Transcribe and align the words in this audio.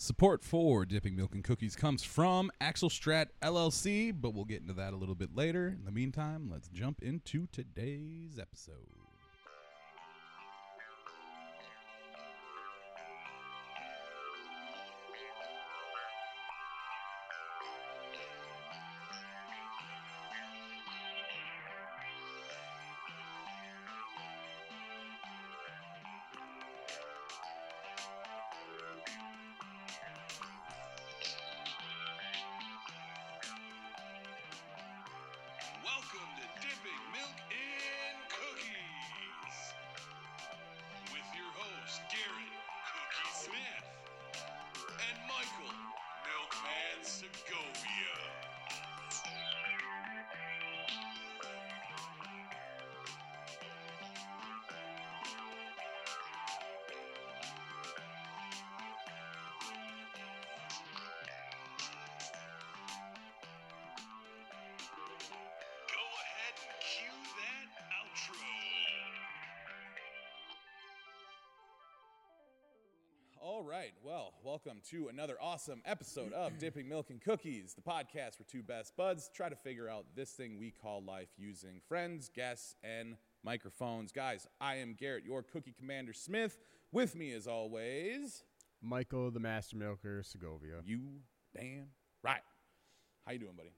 Support 0.00 0.44
for 0.44 0.86
Dipping 0.86 1.16
Milk 1.16 1.34
and 1.34 1.42
Cookies 1.42 1.74
comes 1.74 2.04
from 2.04 2.52
Axel 2.60 2.88
Strat 2.88 3.30
LLC, 3.42 4.14
but 4.14 4.32
we'll 4.32 4.44
get 4.44 4.60
into 4.62 4.74
that 4.74 4.92
a 4.92 4.96
little 4.96 5.16
bit 5.16 5.34
later. 5.34 5.66
In 5.76 5.84
the 5.84 5.90
meantime, 5.90 6.48
let's 6.48 6.68
jump 6.68 7.02
into 7.02 7.48
today's 7.50 8.38
episode. 8.40 9.07
Welcome 74.48 74.80
to 74.88 75.08
another 75.08 75.36
awesome 75.42 75.82
episode 75.84 76.32
of 76.32 76.58
Dipping 76.58 76.88
Milk 76.88 77.10
and 77.10 77.20
Cookies, 77.20 77.74
the 77.74 77.82
podcast 77.82 78.38
where 78.38 78.46
two 78.50 78.62
best 78.62 78.96
buds 78.96 79.28
try 79.34 79.50
to 79.50 79.54
figure 79.54 79.90
out 79.90 80.06
this 80.16 80.30
thing 80.30 80.58
we 80.58 80.70
call 80.70 81.04
life 81.04 81.28
using 81.36 81.82
friends, 81.86 82.30
guests, 82.34 82.74
and 82.82 83.16
microphones. 83.44 84.10
Guys, 84.10 84.46
I 84.58 84.76
am 84.76 84.96
Garrett, 84.98 85.24
your 85.26 85.42
cookie 85.42 85.74
commander 85.78 86.14
Smith. 86.14 86.56
With 86.92 87.14
me, 87.14 87.34
as 87.34 87.46
always, 87.46 88.42
Michael, 88.80 89.30
the 89.30 89.38
Master 89.38 89.76
Milker, 89.76 90.22
Segovia. 90.22 90.76
you 90.82 91.00
damn 91.54 91.88
right. 92.22 92.40
How 93.26 93.32
you 93.32 93.40
doing, 93.40 93.54
buddy? 93.54 93.74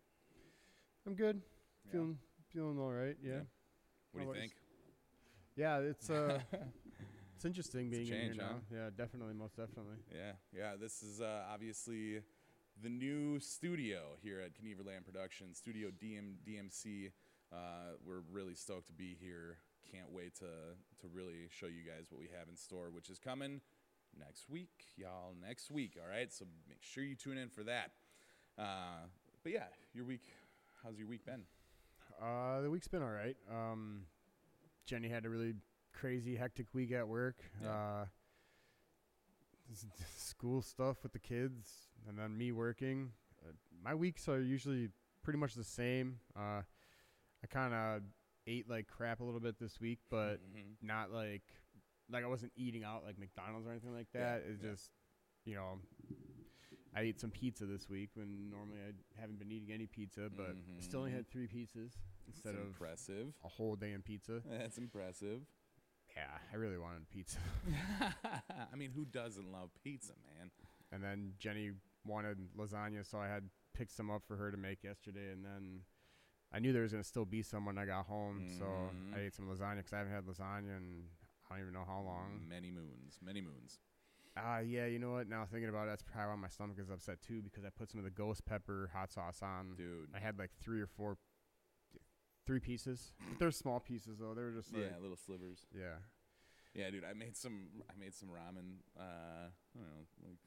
I'm 1.05 1.17
good. 1.17 1.43
Yeah. 1.87 1.93
Feeling 1.95 2.19
feeling 2.53 2.79
all 2.79 2.93
right. 2.93 3.17
Yeah. 3.21 3.33
Yeah. 3.33 3.41
What 4.13 4.23
do 4.23 4.29
you 4.29 4.35
think? 4.35 4.53
Yeah, 5.57 5.79
it's 5.79 6.09
uh 6.09 6.39
it's 7.41 7.47
interesting 7.47 7.87
It's 7.87 7.97
being 7.97 8.07
change, 8.07 8.33
in 8.33 8.35
here 8.35 8.45
huh? 8.45 8.53
now. 8.71 8.77
Yeah, 8.77 8.91
definitely, 8.95 9.33
most 9.33 9.57
definitely. 9.57 9.97
Yeah, 10.15 10.33
yeah. 10.55 10.73
This 10.79 11.03
is 11.03 11.23
uh, 11.23 11.45
obviously 11.51 12.21
the 12.83 12.91
new 12.91 13.41
studio 13.41 14.19
here 14.23 14.41
at 14.41 14.53
Knieverland 14.53 15.07
Productions, 15.07 15.57
Studio 15.57 15.89
DM 15.89 16.35
DMC. 16.47 17.13
Uh, 17.51 17.97
we're 18.07 18.21
really 18.31 18.55
stoked 18.55 18.89
to 18.89 18.93
be 18.93 19.17
here. 19.19 19.57
Can't 19.91 20.13
wait 20.13 20.35
to 20.41 20.45
to 21.01 21.09
really 21.15 21.49
show 21.49 21.65
you 21.65 21.81
guys 21.83 22.09
what 22.11 22.21
we 22.21 22.29
have 22.39 22.47
in 22.51 22.57
store, 22.59 22.91
which 22.91 23.09
is 23.09 23.19
coming 23.19 23.63
next 24.19 24.51
week, 24.51 24.85
y'all. 24.99 25.33
Next 25.41 25.71
week, 25.71 25.97
all 25.99 26.11
right. 26.11 26.31
So 26.31 26.45
make 26.69 26.83
sure 26.83 27.03
you 27.03 27.15
tune 27.15 27.39
in 27.39 27.49
for 27.49 27.63
that. 27.63 27.93
Uh, 28.59 29.07
but 29.43 29.53
yeah, 29.53 29.65
your 29.95 30.05
week. 30.05 30.25
How's 30.85 30.99
your 30.99 31.09
week 31.09 31.25
been? 31.25 31.45
Uh 32.21 32.61
the 32.61 32.69
week's 32.69 32.89
been 32.89 33.03
all 33.03 33.09
right. 33.09 33.37
Um 33.51 34.03
Jenny 34.85 35.09
had 35.09 35.25
a 35.25 35.31
really 35.31 35.55
crazy 35.93 36.37
hectic 36.37 36.67
week 36.75 36.93
at 36.93 37.07
work. 37.09 37.37
Yeah. 37.63 37.71
Uh 37.71 38.05
school 40.17 40.63
stuff 40.63 40.97
with 41.03 41.13
the 41.13 41.19
kids 41.19 41.71
and 42.09 42.19
then 42.19 42.37
me 42.37 42.51
working. 42.53 43.11
Uh, 43.47 43.53
my 43.85 43.95
weeks 43.95 44.29
are 44.29 44.41
usually 44.41 44.89
pretty 45.23 45.39
much 45.39 45.55
the 45.55 45.65
same. 45.65 46.19
Uh 46.37 46.63
I 47.43 47.47
kind 47.49 47.73
of 47.73 48.03
ate 48.47 48.69
like 48.69 48.87
crap 48.89 49.21
a 49.21 49.25
little 49.25 49.41
bit 49.41 49.59
this 49.59 49.81
week, 49.81 49.99
but 50.11 50.37
Mhm. 50.55 50.75
not 50.83 51.13
like 51.13 51.43
like 52.11 52.25
I 52.25 52.27
wasn't 52.27 52.53
eating 52.57 52.83
out 52.85 53.05
like 53.05 53.19
McDonald's 53.19 53.67
or 53.67 53.71
anything 53.71 53.95
like 53.95 54.09
Yeah, 54.15 54.39
that. 54.39 54.43
It's 54.49 54.63
yeah. 54.63 54.71
just 54.71 54.91
you 55.45 55.55
know 55.55 55.79
I 56.95 57.03
ate 57.03 57.21
some 57.21 57.31
pizza 57.31 57.67
this 57.67 57.89
week 57.89 58.11
when 58.15 58.51
normally 58.51 58.79
I 58.81 59.21
haven't 59.21 59.39
been 59.39 59.53
eating 59.53 59.71
any 59.73 59.87
pizza, 59.87 60.29
but 60.37 60.57
I 60.77 60.81
still 60.81 61.01
only 61.01 61.13
Mhm. 61.13 61.17
had 61.17 61.29
three 61.31 61.47
pizzas 61.47 61.93
instead 62.27 62.55
That's 62.55 62.63
of 62.63 62.67
impressive. 62.67 63.33
a 63.45 63.49
whole 63.49 63.77
damn 63.77 64.03
pizza. 64.03 64.43
That's 64.51 64.77
impressive. 64.77 65.43
Yeah, 66.17 66.39
I 66.53 66.57
really 66.57 66.79
wanted 66.79 67.09
pizza. 67.11 67.39
I 68.73 68.77
mean, 68.77 68.91
who 68.95 69.05
doesn't 69.05 69.51
love 69.51 69.71
pizza, 69.83 70.13
man? 70.39 70.51
and 70.93 71.03
then 71.05 71.33
Jenny 71.39 71.71
wanted 72.05 72.39
lasagna, 72.59 73.09
so 73.09 73.19
I 73.19 73.29
had 73.29 73.45
picked 73.75 73.93
some 73.93 74.11
up 74.11 74.23
for 74.27 74.37
her 74.37 74.51
to 74.51 74.57
make 74.57 74.83
yesterday, 74.85 75.31
and 75.33 75.45
then. 75.45 75.81
I 76.53 76.59
knew 76.59 76.73
there 76.73 76.83
was 76.83 76.91
gonna 76.91 77.05
still 77.05 77.25
be 77.25 77.43
some 77.43 77.65
when 77.65 77.79
I 77.79 77.85
got 77.87 78.07
home, 78.07 78.43
so 78.59 78.65
Mhm. 78.65 79.15
I 79.15 79.21
ate 79.21 79.35
some 79.35 79.47
lasagna 79.47 79.77
because 79.77 79.93
I 79.93 79.99
haven't 79.99 80.13
had 80.13 80.25
lasagna 80.27 80.77
in 80.79 81.09
I 81.49 81.55
don't 81.55 81.61
even 81.63 81.75
know 81.75 81.85
how 81.85 82.01
long. 82.01 82.45
Many 82.49 82.73
moons, 82.73 83.19
many 83.23 83.41
moons. 83.41 83.79
Ah, 84.37 84.59
yeah, 84.59 84.87
you 84.87 84.99
know 84.99 85.13
what? 85.13 85.29
Now 85.29 85.45
thinking 85.47 85.69
about 85.69 85.87
it, 85.87 85.91
that's 85.91 86.03
probably 86.03 86.31
why 86.31 86.35
my 86.43 86.49
stomach 86.49 86.79
is 86.81 86.91
upset 86.91 87.21
too 87.23 87.41
because 87.41 87.65
I 87.65 87.71
put 87.71 87.89
some 87.91 87.99
of 87.99 88.05
the 88.05 88.11
ghost 88.11 88.45
pepper 88.47 88.91
hot 88.93 89.13
sauce 89.13 89.43
on. 89.43 89.75
Dude. 89.77 90.11
I 90.13 90.19
had 90.19 90.41
like 90.41 90.51
three 90.61 90.81
or 90.81 90.89
four, 90.89 91.19
three 92.51 92.59
pieces. 92.59 93.13
They're 93.39 93.53
small 93.53 93.79
pieces 93.79 94.19
though. 94.19 94.35
They 94.35 94.43
were 94.43 94.51
just 94.51 94.75
like, 94.75 94.83
yeah, 94.91 94.99
little 95.01 95.17
slivers. 95.17 95.67
yeah. 95.71 96.03
Yeah, 96.75 96.91
dude. 96.91 97.05
I 97.05 97.15
made 97.15 97.37
some. 97.37 97.83
I 97.91 97.95
made 97.99 98.15
some 98.15 98.29
ramen. 98.29 98.83
Uh, 98.99 99.51
I 99.51 99.75
don't 99.75 99.87
know, 99.87 100.07
like 100.27 100.39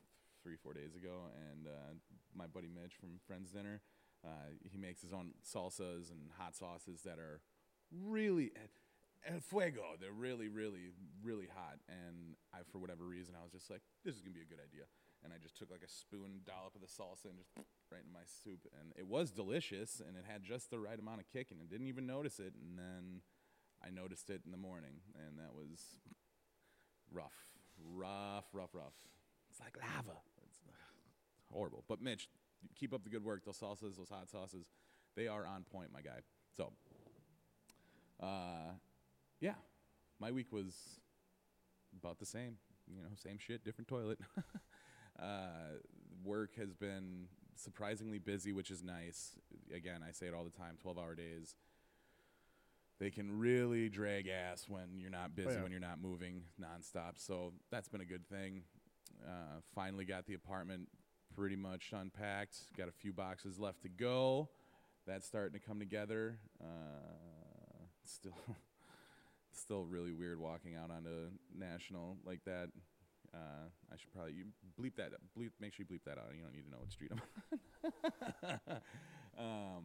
three, 0.41 0.55
four 0.55 0.73
days 0.73 0.95
ago, 0.95 1.27
and 1.51 1.67
uh, 1.67 1.91
my 2.35 2.47
buddy 2.47 2.67
Mitch 2.67 2.95
from 2.95 3.19
Friends 3.27 3.51
Dinner, 3.51 3.81
uh, 4.23 4.55
he 4.63 4.77
makes 4.77 5.01
his 5.01 5.11
own 5.11 5.31
salsas 5.43 6.11
and 6.11 6.31
hot 6.37 6.55
sauces 6.55 7.01
that 7.03 7.19
are 7.19 7.41
really 7.91 8.51
el 9.27 9.39
fuego. 9.39 9.83
They're 9.99 10.15
really, 10.15 10.47
really, 10.47 10.91
really 11.21 11.47
hot. 11.53 11.79
And 11.89 12.35
I, 12.53 12.59
for 12.71 12.79
whatever 12.79 13.03
reason, 13.03 13.35
I 13.39 13.43
was 13.43 13.51
just 13.51 13.69
like, 13.69 13.81
this 14.05 14.15
is 14.15 14.21
gonna 14.21 14.35
be 14.35 14.47
a 14.47 14.51
good 14.51 14.63
idea. 14.63 14.87
And 15.23 15.31
I 15.31 15.37
just 15.41 15.57
took 15.57 15.71
like 15.71 15.83
a 15.83 15.89
spoon 15.89 16.41
dollop 16.45 16.75
of 16.75 16.81
the 16.81 16.87
salsa 16.87 17.31
and 17.31 17.37
just 17.37 17.51
right 17.91 18.01
into 18.01 18.13
my 18.13 18.27
soup, 18.43 18.67
and 18.79 18.91
it 18.97 19.07
was 19.07 19.31
delicious, 19.31 20.01
and 20.05 20.17
it 20.17 20.25
had 20.27 20.43
just 20.43 20.69
the 20.69 20.79
right 20.79 20.99
amount 20.99 21.21
of 21.21 21.27
kick, 21.31 21.51
and 21.51 21.59
I 21.61 21.65
didn't 21.65 21.87
even 21.87 22.05
notice 22.05 22.39
it. 22.39 22.53
And 22.59 22.77
then 22.77 23.21
I 23.83 23.89
noticed 23.89 24.29
it 24.29 24.41
in 24.45 24.51
the 24.51 24.57
morning, 24.57 24.99
and 25.15 25.39
that 25.39 25.53
was 25.53 25.79
rough, 27.11 27.47
rough, 27.79 28.45
rough, 28.53 28.73
rough. 28.73 28.97
It's 29.49 29.59
like 29.59 29.77
lava. 29.77 30.19
It's 30.47 30.59
horrible. 31.51 31.83
But 31.87 32.01
Mitch, 32.01 32.29
keep 32.75 32.93
up 32.93 33.03
the 33.03 33.09
good 33.09 33.23
work. 33.23 33.45
Those 33.45 33.59
salsas, 33.59 33.97
those 33.97 34.09
hot 34.09 34.29
sauces, 34.29 34.67
they 35.15 35.27
are 35.27 35.45
on 35.45 35.63
point, 35.63 35.91
my 35.93 36.01
guy. 36.01 36.19
So, 36.55 36.71
uh, 38.21 38.73
yeah, 39.39 39.55
my 40.19 40.31
week 40.31 40.51
was 40.51 40.73
about 41.97 42.19
the 42.19 42.25
same. 42.25 42.57
You 42.87 43.01
know, 43.01 43.09
same 43.15 43.37
shit, 43.37 43.63
different 43.63 43.87
toilet. 43.87 44.19
uh, 45.19 45.77
work 46.23 46.55
has 46.57 46.73
been 46.73 47.27
surprisingly 47.55 48.19
busy, 48.19 48.51
which 48.51 48.71
is 48.71 48.83
nice. 48.83 49.33
Again, 49.73 50.01
I 50.07 50.11
say 50.11 50.27
it 50.27 50.33
all 50.33 50.43
the 50.43 50.49
time 50.49 50.77
12 50.81 50.97
hour 50.97 51.15
days. 51.15 51.55
They 52.99 53.09
can 53.09 53.39
really 53.39 53.89
drag 53.89 54.27
ass 54.27 54.65
when 54.67 54.97
you're 54.97 55.11
not 55.11 55.35
busy, 55.35 55.51
yeah. 55.51 55.61
when 55.61 55.71
you're 55.71 55.81
not 55.81 56.01
moving 56.01 56.43
nonstop. 56.61 57.13
So 57.17 57.53
that's 57.71 57.89
been 57.89 58.01
a 58.01 58.05
good 58.05 58.27
thing. 58.27 58.63
Uh, 59.25 59.59
finally 59.75 60.05
got 60.05 60.25
the 60.25 60.33
apartment 60.35 60.87
pretty 61.35 61.55
much 61.55 61.91
unpacked. 61.93 62.57
Got 62.77 62.87
a 62.87 62.91
few 62.91 63.11
boxes 63.11 63.59
left 63.59 63.81
to 63.83 63.89
go. 63.89 64.49
That's 65.05 65.25
starting 65.25 65.59
to 65.59 65.65
come 65.65 65.79
together. 65.79 66.37
Uh, 66.61 67.85
still, 68.05 68.37
still 69.51 69.85
really 69.85 70.13
weird 70.13 70.39
walking 70.39 70.75
out 70.75 70.91
onto 70.91 71.29
national 71.57 72.17
like 72.25 72.43
that. 72.45 72.69
Uh, 73.33 73.65
I 73.91 73.97
should 73.97 74.11
probably 74.11 74.33
you 74.33 74.45
bleep 74.79 74.95
that. 74.97 75.11
Bleep, 75.37 75.49
make 75.59 75.73
sure 75.73 75.85
you 75.87 75.97
bleep 75.97 76.03
that 76.05 76.17
out. 76.17 76.35
You 76.35 76.43
don't 76.43 76.53
need 76.53 76.65
to 76.65 76.71
know 76.71 76.77
what 76.79 76.91
street 76.91 77.11
I'm 77.11 77.21
on. 78.69 78.81
um, 79.37 79.83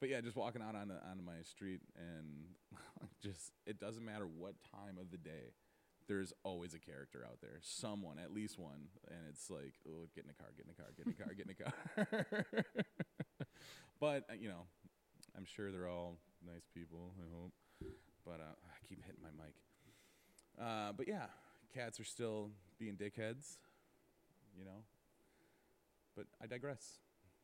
but 0.00 0.08
yeah, 0.08 0.20
just 0.20 0.36
walking 0.36 0.60
out 0.60 0.74
on 0.74 0.90
onto 0.90 1.22
my 1.22 1.42
street 1.42 1.80
and 1.96 2.44
just 3.22 3.52
it 3.66 3.78
doesn't 3.78 4.04
matter 4.04 4.26
what 4.26 4.54
time 4.70 4.98
of 5.00 5.10
the 5.10 5.18
day. 5.18 5.54
There's 6.06 6.34
always 6.42 6.74
a 6.74 6.78
character 6.78 7.24
out 7.24 7.38
there, 7.40 7.60
someone, 7.62 8.18
at 8.18 8.30
least 8.30 8.58
one, 8.58 8.88
and 9.08 9.20
it's 9.30 9.48
like, 9.48 9.72
oh, 9.88 10.06
get 10.14 10.24
in 10.24 10.28
the 10.28 10.34
car, 10.34 10.48
get 10.54 10.66
in 10.66 10.68
the 10.68 10.82
car, 10.82 10.92
get 10.94 11.06
in 11.06 11.14
the 11.16 11.24
car, 11.24 11.32
get 11.32 11.46
in 11.48 12.26
the 12.28 12.44
car. 12.44 12.64
but 14.00 14.24
uh, 14.28 14.34
you 14.38 14.48
know, 14.48 14.66
I'm 15.36 15.46
sure 15.46 15.72
they're 15.72 15.88
all 15.88 16.18
nice 16.44 16.66
people. 16.74 17.12
I 17.18 17.24
hope. 17.34 17.52
But 18.26 18.40
uh, 18.40 18.52
I 18.64 18.86
keep 18.86 19.02
hitting 19.04 19.22
my 19.22 19.32
mic. 19.32 19.54
Uh, 20.60 20.92
but 20.92 21.08
yeah, 21.08 21.26
cats 21.74 21.98
are 21.98 22.04
still 22.04 22.50
being 22.78 22.96
dickheads. 22.96 23.58
You 24.58 24.64
know, 24.64 24.84
but 26.16 26.26
I 26.42 26.46
digress. 26.46 26.98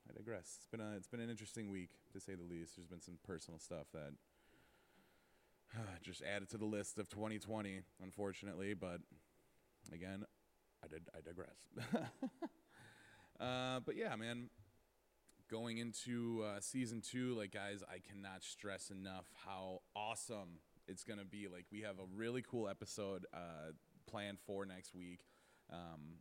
I 0.09 0.13
digress. 0.17 0.57
It's 0.59 0.67
been 0.67 0.81
a 0.81 0.97
it's 0.97 1.09
been 1.09 1.21
an 1.21 1.31
interesting 1.31 1.71
week 1.71 1.91
to 2.13 2.21
say 2.21 2.35
the 2.35 2.43
least. 2.43 2.77
There's 2.77 2.87
been 2.87 3.01
some 3.01 3.19
personal 3.27 3.59
stuff 3.59 3.87
that 3.93 4.13
just 6.03 6.23
added 6.23 6.49
to 6.51 6.59
the 6.59 6.65
list 6.65 6.99
of 6.99 7.09
2020, 7.09 7.81
unfortunately. 8.03 8.75
But 8.75 9.01
again, 9.93 10.25
I 10.83 10.89
did 10.89 11.03
I 11.15 11.21
digress. 11.21 12.03
uh, 13.41 13.81
but 13.85 13.97
yeah, 13.97 14.15
man, 14.17 14.51
going 15.51 15.79
into 15.79 16.45
uh, 16.45 16.61
season 16.61 17.01
two, 17.01 17.35
like 17.37 17.53
guys, 17.53 17.83
I 17.89 17.99
cannot 17.99 18.43
stress 18.43 18.91
enough 18.91 19.27
how 19.47 19.81
awesome 19.95 20.61
it's 20.87 21.05
gonna 21.05 21.25
be. 21.25 21.49
Like 21.49 21.67
we 21.71 21.83
have 21.83 21.99
a 21.99 22.07
really 22.15 22.43
cool 22.43 22.69
episode 22.69 23.27
uh, 23.35 23.73
planned 24.11 24.39
for 24.47 24.65
next 24.65 24.95
week. 24.95 25.21
Um, 25.73 26.19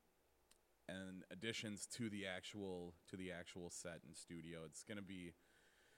and 0.88 1.24
additions 1.32 1.88
to 1.98 2.10
the 2.10 2.26
actual 2.26 2.94
to 3.10 3.18
the 3.18 3.32
actual 3.32 3.70
set 3.70 4.00
and 4.06 4.16
studio. 4.16 4.60
It's 4.66 4.84
gonna 4.84 5.02
be 5.02 5.34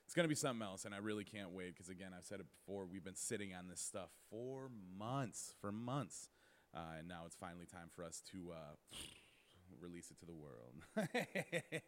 it's 0.06 0.14
gonna 0.14 0.28
be 0.28 0.36
something 0.36 0.66
else, 0.66 0.86
and 0.86 0.94
I 0.94 0.98
really 0.98 1.24
can't 1.24 1.52
wait 1.52 1.74
because 1.74 1.90
again, 1.90 2.12
I've 2.18 2.26
said 2.26 2.40
it 2.40 2.48
before. 2.50 2.86
We've 2.86 3.04
been 3.04 3.16
sitting 3.16 3.54
on 3.54 3.68
this 3.68 3.82
stuff 3.82 4.10
for 4.30 4.70
months, 4.98 5.54
for 5.62 5.72
months, 5.72 6.30
uh, 6.76 7.00
and 7.00 7.08
now 7.08 7.22
it's 7.26 7.36
finally 7.36 7.66
time 7.66 7.90
for 7.96 8.04
us 8.04 8.22
to 8.32 8.52
uh, 8.52 8.76
release 9.82 10.12
it 10.12 10.20
to 10.20 10.26
the 10.26 10.34
world. 10.34 10.74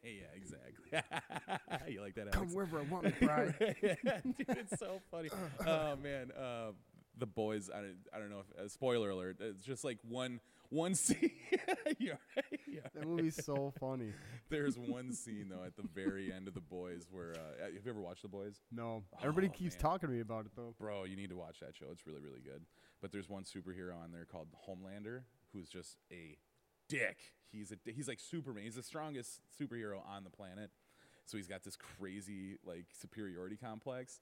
yeah, 0.04 0.32
exactly. 0.36 1.90
you 1.94 2.02
like 2.02 2.16
that? 2.16 2.32
Come 2.32 2.44
Alex? 2.44 2.54
wherever 2.54 2.80
I 2.80 2.84
want, 2.84 3.06
McBride. 3.06 3.58
Dude, 4.38 4.58
it's 4.58 4.80
so 4.80 5.02
funny. 5.12 5.30
oh 5.68 5.98
man, 5.98 6.32
uh, 6.32 6.72
the 7.18 7.26
boys. 7.28 7.70
I 7.74 7.78
don't, 7.82 7.98
I 8.14 8.20
don't 8.20 8.30
know 8.30 8.42
if 8.58 8.66
uh, 8.66 8.68
spoiler 8.68 9.10
alert. 9.10 9.38
It's 9.40 9.64
just 9.64 9.84
like 9.84 9.98
one 10.08 10.40
one 10.70 10.96
scene. 10.96 11.32
yeah, 12.00 12.14
yeah. 12.68 12.80
that 12.96 13.06
movie's 13.08 13.44
so 13.46 13.72
funny. 13.80 14.12
There's 14.50 14.78
one 14.78 15.14
scene 15.14 15.48
though 15.50 15.64
at 15.66 15.76
the 15.76 15.84
very 15.94 16.32
end 16.34 16.48
of 16.48 16.54
the 16.56 16.62
boys 16.62 17.08
where 17.12 17.32
uh, 17.36 17.64
have 17.66 17.74
you 17.74 17.80
ever 17.92 18.02
watched 18.02 18.24
the 18.24 18.28
boys? 18.28 18.62
No, 18.72 19.04
everybody 19.22 19.48
Oh, 19.48 19.52
keeps 19.58 19.76
man. 19.76 19.82
talking 19.82 20.10
to 20.10 20.16
me 20.16 20.22
about 20.22 20.46
it 20.46 20.52
though. 20.56 20.74
Bro, 20.80 21.04
you 21.06 21.16
need 21.16 21.30
to 21.30 21.36
watch 21.36 21.60
that 21.60 21.76
show. 21.76 21.86
It's 21.92 22.06
really 22.08 22.22
really 22.22 22.42
good. 22.42 22.64
But 23.02 23.12
there's 23.12 23.30
one 23.30 23.44
superhero 23.44 23.96
on 24.02 24.12
there 24.12 24.26
called 24.26 24.48
Homelander 24.68 25.22
who's 25.54 25.68
just 25.70 25.98
a 26.12 26.38
dick. 26.90 27.18
He's 27.52 27.72
a 27.72 27.76
he's 27.92 28.08
like 28.08 28.20
Superman. 28.20 28.64
He's 28.64 28.76
the 28.76 28.84
strongest 28.84 29.42
superhero 29.60 29.98
on 30.10 30.24
the 30.24 30.30
planet. 30.32 30.72
So 31.26 31.38
he's 31.38 31.48
got 31.48 31.64
this 31.64 31.76
crazy 31.78 32.58
like 32.66 32.86
superiority 33.00 33.56
complex. 33.58 34.20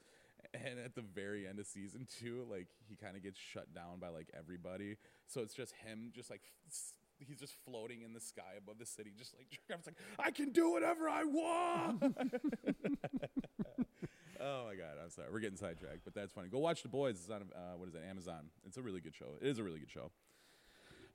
And 0.53 0.79
at 0.83 0.95
the 0.95 1.01
very 1.01 1.47
end 1.47 1.59
of 1.59 1.65
season 1.65 2.07
two, 2.19 2.45
like 2.49 2.67
he 2.87 2.95
kind 2.95 3.15
of 3.15 3.23
gets 3.23 3.39
shut 3.39 3.73
down 3.73 3.99
by 3.99 4.09
like 4.09 4.29
everybody. 4.37 4.97
So 5.27 5.41
it's 5.41 5.53
just 5.53 5.73
him, 5.85 6.11
just 6.13 6.29
like 6.29 6.41
he's 7.19 7.39
just 7.39 7.53
floating 7.65 8.01
in 8.01 8.13
the 8.13 8.19
sky 8.19 8.53
above 8.57 8.77
the 8.79 8.85
city, 8.85 9.11
just 9.17 9.33
like 9.37 9.59
it's 9.69 9.87
like 9.87 9.95
I 10.19 10.31
can 10.31 10.51
do 10.51 10.71
whatever 10.71 11.07
I 11.09 11.23
want. 11.23 12.03
oh 14.41 14.65
my 14.65 14.75
god, 14.75 14.97
I'm 15.01 15.09
sorry, 15.09 15.27
we're 15.31 15.39
getting 15.39 15.57
sidetracked, 15.57 16.03
but 16.03 16.13
that's 16.13 16.31
funny. 16.31 16.49
Go 16.49 16.59
watch 16.59 16.83
The 16.83 16.89
Boys. 16.89 17.15
It's 17.15 17.29
on 17.29 17.43
uh, 17.55 17.77
what 17.77 17.89
is 17.89 17.95
it, 17.95 18.01
Amazon? 18.09 18.49
It's 18.65 18.77
a 18.77 18.81
really 18.81 19.01
good 19.01 19.15
show. 19.15 19.37
It 19.41 19.47
is 19.47 19.59
a 19.59 19.63
really 19.63 19.79
good 19.79 19.91
show. 19.91 20.11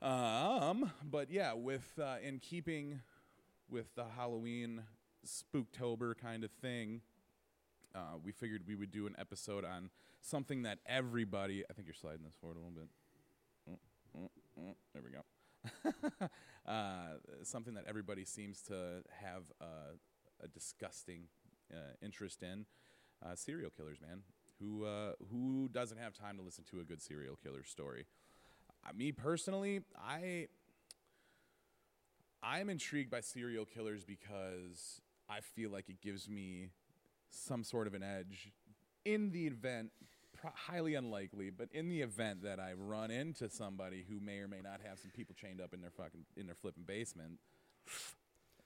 Um, 0.02 0.93
but 1.11 1.31
yeah, 1.31 1.55
with 1.55 1.99
uh, 2.00 2.17
in 2.23 2.38
keeping 2.38 3.00
with 3.69 3.94
the 3.94 4.05
Halloween 4.05 4.82
Spooktober 5.26 6.17
kind 6.17 6.44
of 6.44 6.50
thing, 6.50 7.00
uh, 7.96 8.19
we 8.22 8.32
figured 8.32 8.62
we 8.66 8.75
would 8.75 8.90
do 8.90 9.06
an 9.06 9.14
episode 9.19 9.64
on 9.64 9.90
something 10.20 10.62
that 10.62 10.78
everybody. 10.87 11.64
I 11.69 11.72
think 11.72 11.87
you're 11.87 11.94
sliding 11.94 12.25
this 12.25 12.34
forward 12.34 12.58
a 12.58 12.60
little 12.60 12.75
bit. 12.75 12.88
Mm, 13.70 14.20
mm, 14.20 14.28
mm, 14.60 14.75
there 14.93 15.02
we 15.02 15.10
go. 15.10 16.28
uh, 16.70 17.19
something 17.43 17.75
that 17.75 17.84
everybody 17.88 18.25
seems 18.25 18.60
to 18.62 19.02
have 19.10 19.43
a 19.60 20.48
disgusting 20.48 21.22
uh, 21.72 21.94
interest 22.02 22.43
in. 22.43 22.66
Uh, 23.25 23.34
serial 23.34 23.70
killers, 23.70 23.99
man. 24.00 24.20
Who 24.60 24.84
uh, 24.84 25.12
who 25.31 25.69
doesn't 25.72 25.99
have 25.99 26.12
time 26.12 26.37
to 26.37 26.42
listen 26.42 26.64
to 26.70 26.81
a 26.81 26.84
good 26.84 27.00
serial 27.00 27.37
killer 27.42 27.64
story? 27.64 28.06
Me 28.94 29.10
personally, 29.10 29.81
I 29.99 30.49
I'm 32.42 32.70
intrigued 32.70 33.10
by 33.10 33.20
serial 33.20 33.64
killers 33.64 34.04
because 34.04 35.00
I 35.28 35.40
feel 35.40 35.70
like 35.70 35.88
it 35.88 36.00
gives 36.00 36.28
me 36.28 36.70
some 37.37 37.65
sort 37.65 37.87
of 37.87 37.94
an 37.94 38.03
edge 38.03 38.53
in 39.05 39.31
the 39.31 39.47
event, 39.47 39.91
highly 40.55 40.94
unlikely, 40.94 41.50
but 41.50 41.69
in 41.73 41.88
the 41.88 42.03
event 42.03 42.43
that 42.43 42.59
I 42.59 42.73
run 42.73 43.11
into 43.11 43.49
somebody 43.49 44.05
who 44.09 44.21
may 44.21 44.38
or 44.38 44.49
may 44.49 44.61
not 44.61 44.81
have 44.87 44.99
some 44.99 45.11
people 45.11 45.35
chained 45.41 45.61
up 45.61 45.73
in 45.73 45.81
their 45.81 45.91
fucking 45.91 46.25
in 46.37 46.47
their 46.47 46.55
flipping 46.55 46.85
basement, 46.85 47.38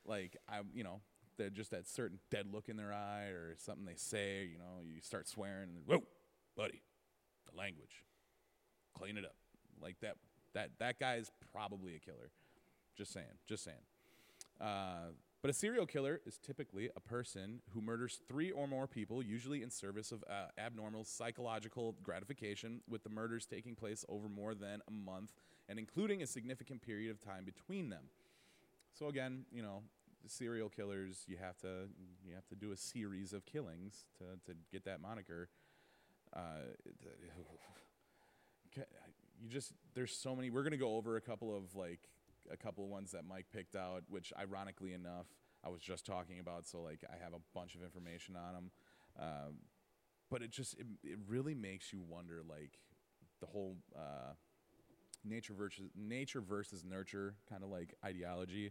like 0.06 0.36
I, 0.48 0.60
you 0.74 0.84
know, 0.84 1.00
they're 1.36 1.50
just 1.50 1.70
that 1.70 1.86
certain 1.86 2.18
dead 2.30 2.46
look 2.52 2.68
in 2.68 2.76
their 2.76 2.92
eye 2.92 3.28
or 3.28 3.54
something 3.58 3.84
they 3.84 3.96
say, 3.96 4.48
you 4.50 4.58
know, 4.58 4.82
you 4.84 5.00
start 5.00 5.28
swearing, 5.28 5.68
whoa, 5.86 6.02
buddy, 6.56 6.82
the 7.50 7.56
language, 7.56 8.04
clean 8.94 9.16
it 9.16 9.24
up, 9.24 9.36
like 9.82 10.00
that. 10.00 10.16
That 10.54 10.70
that 10.80 10.98
guy 10.98 11.16
is 11.16 11.30
probably 11.52 11.94
a 11.94 11.98
killer. 11.98 12.30
Just 12.96 13.12
saying. 13.12 13.26
Just 13.46 13.64
saying. 13.64 13.76
Uh, 14.60 15.12
but 15.42 15.50
a 15.50 15.54
serial 15.54 15.86
killer 15.86 16.20
is 16.26 16.38
typically 16.38 16.90
a 16.94 17.00
person 17.00 17.62
who 17.72 17.80
murders 17.80 18.20
three 18.28 18.50
or 18.50 18.66
more 18.66 18.86
people, 18.86 19.22
usually 19.22 19.62
in 19.62 19.70
service 19.70 20.12
of 20.12 20.22
uh, 20.28 20.46
abnormal 20.58 21.04
psychological 21.04 21.96
gratification, 22.02 22.80
with 22.88 23.02
the 23.02 23.10
murders 23.10 23.46
taking 23.46 23.74
place 23.74 24.04
over 24.08 24.28
more 24.28 24.54
than 24.54 24.80
a 24.86 24.90
month 24.90 25.32
and 25.70 25.78
including 25.78 26.20
a 26.20 26.26
significant 26.26 26.82
period 26.82 27.10
of 27.12 27.20
time 27.20 27.44
between 27.44 27.88
them. 27.88 28.04
So 28.92 29.06
again, 29.06 29.44
you 29.52 29.62
know, 29.62 29.82
serial 30.26 30.68
killers, 30.68 31.24
you 31.26 31.36
have 31.40 31.56
to 31.58 31.88
you 32.26 32.34
have 32.34 32.46
to 32.48 32.56
do 32.56 32.72
a 32.72 32.76
series 32.76 33.32
of 33.32 33.46
killings 33.46 34.04
to 34.18 34.24
to 34.50 34.58
get 34.72 34.84
that 34.84 35.00
moniker. 35.00 35.48
Uh, 36.34 36.74
you 38.76 39.48
just 39.48 39.72
there's 39.94 40.12
so 40.12 40.34
many. 40.34 40.50
We're 40.50 40.64
gonna 40.64 40.76
go 40.76 40.96
over 40.96 41.16
a 41.16 41.20
couple 41.20 41.56
of 41.56 41.76
like 41.76 42.00
a 42.52 42.56
couple 42.56 42.84
of 42.84 42.90
ones 42.90 43.12
that 43.12 43.24
Mike 43.24 43.46
picked 43.52 43.74
out, 43.74 44.02
which 44.08 44.32
ironically 44.38 44.92
enough, 44.92 45.26
I 45.64 45.68
was 45.68 45.80
just 45.80 46.06
talking 46.06 46.38
about. 46.38 46.66
So 46.66 46.80
like 46.80 47.04
I 47.08 47.22
have 47.22 47.32
a 47.32 47.40
bunch 47.54 47.74
of 47.74 47.82
information 47.82 48.36
on 48.36 48.54
them, 48.54 48.70
um, 49.18 49.54
but 50.30 50.42
it 50.42 50.50
just 50.50 50.74
it, 50.74 50.86
it 51.02 51.18
really 51.28 51.54
makes 51.54 51.92
you 51.92 52.00
wonder 52.00 52.42
like 52.48 52.78
the 53.40 53.46
whole 53.46 53.76
uh, 53.96 54.34
nature 55.24 55.54
versus 55.54 55.90
nature 55.96 56.40
versus 56.40 56.84
nurture 56.84 57.34
kind 57.48 57.62
of 57.62 57.70
like 57.70 57.94
ideology. 58.04 58.70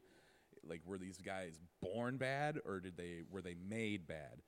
Like 0.67 0.81
were 0.85 0.97
these 0.97 1.19
guys 1.19 1.59
born 1.81 2.17
bad 2.17 2.59
or 2.65 2.79
did 2.79 2.97
they 2.97 3.21
were 3.29 3.41
they 3.41 3.55
made 3.67 4.07
bad? 4.07 4.41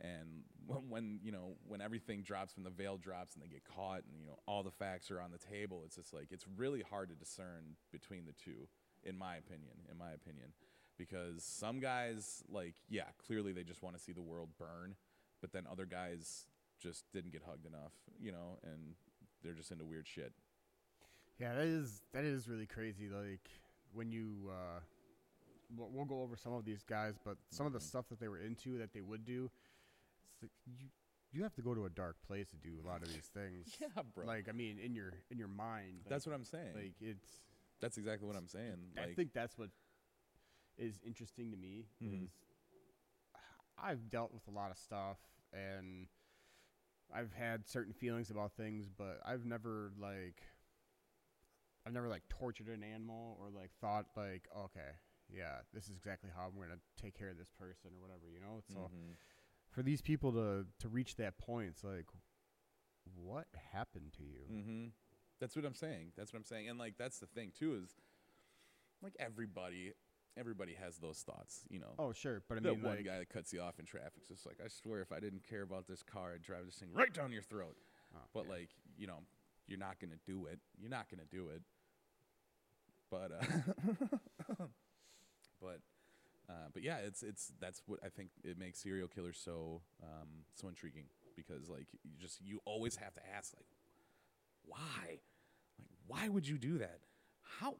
And 0.00 0.42
when, 0.66 0.90
when 0.90 1.20
you 1.22 1.32
know 1.32 1.56
when 1.66 1.80
everything 1.80 2.22
drops 2.22 2.56
when 2.56 2.64
the 2.64 2.70
veil 2.70 2.96
drops 2.98 3.34
and 3.34 3.42
they 3.42 3.48
get 3.48 3.62
caught 3.64 4.02
and 4.10 4.20
you 4.20 4.26
know 4.26 4.38
all 4.46 4.62
the 4.62 4.70
facts 4.70 5.10
are 5.10 5.20
on 5.20 5.30
the 5.30 5.38
table 5.38 5.82
it's 5.86 5.96
just 5.96 6.12
like 6.12 6.28
it's 6.30 6.44
really 6.56 6.82
hard 6.82 7.08
to 7.08 7.14
discern 7.14 7.76
between 7.92 8.26
the 8.26 8.32
two 8.32 8.68
in 9.04 9.16
my 9.16 9.36
opinion 9.36 9.72
in 9.90 9.96
my 9.96 10.10
opinion 10.12 10.52
because 10.98 11.42
some 11.44 11.80
guys 11.80 12.42
like 12.50 12.74
yeah 12.90 13.04
clearly 13.26 13.52
they 13.52 13.62
just 13.62 13.82
want 13.82 13.96
to 13.96 14.02
see 14.02 14.12
the 14.12 14.20
world 14.22 14.50
burn 14.58 14.94
but 15.40 15.52
then 15.52 15.64
other 15.70 15.86
guys 15.86 16.46
just 16.78 17.04
didn't 17.12 17.32
get 17.32 17.42
hugged 17.48 17.64
enough 17.66 17.92
you 18.20 18.30
know 18.32 18.58
and 18.64 18.94
they're 19.42 19.54
just 19.54 19.70
into 19.70 19.84
weird 19.84 20.06
shit 20.06 20.32
Yeah, 21.38 21.54
that 21.54 21.64
is 21.66 22.02
that 22.12 22.24
is 22.24 22.48
really 22.48 22.66
crazy. 22.66 23.08
Like 23.10 23.48
when 23.92 24.10
you, 24.10 24.50
uh, 24.50 24.80
we'll, 25.76 26.06
go 26.06 26.22
over 26.22 26.34
some 26.36 26.52
of 26.54 26.64
these 26.64 26.82
guys, 26.82 27.14
but 27.22 27.36
some 27.50 27.66
of 27.66 27.72
the 27.74 27.78
Mhm. 27.78 27.82
stuff 27.88 28.08
that 28.08 28.18
they 28.18 28.28
were 28.28 28.38
into 28.38 28.78
that 28.78 28.92
they 28.92 29.02
would 29.02 29.24
do, 29.24 29.50
you 30.66 30.88
you 31.32 31.42
have 31.42 31.54
to 31.54 31.62
go 31.62 31.74
to 31.74 31.84
a 31.84 31.90
dark 31.90 32.16
place 32.26 32.48
to 32.50 32.56
do 32.56 32.78
a 32.82 32.86
lot 32.86 33.02
of 33.02 33.08
these 33.08 33.28
things. 33.34 33.76
yeah 33.80 33.88
bro 34.14 34.24
Like 34.26 34.48
I 34.48 34.52
mean, 34.52 34.78
in 34.78 34.94
your 34.94 35.12
in 35.30 35.38
your 35.38 35.48
mind. 35.48 36.02
Like, 36.04 36.10
that's 36.10 36.26
what 36.26 36.34
i'm 36.34 36.44
saying 36.44 36.74
like 36.74 36.94
it's. 37.00 37.28
that's 37.80 37.98
exactly 37.98 38.26
what 38.26 38.36
i'm 38.36 38.48
saying 38.48 38.92
I 38.96 39.06
like 39.06 39.16
think 39.16 39.32
that's 39.32 39.58
what 39.58 39.70
is 40.78 41.00
interesting 41.04 41.50
to 41.52 41.56
me. 41.56 41.86
Mhm. 42.02 42.24
Is 42.24 42.30
I've 43.78 44.08
dealt 44.08 44.32
with 44.32 44.46
a 44.48 44.50
lot 44.50 44.70
of 44.70 44.78
stuff 44.78 45.18
and 45.52 46.06
I've 47.14 47.32
had 47.32 47.68
certain 47.68 47.92
feelings 47.92 48.30
about 48.30 48.52
things, 48.52 48.88
but 48.88 49.20
I've 49.24 49.44
never 49.44 49.92
like 49.98 50.42
I've 51.86 51.92
never 51.92 52.08
like 52.08 52.22
tortured 52.28 52.68
an 52.68 52.82
animal 52.82 53.36
or 53.40 53.48
like 53.50 53.70
thought 53.80 54.06
like 54.16 54.48
okay, 54.56 54.96
yeah, 55.32 55.60
this 55.72 55.84
is 55.84 55.96
exactly 55.96 56.30
how 56.34 56.46
I'm 56.46 56.60
gonna 56.60 56.80
take 57.00 57.16
care 57.16 57.30
of 57.30 57.38
this 57.38 57.50
person 57.58 57.90
or 57.96 58.00
whatever, 58.00 58.28
you 58.32 58.40
know. 58.40 58.60
So 58.72 58.90
Mhm. 58.90 59.16
For 59.76 59.82
these 59.82 60.00
people 60.00 60.32
to 60.32 60.64
to 60.80 60.88
reach 60.88 61.16
that 61.16 61.36
point, 61.36 61.68
it's 61.68 61.84
like, 61.84 62.06
what 63.14 63.46
happened 63.72 64.14
to 64.16 64.22
you? 64.22 64.40
Mm-hmm. 64.50 64.84
That's 65.38 65.54
what 65.54 65.66
I'm 65.66 65.74
saying. 65.74 66.12
That's 66.16 66.32
what 66.32 66.38
I'm 66.38 66.44
saying. 66.46 66.70
And 66.70 66.78
like 66.78 66.94
that's 66.98 67.18
the 67.18 67.26
thing 67.26 67.52
too 67.56 67.78
is 67.84 67.90
like 69.02 69.14
everybody 69.20 69.92
everybody 70.38 70.74
has 70.82 70.96
those 70.96 71.18
thoughts, 71.18 71.60
you 71.68 71.78
know. 71.78 71.92
Oh 71.98 72.12
sure, 72.14 72.42
but 72.48 72.56
I 72.56 72.60
the 72.60 72.70
mean 72.72 72.82
one 72.82 72.96
like 72.96 73.04
guy 73.04 73.18
that 73.18 73.28
cuts 73.28 73.52
you 73.52 73.60
off 73.60 73.78
in 73.78 73.84
traffic 73.84 74.22
is 74.22 74.28
just 74.28 74.46
like, 74.46 74.56
I 74.64 74.68
swear 74.68 75.02
if 75.02 75.12
I 75.12 75.20
didn't 75.20 75.46
care 75.46 75.62
about 75.62 75.86
this 75.86 76.02
car, 76.02 76.32
I'd 76.34 76.42
drive 76.42 76.64
this 76.64 76.76
thing 76.76 76.88
right 76.94 77.12
down 77.12 77.30
your 77.30 77.42
throat. 77.42 77.76
oh, 78.14 78.20
But 78.32 78.46
yeah. 78.46 78.52
like, 78.52 78.70
you 78.96 79.06
know, 79.06 79.20
you're 79.66 79.78
not 79.78 80.00
gonna 80.00 80.16
do 80.24 80.46
it. 80.46 80.58
You're 80.78 80.90
not 80.90 81.10
gonna 81.10 81.28
do 81.30 81.48
it. 81.54 81.60
But 83.10 83.30
uh 83.32 84.64
but 85.60 85.80
uh, 86.48 86.68
but 86.72 86.82
yeah, 86.82 86.98
it's 86.98 87.22
it's 87.22 87.52
that's 87.60 87.82
what 87.86 88.00
I 88.04 88.08
think 88.08 88.30
it 88.44 88.58
makes 88.58 88.78
serial 88.80 89.08
killers 89.08 89.38
so 89.42 89.82
um, 90.02 90.28
so 90.54 90.68
intriguing 90.68 91.06
because 91.36 91.68
like 91.68 91.86
you 92.04 92.12
just 92.18 92.40
you 92.42 92.60
always 92.64 92.96
have 92.96 93.14
to 93.14 93.20
ask 93.36 93.52
like 93.54 93.66
why, 94.64 95.20
like 95.78 95.88
why 96.06 96.28
would 96.28 96.46
you 96.46 96.58
do 96.58 96.78
that? 96.78 97.00
How? 97.60 97.76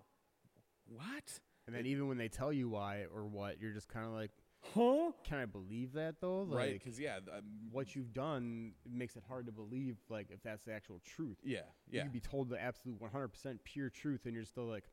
What? 0.87 1.40
And 1.66 1.75
then 1.75 1.87
even 1.87 2.06
when 2.08 2.16
they 2.16 2.28
tell 2.28 2.52
you 2.52 2.68
why 2.68 3.06
or 3.12 3.25
what, 3.26 3.61
you're 3.61 3.73
just 3.73 3.88
kind 3.88 4.06
of 4.06 4.12
like, 4.12 4.30
Huh? 4.75 5.11
can 5.25 5.38
I 5.38 5.46
believe 5.46 5.92
that 5.94 6.20
though? 6.20 6.42
Like, 6.42 6.56
right? 6.58 6.73
Because 6.82 6.99
yeah, 6.99 7.16
um, 7.37 7.42
what 7.73 7.94
you've 7.96 8.12
done 8.12 8.73
makes 8.88 9.16
it 9.16 9.23
hard 9.28 9.46
to 9.46 9.52
believe, 9.52 9.96
like 10.08 10.30
if 10.30 10.42
that's 10.42 10.64
the 10.64 10.73
actual 10.73 11.00
truth. 11.04 11.38
yeah, 11.44 11.58
yeah 11.58 11.62
You 11.90 11.96
yeah. 11.99 12.02
can 12.02 12.12
be 12.12 12.20
told 12.20 12.49
the 12.50 12.61
absolute 12.61 13.00
100% 13.00 13.58
pure 13.64 13.90
truth, 13.90 14.26
and 14.26 14.35
you're 14.35 14.44
still 14.44 14.66
like, 14.66 14.85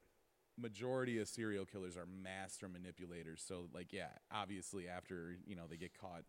majority 0.57 1.19
of 1.19 1.27
serial 1.27 1.65
killers 1.65 1.97
are 1.97 2.05
master 2.05 2.67
manipulators. 2.67 3.43
So 3.45 3.69
like 3.73 3.91
yeah, 3.91 4.09
obviously 4.31 4.87
after, 4.87 5.35
you 5.45 5.55
know, 5.55 5.63
they 5.69 5.77
get 5.77 5.99
caught 5.99 6.23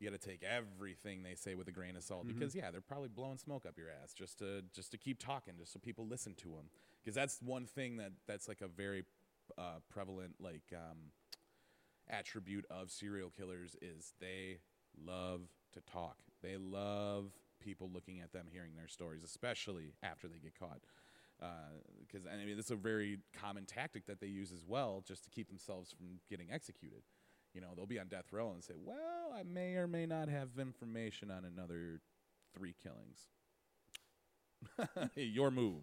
you 0.00 0.08
got 0.08 0.18
to 0.18 0.28
take 0.28 0.42
everything 0.42 1.22
they 1.22 1.34
say 1.34 1.54
with 1.54 1.68
a 1.68 1.72
grain 1.72 1.94
of 1.94 2.02
salt 2.02 2.26
because 2.26 2.54
yeah, 2.54 2.70
they're 2.70 2.80
probably 2.80 3.08
blowing 3.08 3.36
smoke 3.36 3.66
up 3.66 3.76
your 3.76 3.88
ass 4.02 4.14
just 4.14 4.38
to 4.38 4.62
just 4.74 4.90
to 4.92 4.98
keep 4.98 5.22
talking 5.22 5.54
just 5.58 5.72
so 5.72 5.78
people 5.78 6.06
listen 6.06 6.34
to 6.34 6.48
them. 6.48 6.70
Because 7.04 7.14
that's 7.14 7.40
one 7.42 7.66
thing 7.66 7.98
that 7.98 8.12
that's 8.26 8.48
like 8.48 8.62
a 8.62 8.66
very 8.66 9.04
uh, 9.58 9.80
prevalent 9.90 10.36
like 10.40 10.62
um, 10.74 11.12
attribute 12.08 12.64
of 12.70 12.90
serial 12.90 13.30
killers 13.30 13.76
is 13.82 14.14
they 14.20 14.58
love 15.06 15.42
to 15.74 15.80
talk. 15.82 16.16
They 16.42 16.56
love 16.56 17.32
people 17.60 17.90
looking 17.92 18.20
at 18.20 18.32
them, 18.32 18.46
hearing 18.50 18.76
their 18.76 18.88
stories, 18.88 19.22
especially 19.22 19.92
after 20.02 20.28
they 20.28 20.38
get 20.38 20.58
caught. 20.58 20.80
Uh, 21.42 21.46
because 22.00 22.26
I 22.26 22.44
mean, 22.44 22.58
it's 22.58 22.70
a 22.70 22.76
very 22.76 23.18
common 23.40 23.64
tactic 23.64 24.06
that 24.06 24.20
they 24.20 24.26
use 24.26 24.52
as 24.52 24.64
well, 24.66 25.02
just 25.06 25.24
to 25.24 25.30
keep 25.30 25.48
themselves 25.48 25.92
from 25.92 26.20
getting 26.28 26.50
executed. 26.50 27.02
You 27.54 27.60
know, 27.60 27.68
they'll 27.74 27.86
be 27.86 27.98
on 27.98 28.08
death 28.08 28.32
row 28.32 28.52
and 28.52 28.62
say, 28.62 28.74
"Well, 28.76 29.32
I 29.34 29.42
may 29.42 29.74
or 29.74 29.86
may 29.86 30.06
not 30.06 30.28
have 30.28 30.58
information 30.58 31.30
on 31.30 31.44
another 31.44 32.00
three 32.54 32.74
killings." 32.82 33.28
Your 35.14 35.50
move. 35.50 35.82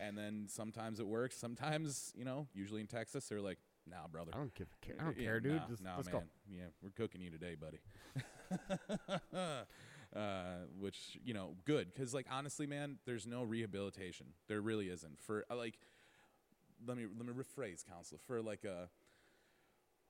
And 0.00 0.16
then 0.16 0.46
sometimes 0.48 1.00
it 1.00 1.06
works. 1.06 1.36
Sometimes, 1.36 2.12
you 2.16 2.24
know, 2.24 2.46
usually 2.54 2.80
in 2.80 2.86
Texas, 2.86 3.28
they're 3.28 3.40
like, 3.40 3.58
"Nah, 3.86 4.06
brother, 4.10 4.32
I 4.34 4.38
don't 4.38 4.54
give 4.54 4.68
a 4.72 4.86
care. 4.86 4.96
I 4.98 5.04
don't 5.04 5.18
yeah, 5.18 5.24
care, 5.24 5.40
dude. 5.40 5.54
Nah, 5.54 5.68
Just 5.68 5.82
nah, 5.82 5.96
man. 5.96 6.04
go. 6.12 6.22
Yeah, 6.50 6.66
we're 6.82 6.90
cooking 6.90 7.20
you 7.20 7.30
today, 7.30 7.54
buddy. 7.54 7.80
uh, 10.14 10.64
which 10.78 11.18
you 11.24 11.34
know, 11.34 11.54
good 11.64 11.92
because 11.92 12.14
like 12.14 12.26
honestly, 12.30 12.66
man, 12.66 12.98
there's 13.06 13.26
no 13.26 13.42
rehabilitation. 13.42 14.26
There 14.48 14.60
really 14.60 14.88
isn't 14.88 15.20
for 15.20 15.44
uh, 15.50 15.56
like. 15.56 15.78
Let 16.86 16.96
me 16.96 17.06
let 17.16 17.26
me 17.26 17.32
rephrase, 17.32 17.84
counselor. 17.84 18.20
For 18.26 18.40
like 18.40 18.64
a 18.64 18.88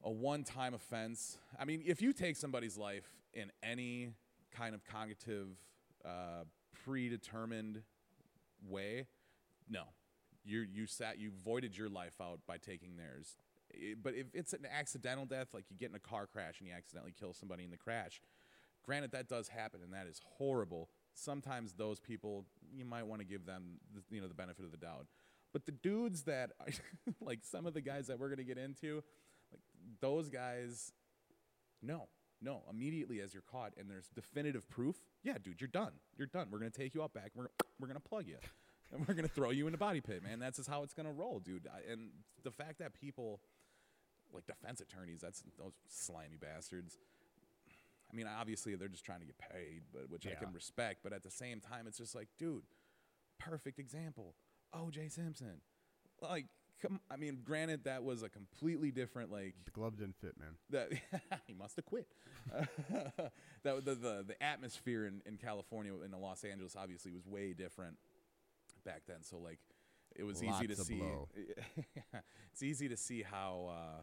a 0.04 0.10
one-time 0.10 0.74
offense. 0.74 1.38
I 1.58 1.64
mean, 1.64 1.82
if 1.84 2.00
you 2.00 2.12
take 2.12 2.36
somebody's 2.36 2.76
life 2.78 3.08
in 3.34 3.50
any 3.62 4.10
kind 4.52 4.74
of 4.74 4.84
cognitive, 4.84 5.48
uh, 6.04 6.44
predetermined 6.84 7.82
way, 8.68 9.06
no, 9.68 9.82
you 10.44 10.60
you 10.60 10.86
sat 10.86 11.18
you 11.18 11.30
voided 11.44 11.76
your 11.76 11.88
life 11.88 12.20
out 12.20 12.40
by 12.46 12.58
taking 12.58 12.96
theirs. 12.96 13.36
I- 13.74 13.94
but 14.00 14.14
if 14.14 14.26
it's 14.34 14.52
an 14.52 14.66
accidental 14.70 15.26
death, 15.26 15.48
like 15.52 15.64
you 15.70 15.76
get 15.76 15.90
in 15.90 15.96
a 15.96 16.00
car 16.00 16.26
crash 16.26 16.60
and 16.60 16.68
you 16.68 16.74
accidentally 16.74 17.14
kill 17.18 17.32
somebody 17.32 17.64
in 17.64 17.70
the 17.70 17.76
crash, 17.76 18.20
granted 18.88 19.12
that 19.12 19.28
does 19.28 19.48
happen 19.48 19.80
and 19.84 19.92
that 19.92 20.06
is 20.06 20.18
horrible. 20.38 20.88
Sometimes 21.12 21.74
those 21.74 22.00
people 22.00 22.46
you 22.74 22.86
might 22.86 23.06
want 23.06 23.20
to 23.20 23.26
give 23.26 23.44
them 23.44 23.78
the, 23.94 24.00
you 24.10 24.20
know 24.20 24.28
the 24.28 24.34
benefit 24.34 24.64
of 24.64 24.70
the 24.70 24.78
doubt. 24.78 25.06
But 25.52 25.66
the 25.66 25.72
dudes 25.72 26.22
that 26.22 26.52
are, 26.58 26.66
like 27.20 27.40
some 27.42 27.66
of 27.66 27.74
the 27.74 27.82
guys 27.82 28.06
that 28.06 28.18
we're 28.18 28.30
gonna 28.30 28.44
get 28.44 28.56
into, 28.56 29.02
like 29.52 29.60
those 30.00 30.30
guys, 30.30 30.92
no, 31.82 32.08
no. 32.40 32.62
Immediately 32.70 33.20
as 33.20 33.34
you're 33.34 33.42
caught 33.42 33.74
and 33.78 33.90
there's 33.90 34.08
definitive 34.14 34.66
proof, 34.70 34.96
yeah, 35.22 35.34
dude, 35.42 35.60
you're 35.60 35.68
done. 35.68 35.92
You're 36.16 36.26
done. 36.26 36.48
We're 36.50 36.58
gonna 36.58 36.70
take 36.70 36.94
you 36.94 37.02
out 37.02 37.12
back. 37.12 37.32
We're 37.34 37.48
we're 37.78 37.88
gonna 37.88 38.00
plug 38.00 38.26
you, 38.26 38.38
and 38.92 39.06
we're 39.06 39.14
gonna 39.14 39.28
throw 39.28 39.50
you 39.50 39.66
in 39.66 39.74
a 39.74 39.78
body 39.78 40.00
pit, 40.00 40.22
man. 40.22 40.38
That's 40.38 40.56
just 40.56 40.68
how 40.70 40.82
it's 40.82 40.94
gonna 40.94 41.12
roll, 41.12 41.40
dude. 41.40 41.68
And 41.90 42.08
the 42.42 42.50
fact 42.50 42.78
that 42.78 42.94
people, 42.94 43.40
like 44.32 44.46
defense 44.46 44.80
attorneys, 44.80 45.20
that's 45.20 45.42
those 45.58 45.74
slimy 45.88 46.38
bastards. 46.40 46.96
I 48.10 48.16
mean, 48.16 48.26
obviously 48.26 48.74
they're 48.74 48.88
just 48.88 49.04
trying 49.04 49.20
to 49.20 49.26
get 49.26 49.38
paid, 49.38 49.82
but 49.92 50.10
which 50.10 50.26
I 50.26 50.34
can 50.34 50.52
respect. 50.52 51.00
But 51.02 51.12
at 51.12 51.22
the 51.22 51.30
same 51.30 51.60
time, 51.60 51.86
it's 51.86 51.98
just 51.98 52.14
like, 52.14 52.28
dude, 52.38 52.62
perfect 53.38 53.78
example. 53.78 54.34
O.J. 54.72 55.08
Simpson, 55.08 55.60
like, 56.20 56.46
come. 56.80 57.00
I 57.10 57.16
mean, 57.16 57.40
granted 57.44 57.84
that 57.84 58.02
was 58.04 58.22
a 58.22 58.28
completely 58.28 58.90
different 58.90 59.30
like 59.32 59.54
The 59.64 59.70
glove 59.70 59.96
didn't 59.96 60.16
fit, 60.16 60.34
man. 60.38 60.56
that 60.70 60.92
he 61.46 61.54
must 61.54 61.76
have 61.76 61.86
quit. 61.86 62.06
that 62.52 63.84
the, 63.84 63.94
the 63.94 64.24
the 64.26 64.42
atmosphere 64.42 65.06
in, 65.06 65.22
in 65.26 65.36
California 65.36 65.92
in 66.04 66.12
Los 66.20 66.44
Angeles 66.44 66.76
obviously 66.76 67.12
was 67.12 67.26
way 67.26 67.52
different 67.52 67.96
back 68.84 69.02
then. 69.06 69.22
So 69.22 69.38
like 69.38 69.58
it 70.16 70.24
was 70.24 70.42
easy 70.42 70.66
to 70.66 70.76
see. 70.76 71.02
it's 72.52 72.62
easy 72.62 72.88
to 72.88 72.96
see 72.96 73.22
how 73.22 73.70
uh, 73.70 74.00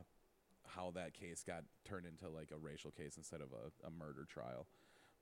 how 0.68 0.92
that 0.96 1.14
case 1.14 1.44
got 1.46 1.64
turned 1.86 2.06
into 2.06 2.30
like 2.30 2.52
a 2.52 2.58
racial 2.58 2.92
case 2.92 3.18
instead 3.18 3.42
of 3.42 3.50
a, 3.52 3.88
a 3.88 3.90
murder 3.92 4.26
trial. 4.28 4.68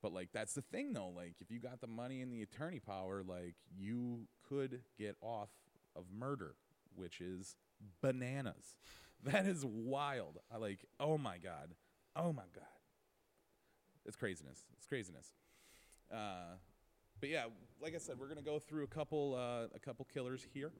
But 0.01 0.13
like 0.13 0.29
that's 0.33 0.53
the 0.53 0.61
thing 0.61 0.93
though. 0.93 1.09
Like 1.15 1.35
if 1.39 1.49
you 1.49 1.59
got 1.59 1.81
the 1.81 1.87
money 1.87 2.21
and 2.21 2.31
the 2.31 2.41
attorney 2.41 2.79
power, 2.79 3.23
like 3.25 3.55
you 3.75 4.27
could 4.47 4.81
get 4.97 5.15
off 5.21 5.49
of 5.95 6.05
murder, 6.13 6.55
which 6.95 7.21
is 7.21 7.55
bananas. 8.01 8.77
That 9.25 9.45
is 9.45 9.63
wild. 9.63 10.39
I 10.53 10.57
like. 10.57 10.79
Oh 10.99 11.17
my 11.17 11.37
god. 11.37 11.75
Oh 12.13 12.33
my 12.33 12.43
god. 12.53 12.65
It's 14.05 14.17
craziness. 14.17 14.65
It's 14.75 14.85
craziness. 14.85 15.31
Uh, 16.11 16.57
but 17.21 17.29
yeah, 17.29 17.45
like 17.81 17.95
I 17.95 17.99
said, 17.99 18.19
we're 18.19 18.27
gonna 18.27 18.41
go 18.41 18.59
through 18.59 18.83
a 18.83 18.87
couple 18.87 19.35
uh, 19.35 19.73
a 19.73 19.79
couple 19.79 20.05
killers 20.13 20.45
here. 20.53 20.73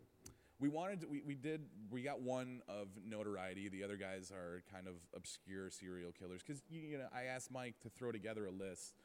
We 0.60 0.69
wanted 0.69 1.01
to, 1.01 1.07
we, 1.07 1.22
we 1.25 1.36
did 1.36 1.62
we 1.89 2.03
got 2.03 2.22
one 2.22 2.62
of 2.67 2.88
notoriety. 3.05 3.69
The 3.69 3.83
other 3.83 3.98
guys 3.98 4.31
are 4.31 4.63
kind 4.72 4.88
of 4.88 4.95
obscure 5.15 5.69
serial 5.69 6.12
killers 6.12 6.41
because 6.45 6.62
you, 6.69 6.81
you 6.81 6.98
know 6.98 7.07
I 7.13 7.24
asked 7.24 7.51
Mike 7.51 7.75
to 7.81 7.89
throw 7.89 8.12
together 8.12 8.45
a 8.45 8.51
list 8.51 8.95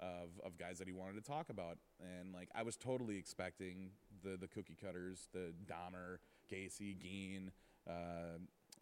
of, 0.00 0.30
of 0.44 0.58
guys 0.58 0.78
that 0.78 0.86
he 0.86 0.92
wanted 0.92 1.14
to 1.14 1.22
talk 1.22 1.48
about, 1.48 1.78
and 2.00 2.32
like 2.34 2.48
I 2.54 2.62
was 2.62 2.76
totally 2.76 3.18
expecting 3.18 3.90
the 4.22 4.36
the 4.36 4.48
cookie 4.48 4.76
cutters, 4.80 5.28
the 5.32 5.52
Dahmer, 5.66 6.18
Gacy, 6.50 6.96
Gein, 6.96 7.50
uh, 7.88 8.38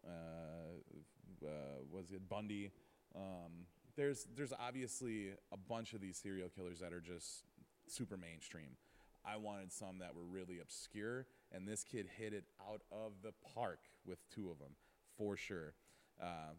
uh, 0.06 1.46
uh, 1.46 1.48
was 1.90 2.12
it 2.12 2.28
Bundy? 2.28 2.70
Um, 3.14 3.66
there's 3.96 4.26
there's 4.36 4.52
obviously 4.52 5.30
a 5.52 5.56
bunch 5.56 5.92
of 5.92 6.00
these 6.00 6.16
serial 6.16 6.48
killers 6.48 6.80
that 6.80 6.92
are 6.92 7.00
just 7.00 7.44
super 7.86 8.16
mainstream. 8.16 8.76
I 9.24 9.36
wanted 9.36 9.72
some 9.72 9.98
that 9.98 10.14
were 10.14 10.24
really 10.24 10.60
obscure, 10.60 11.26
and 11.54 11.68
this 11.68 11.84
kid 11.84 12.06
hit 12.18 12.32
it 12.32 12.44
out 12.68 12.82
of 12.90 13.12
the 13.22 13.32
park 13.54 13.80
with 14.04 14.18
two 14.34 14.50
of 14.50 14.58
them 14.58 14.72
for 15.16 15.36
sure. 15.36 15.74
Uh, 16.20 16.54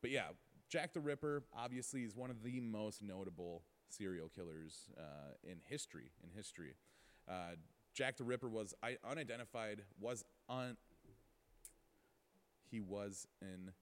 but 0.00 0.10
yeah, 0.10 0.28
Jack 0.68 0.92
the 0.92 1.00
Ripper 1.00 1.44
obviously 1.56 2.02
is 2.02 2.14
one 2.14 2.30
of 2.30 2.42
the 2.42 2.60
most 2.60 3.02
notable 3.02 3.62
serial 3.88 4.28
killers 4.28 4.90
uh, 4.98 5.32
in 5.42 5.58
history. 5.68 6.10
In 6.22 6.30
history, 6.34 6.74
uh, 7.28 7.56
Jack 7.94 8.16
the 8.16 8.24
Ripper 8.24 8.48
was 8.48 8.74
I, 8.82 8.96
unidentified. 9.08 9.82
Was 10.00 10.24
un 10.48 10.76
he 12.70 12.80
was 12.80 13.26
an 13.40 13.72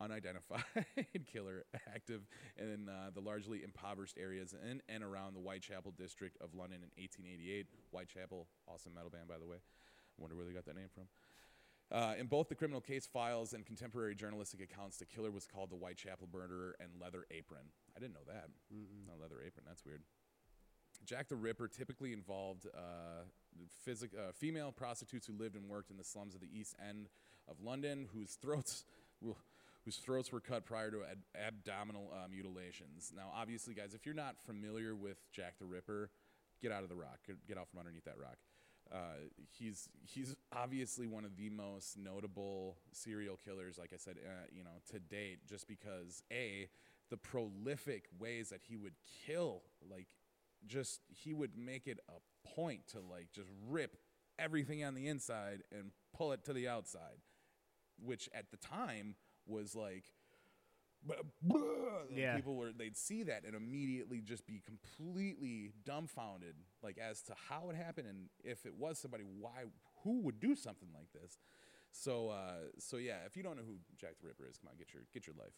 unidentified 0.00 0.64
killer 1.32 1.64
active 1.94 2.22
in 2.56 2.88
uh, 2.88 3.10
the 3.14 3.20
largely 3.20 3.62
impoverished 3.62 4.16
areas 4.18 4.54
in 4.68 4.80
and 4.88 5.04
around 5.04 5.34
the 5.34 5.40
Whitechapel 5.40 5.92
district 5.96 6.36
of 6.40 6.54
London 6.54 6.80
in 6.82 7.02
1888. 7.02 7.66
Whitechapel, 7.90 8.46
awesome 8.66 8.94
metal 8.94 9.10
band, 9.10 9.28
by 9.28 9.38
the 9.38 9.46
way. 9.46 9.58
Wonder 10.18 10.36
where 10.36 10.44
they 10.44 10.52
got 10.52 10.66
that 10.66 10.76
name 10.76 10.88
from. 10.94 11.04
Uh, 11.92 12.14
in 12.18 12.26
both 12.26 12.48
the 12.48 12.54
criminal 12.54 12.80
case 12.80 13.06
files 13.06 13.52
and 13.52 13.66
contemporary 13.66 14.14
journalistic 14.14 14.60
accounts, 14.60 14.96
the 14.96 15.04
killer 15.04 15.30
was 15.30 15.46
called 15.46 15.70
the 15.70 15.76
Whitechapel 15.76 16.28
murderer 16.32 16.74
and 16.80 16.88
Leather 17.00 17.26
Apron. 17.30 17.66
I 17.96 18.00
didn't 18.00 18.14
know 18.14 18.24
that. 18.26 18.48
No, 19.06 19.12
Leather 19.20 19.42
Apron, 19.46 19.64
that's 19.68 19.84
weird. 19.84 20.00
Jack 21.04 21.28
the 21.28 21.36
Ripper 21.36 21.68
typically 21.68 22.12
involved 22.12 22.66
uh, 22.74 23.24
physic- 23.84 24.14
uh, 24.16 24.32
female 24.32 24.72
prostitutes 24.72 25.26
who 25.26 25.34
lived 25.34 25.56
and 25.56 25.68
worked 25.68 25.90
in 25.90 25.96
the 25.98 26.04
slums 26.04 26.34
of 26.34 26.40
the 26.40 26.48
East 26.52 26.74
End 26.88 27.08
of 27.46 27.60
London, 27.60 28.08
whose 28.14 28.34
throats, 28.34 28.84
whose 29.84 29.96
throats 29.96 30.32
were 30.32 30.40
cut 30.40 30.64
prior 30.64 30.90
to 30.90 31.02
ad- 31.04 31.18
abdominal 31.46 32.10
uh, 32.14 32.26
mutilations. 32.30 33.12
Now, 33.14 33.30
obviously, 33.34 33.74
guys, 33.74 33.92
if 33.92 34.06
you're 34.06 34.14
not 34.14 34.36
familiar 34.46 34.94
with 34.94 35.18
Jack 35.30 35.58
the 35.58 35.66
Ripper, 35.66 36.10
get 36.62 36.72
out 36.72 36.82
of 36.82 36.88
the 36.88 36.96
rock. 36.96 37.18
Get, 37.26 37.46
get 37.46 37.58
out 37.58 37.68
from 37.68 37.80
underneath 37.80 38.06
that 38.06 38.18
rock. 38.18 38.38
Uh, 38.92 39.28
he's 39.50 39.88
he's 40.04 40.36
obviously 40.52 41.06
one 41.06 41.24
of 41.24 41.36
the 41.36 41.50
most 41.50 41.96
notable 41.96 42.78
serial 42.92 43.36
killers, 43.36 43.78
like 43.78 43.92
I 43.92 43.96
said, 43.96 44.16
uh, 44.24 44.46
you 44.52 44.62
know, 44.64 44.78
to 44.90 44.98
date, 44.98 45.46
just 45.48 45.66
because 45.68 46.22
a 46.32 46.68
the 47.10 47.16
prolific 47.16 48.04
ways 48.18 48.50
that 48.50 48.60
he 48.62 48.76
would 48.76 48.94
kill, 49.26 49.62
like 49.90 50.06
just 50.66 51.00
he 51.08 51.32
would 51.34 51.56
make 51.56 51.86
it 51.86 51.98
a 52.08 52.48
point 52.48 52.86
to 52.88 53.00
like 53.00 53.28
just 53.32 53.48
rip 53.68 53.96
everything 54.38 54.84
on 54.84 54.94
the 54.94 55.06
inside 55.08 55.62
and 55.72 55.90
pull 56.16 56.32
it 56.32 56.44
to 56.44 56.52
the 56.52 56.68
outside 56.68 57.18
which 58.02 58.28
at 58.34 58.50
the 58.50 58.56
time 58.56 59.14
was 59.46 59.74
like 59.74 60.04
"Buh, 61.06 61.14
buh," 61.42 62.06
and 62.16 62.16
Yeah. 62.16 62.36
people 62.36 62.56
were 62.56 62.72
they'd 62.72 62.96
see 62.96 63.22
that 63.24 63.44
and 63.44 63.54
immediately 63.54 64.20
just 64.20 64.46
be 64.46 64.60
completely 64.64 65.72
dumbfounded, 65.84 66.54
like 66.84 66.98
as 66.98 67.22
to 67.22 67.34
how 67.48 67.70
it 67.70 67.76
happened 67.76 68.06
and 68.06 68.28
if 68.44 68.66
it 68.66 68.74
was 68.74 68.98
somebody, 68.98 69.24
why, 69.24 69.64
who 70.04 70.20
would 70.20 70.38
do 70.40 70.54
something 70.54 70.88
like 70.94 71.08
this. 71.12 71.38
So, 71.90 72.28
uh, 72.30 72.68
so 72.78 72.96
yeah, 72.98 73.18
if 73.26 73.36
you 73.36 73.42
don't 73.42 73.56
know 73.56 73.62
who 73.66 73.76
Jack 73.96 74.14
the 74.20 74.26
Ripper 74.28 74.44
is, 74.48 74.58
come 74.58 74.68
on, 74.70 74.76
get 74.76 74.92
your 74.92 75.02
get 75.12 75.26
your 75.26 75.36
life. 75.38 75.54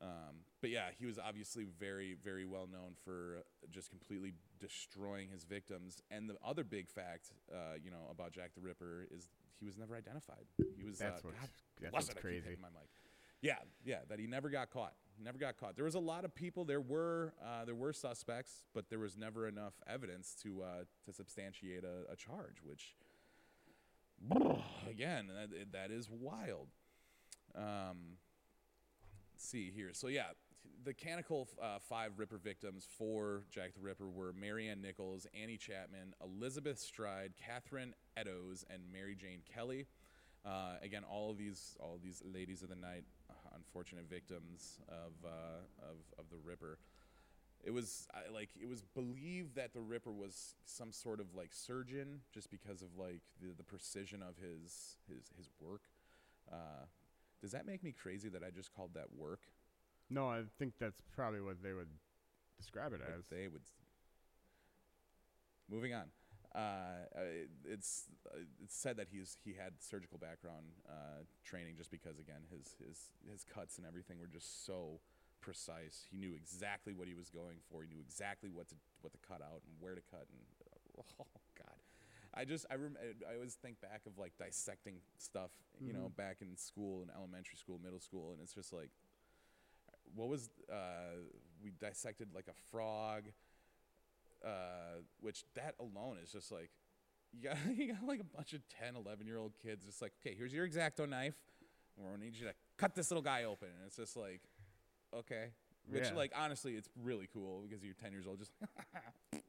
Um, 0.00 0.46
but 0.60 0.70
yeah, 0.70 0.90
he 0.96 1.06
was 1.06 1.18
obviously 1.18 1.66
very, 1.80 2.14
very 2.22 2.44
well 2.44 2.68
known 2.70 2.92
for 3.04 3.42
just 3.70 3.90
completely 3.90 4.34
destroying 4.60 5.28
his 5.28 5.42
victims. 5.42 6.00
And 6.12 6.30
the 6.30 6.36
other 6.44 6.62
big 6.62 6.88
fact, 6.88 7.32
uh, 7.52 7.74
you 7.82 7.90
know, 7.90 8.06
about 8.10 8.30
Jack 8.32 8.54
the 8.54 8.60
Ripper 8.60 9.08
is 9.10 9.28
he 9.58 9.66
was 9.66 9.76
never 9.76 9.96
identified. 9.96 10.44
He 10.76 10.84
was 10.84 10.98
That's 10.98 11.18
uh, 11.24 11.28
what's- 11.28 11.40
God 11.40 11.48
that's 11.80 11.92
what's 11.92 12.08
it, 12.08 12.10
I 12.12 12.14
keep 12.14 12.22
crazy. 12.44 12.56
my 12.60 12.68
mic. 12.68 12.88
Yeah, 13.40 13.56
yeah, 13.84 13.98
that 14.08 14.18
he 14.20 14.26
never 14.26 14.50
got 14.50 14.70
caught. 14.70 14.94
Never 15.22 15.38
got 15.38 15.58
caught. 15.58 15.74
There 15.74 15.84
was 15.84 15.96
a 15.96 16.00
lot 16.00 16.24
of 16.24 16.34
people. 16.34 16.64
There 16.64 16.80
were 16.80 17.34
uh, 17.44 17.64
there 17.64 17.74
were 17.74 17.92
suspects, 17.92 18.64
but 18.72 18.88
there 18.88 19.00
was 19.00 19.16
never 19.16 19.48
enough 19.48 19.74
evidence 19.86 20.36
to 20.42 20.62
uh, 20.62 20.84
to 21.06 21.12
substantiate 21.12 21.84
a, 21.84 22.12
a 22.12 22.16
charge. 22.16 22.62
Which, 22.62 22.94
again, 24.88 25.28
that, 25.28 25.72
that 25.72 25.90
is 25.90 26.08
wild. 26.08 26.68
Um, 27.56 28.18
see 29.36 29.72
here. 29.74 29.90
So 29.92 30.06
yeah, 30.08 30.28
the 30.84 30.94
canonical 30.94 31.48
uh, 31.60 31.78
five 31.88 32.12
Ripper 32.18 32.38
victims 32.38 32.86
for 32.98 33.42
Jack 33.50 33.74
the 33.74 33.80
Ripper 33.80 34.08
were 34.08 34.32
Mary 34.32 34.68
Ann 34.68 34.80
Nichols, 34.80 35.26
Annie 35.40 35.56
Chapman, 35.56 36.14
Elizabeth 36.22 36.78
Stride, 36.78 37.32
Catherine 37.44 37.94
Eddowes, 38.16 38.64
and 38.70 38.82
Mary 38.92 39.14
Jane 39.14 39.40
Kelly. 39.52 39.86
Uh, 40.44 40.74
again, 40.82 41.02
all 41.04 41.30
of 41.30 41.38
these 41.38 41.76
all 41.80 41.96
of 41.96 42.02
these 42.02 42.22
ladies 42.24 42.62
of 42.62 42.68
the 42.68 42.76
night, 42.76 43.04
unfortunate 43.58 44.08
victims 44.08 44.78
of 44.88 45.12
uh, 45.24 45.60
of 45.82 45.96
of 46.18 46.30
the 46.30 46.38
Ripper. 46.42 46.78
It 47.64 47.72
was 47.72 48.06
I, 48.14 48.32
like 48.32 48.50
it 48.60 48.68
was 48.68 48.82
believed 48.94 49.56
that 49.56 49.72
the 49.74 49.80
Ripper 49.80 50.12
was 50.12 50.54
some 50.64 50.92
sort 50.92 51.20
of 51.20 51.34
like 51.34 51.50
surgeon, 51.52 52.20
just 52.32 52.50
because 52.50 52.82
of 52.82 52.88
like 52.96 53.22
the, 53.40 53.48
the 53.56 53.64
precision 53.64 54.22
of 54.22 54.36
his 54.36 54.96
his 55.08 55.30
his 55.36 55.50
work. 55.60 55.82
Uh, 56.50 56.86
does 57.40 57.52
that 57.52 57.66
make 57.66 57.82
me 57.82 57.92
crazy 57.92 58.28
that 58.28 58.42
I 58.42 58.50
just 58.50 58.72
called 58.74 58.94
that 58.94 59.08
work? 59.16 59.42
No, 60.10 60.28
I 60.28 60.42
think 60.58 60.74
that's 60.78 61.00
probably 61.14 61.40
what 61.40 61.62
they 61.62 61.72
would 61.72 61.90
describe 62.56 62.92
it 62.92 63.00
Like 63.00 63.10
as. 63.18 63.24
they 63.30 63.48
would. 63.48 63.62
Moving 65.70 65.92
on. 65.94 66.04
Uh, 66.54 67.04
uh, 67.14 67.20
it's 67.64 68.04
uh, 68.26 68.38
it's 68.62 68.76
said 68.76 68.96
that 68.96 69.08
he's 69.10 69.36
he 69.44 69.52
had 69.52 69.72
surgical 69.80 70.18
background 70.18 70.64
uh, 70.88 71.22
training 71.44 71.74
just 71.76 71.90
because 71.90 72.18
again 72.18 72.40
his 72.50 72.74
his 72.80 73.10
his 73.30 73.44
cuts 73.44 73.76
and 73.76 73.86
everything 73.86 74.18
were 74.18 74.26
just 74.26 74.64
so 74.64 75.00
precise. 75.40 76.06
He 76.10 76.16
knew 76.16 76.34
exactly 76.34 76.94
what 76.94 77.06
he 77.06 77.14
was 77.14 77.28
going 77.28 77.58
for. 77.70 77.82
He 77.82 77.88
knew 77.88 78.00
exactly 78.00 78.48
what 78.50 78.68
to 78.68 78.74
what 79.02 79.12
to 79.12 79.18
cut 79.26 79.42
out 79.42 79.60
and 79.66 79.74
where 79.78 79.94
to 79.94 80.00
cut 80.00 80.26
and 80.32 80.40
oh 81.20 81.26
god. 81.56 81.76
I 82.34 82.44
just 82.44 82.66
I 82.70 82.76
rem- 82.76 82.96
I 83.30 83.34
always 83.34 83.54
think 83.54 83.80
back 83.80 84.02
of 84.06 84.16
like 84.18 84.32
dissecting 84.38 84.96
stuff, 85.18 85.50
you 85.80 85.92
know, 85.92 86.10
back 86.16 86.38
in 86.40 86.56
school 86.56 87.02
in 87.02 87.10
elementary 87.14 87.56
school, 87.56 87.78
middle 87.82 88.00
school 88.00 88.32
and 88.32 88.40
it's 88.42 88.54
just 88.54 88.72
like 88.72 88.90
what 90.14 90.28
was 90.28 90.50
uh, 90.72 91.20
we 91.62 91.70
dissected 91.70 92.28
like 92.34 92.46
a 92.48 92.56
frog 92.70 93.24
uh, 94.44 95.00
which 95.20 95.44
that 95.54 95.74
alone 95.80 96.16
is 96.22 96.30
just 96.30 96.50
like 96.52 96.70
you 97.32 97.42
got, 97.48 97.56
you 97.76 97.92
got 97.92 98.04
like 98.04 98.20
a 98.20 98.24
bunch 98.36 98.52
of 98.52 98.60
10 98.80 98.96
11 98.96 99.26
year 99.26 99.38
old 99.38 99.52
kids 99.62 99.84
just 99.86 100.00
like 100.02 100.12
okay 100.24 100.34
here's 100.36 100.52
your 100.52 100.66
exacto 100.66 101.08
knife 101.08 101.34
we're 101.96 102.10
gonna 102.10 102.24
need 102.24 102.34
you 102.36 102.46
to 102.46 102.54
cut 102.76 102.94
this 102.94 103.10
little 103.10 103.22
guy 103.22 103.44
open 103.44 103.68
and 103.68 103.86
it's 103.86 103.96
just 103.96 104.16
like 104.16 104.40
okay 105.14 105.48
which 105.90 106.04
Yeah. 106.04 106.14
like 106.16 106.32
honestly 106.36 106.74
it's 106.74 106.88
really 107.02 107.28
cool 107.32 107.62
because 107.68 107.82
you're 107.84 107.94
10 107.94 108.12
years 108.12 108.26
old 108.26 108.38
just 108.38 108.52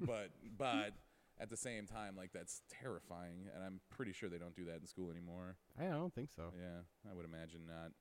but 0.00 0.30
but 0.56 0.92
at 1.38 1.50
the 1.50 1.56
same 1.56 1.86
time 1.86 2.16
like 2.16 2.30
that's 2.32 2.62
terrifying 2.70 3.48
and 3.54 3.62
i'm 3.64 3.80
pretty 3.90 4.12
sure 4.12 4.28
they 4.28 4.38
don't 4.38 4.54
do 4.56 4.64
that 4.64 4.76
in 4.80 4.86
school 4.86 5.10
anymore 5.10 5.56
I 5.78 5.84
don't 5.88 6.14
think 6.14 6.30
so. 6.34 6.44
yeah, 6.56 6.80
I 7.10 7.12
would 7.14 7.26
imagine 7.26 7.66
not. 7.68 7.92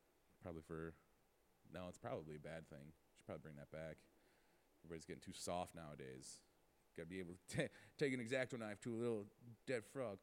Probably 0.42 0.62
for 0.66 0.94
no, 1.74 1.88
it's 1.90 1.98
probably 1.98 2.38
a 2.38 2.40
bad 2.40 2.70
thing. 2.70 2.94
Should 3.18 3.26
probably 3.26 3.42
bring 3.44 3.56
that 3.58 3.70
back. 3.70 3.98
Everybody's 4.86 5.06
getting 5.06 5.22
too 5.22 5.34
soft 5.34 5.74
nowadays. 5.74 6.42
Got 6.96 7.04
to 7.04 7.10
be 7.10 7.20
able 7.20 7.34
to 7.50 7.58
ta 7.58 7.64
take 7.98 8.14
an 8.14 8.20
exacto 8.20 8.60
knife 8.60 8.80
to 8.82 8.94
a 8.94 8.98
little 8.98 9.26
dead 9.66 9.84
frog. 9.92 10.18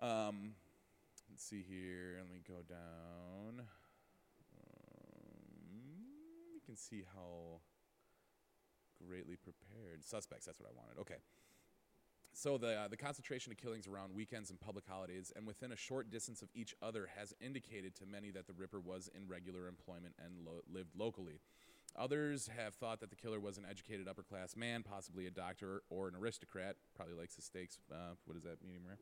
Um, 0.00 0.52
let's 1.28 1.42
see 1.42 1.64
here. 1.68 2.18
Let 2.18 2.30
me 2.30 2.40
go 2.46 2.62
down. 2.68 3.66
Um, 4.56 4.80
you 6.54 6.60
can 6.64 6.76
see 6.76 7.02
how 7.14 7.60
greatly 9.04 9.36
prepared 9.36 10.04
suspects. 10.04 10.46
That's 10.46 10.60
what 10.60 10.70
I 10.70 10.72
wanted. 10.76 11.00
Okay. 11.00 11.18
So 12.32 12.58
the 12.58 12.74
uh, 12.74 12.88
the 12.88 12.96
concentration 12.96 13.50
of 13.50 13.58
killings 13.58 13.88
around 13.88 14.14
weekends 14.14 14.50
and 14.50 14.60
public 14.60 14.86
holidays, 14.86 15.32
and 15.34 15.46
within 15.46 15.72
a 15.72 15.76
short 15.76 16.10
distance 16.10 16.42
of 16.42 16.48
each 16.54 16.76
other, 16.80 17.08
has 17.18 17.34
indicated 17.40 17.96
to 17.96 18.06
many 18.06 18.30
that 18.30 18.46
the 18.46 18.52
Ripper 18.52 18.78
was 18.78 19.10
in 19.16 19.26
regular 19.26 19.66
employment 19.66 20.14
and 20.24 20.46
lo- 20.46 20.62
lived 20.72 20.94
locally. 20.96 21.40
Others 21.96 22.48
have 22.56 22.74
thought 22.74 23.00
that 23.00 23.10
the 23.10 23.16
killer 23.16 23.40
was 23.40 23.58
an 23.58 23.64
educated 23.68 24.08
upper 24.08 24.22
class 24.22 24.56
man, 24.56 24.82
possibly 24.82 25.26
a 25.26 25.30
doctor 25.30 25.82
or 25.90 26.08
an 26.08 26.14
aristocrat. 26.14 26.76
Probably 26.94 27.14
likes 27.14 27.36
his 27.36 27.44
steaks. 27.44 27.78
Uh, 27.90 28.14
what 28.24 28.36
is 28.36 28.44
that, 28.44 28.58
rare? 28.62 28.98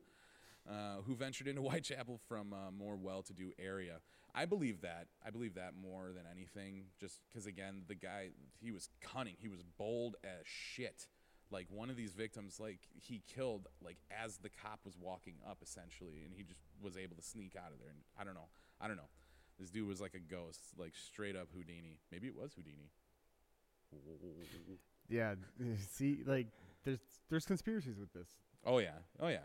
Uh, 0.69 1.03
who 1.03 1.15
ventured 1.15 1.49
into 1.49 1.63
Whitechapel 1.69 2.21
from 2.29 2.53
a 2.53 2.71
more 2.71 2.97
well-to-do 2.97 3.53
area. 3.59 4.01
I 4.35 4.45
believe 4.45 4.83
that. 4.83 5.07
I 5.25 5.31
believe 5.31 5.55
that 5.55 5.73
more 5.81 6.13
than 6.15 6.25
anything, 6.31 6.85
just 7.01 7.21
because 7.29 7.47
again, 7.47 7.83
the 7.89 7.95
guy 7.95 8.29
he 8.61 8.71
was 8.71 8.89
cunning. 9.01 9.35
He 9.39 9.49
was 9.49 9.63
bold 9.79 10.17
as 10.25 10.45
shit 10.45 11.07
like 11.51 11.67
one 11.71 11.91
of 11.91 11.97
these 11.97 12.13
victims 12.13 12.61
like 12.61 12.81
he 12.95 13.23
killed 13.27 13.67
like 13.83 13.97
as 14.11 14.39
the 14.39 14.51
cop 14.51 14.81
was 14.85 14.95
walking 15.01 15.35
up 15.49 15.59
essentially 15.63 16.23
and 16.25 16.35
he 16.35 16.43
just 16.43 16.61
was 16.83 16.97
able 16.97 17.17
to 17.17 17.23
sneak 17.23 17.57
out 17.57 17.73
of 17.73 17.79
there 17.79 17.89
and 17.89 18.01
i 18.19 18.25
don't 18.25 18.35
know 18.35 18.49
i 18.81 18.87
don't 18.87 18.97
know 18.97 19.09
this 19.59 19.71
dude 19.71 19.89
was 19.89 20.01
like 20.01 20.15
a 20.15 20.19
ghost 20.19 20.61
like 20.79 20.95
straight 20.95 21.37
up 21.37 21.49
houdini 21.55 21.99
maybe 22.11 22.27
it 22.27 22.37
was 22.37 22.53
houdini 22.55 22.91
Yeah, 25.09 25.35
see, 25.91 26.21
like 26.27 26.47
there's 26.85 26.99
there's 27.31 27.47
conspiracies 27.47 27.99
with 27.99 28.13
this. 28.13 28.29
Oh 28.65 28.79
yeah, 28.79 28.99
oh 29.21 29.29
yeah. 29.29 29.39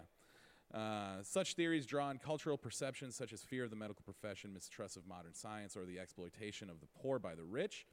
Uh, 0.73 1.21
such 1.21 1.54
theories 1.54 1.86
draw 1.86 2.08
on 2.08 2.17
cultural 2.17 2.58
perceptions 2.58 3.15
such 3.15 3.32
as 3.32 3.43
fear 3.43 3.63
of 3.63 3.69
the 3.69 3.76
medical 3.76 4.02
profession, 4.04 4.54
mistrust 4.54 4.97
of 4.97 5.08
modern 5.08 5.34
science, 5.34 5.78
or 5.78 5.86
the 5.86 5.99
exploitation 5.99 6.69
of 6.69 6.80
the 6.80 6.88
poor 6.99 7.19
by 7.19 7.36
the 7.36 7.43
rich. 7.43 7.86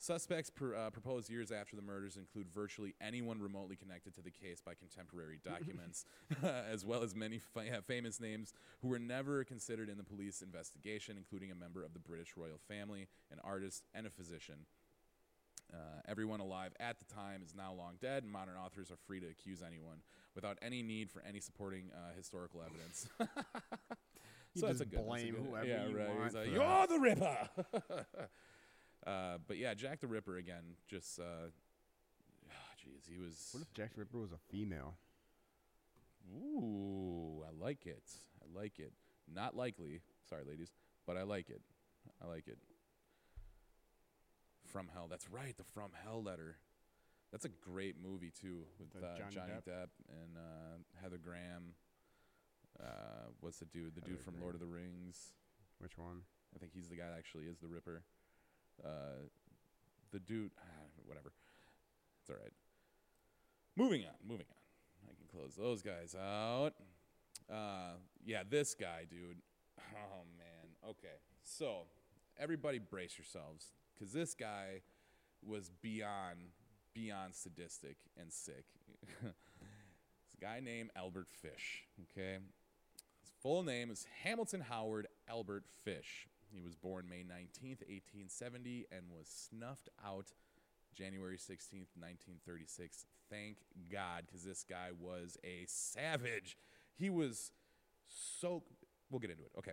Suspects 0.00 0.48
pr- 0.48 0.76
uh, 0.76 0.90
proposed 0.90 1.28
years 1.28 1.50
after 1.50 1.74
the 1.74 1.82
murders 1.82 2.16
include 2.16 2.48
virtually 2.48 2.94
anyone 3.00 3.40
remotely 3.40 3.74
connected 3.74 4.14
to 4.14 4.22
the 4.22 4.30
case 4.30 4.60
by 4.64 4.72
contemporary 4.74 5.40
documents, 5.44 6.04
as 6.42 6.84
well 6.84 7.02
as 7.02 7.16
many 7.16 7.38
fa- 7.40 7.82
famous 7.84 8.20
names 8.20 8.52
who 8.80 8.88
were 8.88 8.98
never 9.00 9.42
considered 9.42 9.88
in 9.88 9.96
the 9.98 10.04
police 10.04 10.40
investigation, 10.40 11.16
including 11.16 11.50
a 11.50 11.54
member 11.54 11.82
of 11.84 11.94
the 11.94 11.98
British 11.98 12.36
royal 12.36 12.58
family, 12.68 13.08
an 13.32 13.38
artist, 13.42 13.88
and 13.92 14.06
a 14.06 14.10
physician. 14.10 14.66
Uh, 15.74 15.76
everyone 16.08 16.40
alive 16.40 16.72
at 16.80 16.98
the 17.00 17.04
time 17.12 17.42
is 17.44 17.52
now 17.54 17.72
long 17.72 17.94
dead, 18.00 18.22
and 18.22 18.32
modern 18.32 18.54
authors 18.56 18.90
are 18.92 18.96
free 19.06 19.18
to 19.20 19.26
accuse 19.26 19.62
anyone 19.66 19.98
without 20.36 20.56
any 20.62 20.80
need 20.82 21.10
for 21.10 21.22
any 21.28 21.40
supporting 21.40 21.90
uh, 21.92 22.14
historical 22.16 22.62
evidence. 22.62 23.08
You 24.54 24.62
so 24.62 24.66
that's 24.68 24.80
a 24.80 24.84
just 24.86 24.90
good. 24.92 25.00
that's 25.00 25.22
a 25.22 25.26
blame 25.26 25.34
good- 25.34 25.44
whoever 25.50 25.66
yeah, 25.66 25.86
you 25.88 25.98
right. 25.98 26.08
want 26.18 26.34
like, 26.34 26.50
You're 26.50 26.86
the 26.86 26.98
Ripper. 26.98 27.48
Uh, 29.08 29.38
but 29.46 29.56
yeah, 29.56 29.74
Jack 29.74 30.00
the 30.00 30.06
Ripper 30.06 30.36
again. 30.36 30.76
Just, 30.88 31.18
uh, 31.18 31.50
jeez, 32.78 33.08
he 33.10 33.18
was. 33.18 33.48
What 33.52 33.62
if 33.62 33.72
Jack 33.72 33.94
the 33.94 34.00
Ripper 34.00 34.18
was 34.18 34.32
a 34.32 34.38
female? 34.50 34.94
Ooh, 36.36 37.42
I 37.42 37.50
like 37.64 37.86
it. 37.86 38.04
I 38.42 38.58
like 38.58 38.78
it. 38.78 38.92
Not 39.32 39.56
likely. 39.56 40.00
Sorry, 40.28 40.42
ladies, 40.46 40.72
but 41.06 41.16
I 41.16 41.22
like 41.22 41.48
it. 41.48 41.62
I 42.22 42.26
like 42.26 42.48
it. 42.48 42.58
From 44.66 44.88
Hell. 44.92 45.06
That's 45.08 45.30
right. 45.30 45.56
The 45.56 45.64
From 45.64 45.90
Hell 46.04 46.22
letter. 46.22 46.56
That's 47.32 47.44
a 47.44 47.48
great 47.48 47.96
movie 48.02 48.32
too, 48.40 48.64
with 48.78 49.02
uh, 49.02 49.16
Johnny 49.16 49.34
Johnny 49.34 49.52
Depp? 49.52 49.70
Depp, 49.70 49.88
and 50.08 50.36
uh, 50.36 50.76
Heather 51.02 51.18
Graham. 51.18 51.74
Uh, 52.80 53.28
what's 53.40 53.58
the 53.58 53.66
dude? 53.66 53.94
The 53.94 54.00
dude 54.00 54.20
from 54.20 54.34
Graham. 54.34 54.42
Lord 54.44 54.54
of 54.54 54.60
the 54.60 54.66
Rings. 54.66 55.34
Which 55.78 55.98
one? 55.98 56.22
I 56.54 56.58
think 56.58 56.72
he's 56.74 56.88
the 56.88 56.96
guy 56.96 57.08
that 57.08 57.18
actually 57.18 57.44
is 57.44 57.58
the 57.58 57.68
Ripper. 57.68 58.02
Uh, 58.84 59.26
the 60.12 60.18
dude, 60.18 60.50
whatever. 61.04 61.32
It's 62.20 62.30
all 62.30 62.36
right. 62.42 62.52
Moving 63.76 64.02
on, 64.02 64.14
moving 64.26 64.46
on. 64.50 65.10
I 65.10 65.14
can 65.14 65.26
close 65.38 65.54
those 65.56 65.82
guys 65.82 66.14
out. 66.14 66.72
Uh, 67.50 67.96
yeah, 68.24 68.42
this 68.48 68.74
guy, 68.74 69.04
dude. 69.08 69.38
Oh 69.78 70.24
man. 70.36 70.90
Okay, 70.90 71.16
so 71.42 71.82
everybody 72.38 72.78
brace 72.78 73.16
yourselves, 73.16 73.72
because 73.94 74.12
this 74.12 74.34
guy 74.34 74.82
was 75.46 75.70
beyond 75.80 76.38
beyond 76.94 77.34
sadistic 77.34 77.96
and 78.18 78.32
sick. 78.32 78.64
this 79.22 80.36
guy 80.40 80.60
named 80.60 80.90
Albert 80.96 81.28
Fish. 81.30 81.84
Okay, 82.10 82.38
his 83.20 83.30
full 83.42 83.62
name 83.62 83.90
is 83.90 84.06
Hamilton 84.24 84.60
Howard 84.68 85.06
Albert 85.28 85.64
Fish. 85.84 86.28
He 86.52 86.60
was 86.60 86.74
born 86.74 87.08
May 87.08 87.22
19th, 87.22 87.82
1870, 87.86 88.86
and 88.90 89.02
was 89.10 89.28
snuffed 89.28 89.88
out 90.04 90.32
January 90.94 91.36
16th, 91.36 91.94
1936. 91.94 93.06
Thank 93.30 93.58
God, 93.90 94.24
because 94.26 94.42
this 94.42 94.64
guy 94.64 94.90
was 94.98 95.36
a 95.44 95.64
savage. 95.66 96.56
He 96.96 97.10
was 97.10 97.52
so. 98.08 98.62
We'll 99.10 99.20
get 99.20 99.30
into 99.30 99.44
it. 99.44 99.52
Okay. 99.58 99.72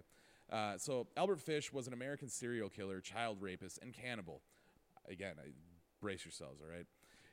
Uh, 0.52 0.78
so, 0.78 1.08
Albert 1.18 1.42
Fish 1.42 1.74
was 1.74 1.88
an 1.88 1.94
American 1.94 2.30
serial 2.30 2.70
killer, 2.70 3.02
child 3.02 3.38
rapist, 3.42 3.80
and 3.82 3.94
cannibal. 3.94 4.42
Again, 5.10 5.36
I, 5.40 5.50
brace 6.02 6.24
yourselves, 6.24 6.62
all 6.62 6.72
right? 6.72 6.86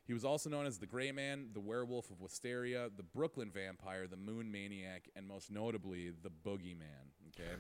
He 0.05 0.15
was 0.15 0.25
also 0.25 0.51
known 0.51 0.67
as 0.67 0.79
the 0.79 0.87
Gray 0.87 1.13
Man, 1.13 1.49
the 1.53 1.61
Werewolf 1.61 2.11
of 2.11 2.21
Wisteria, 2.21 2.89
the 2.97 3.03
Brooklyn 3.03 3.51
Vampire, 3.51 4.07
the 4.07 4.17
Moon 4.17 4.51
Maniac, 4.51 5.09
and 5.15 5.27
most 5.27 5.51
notably, 5.51 6.11
the 6.11 6.31
Boogeyman. 6.31 7.13
Okay? 7.29 7.53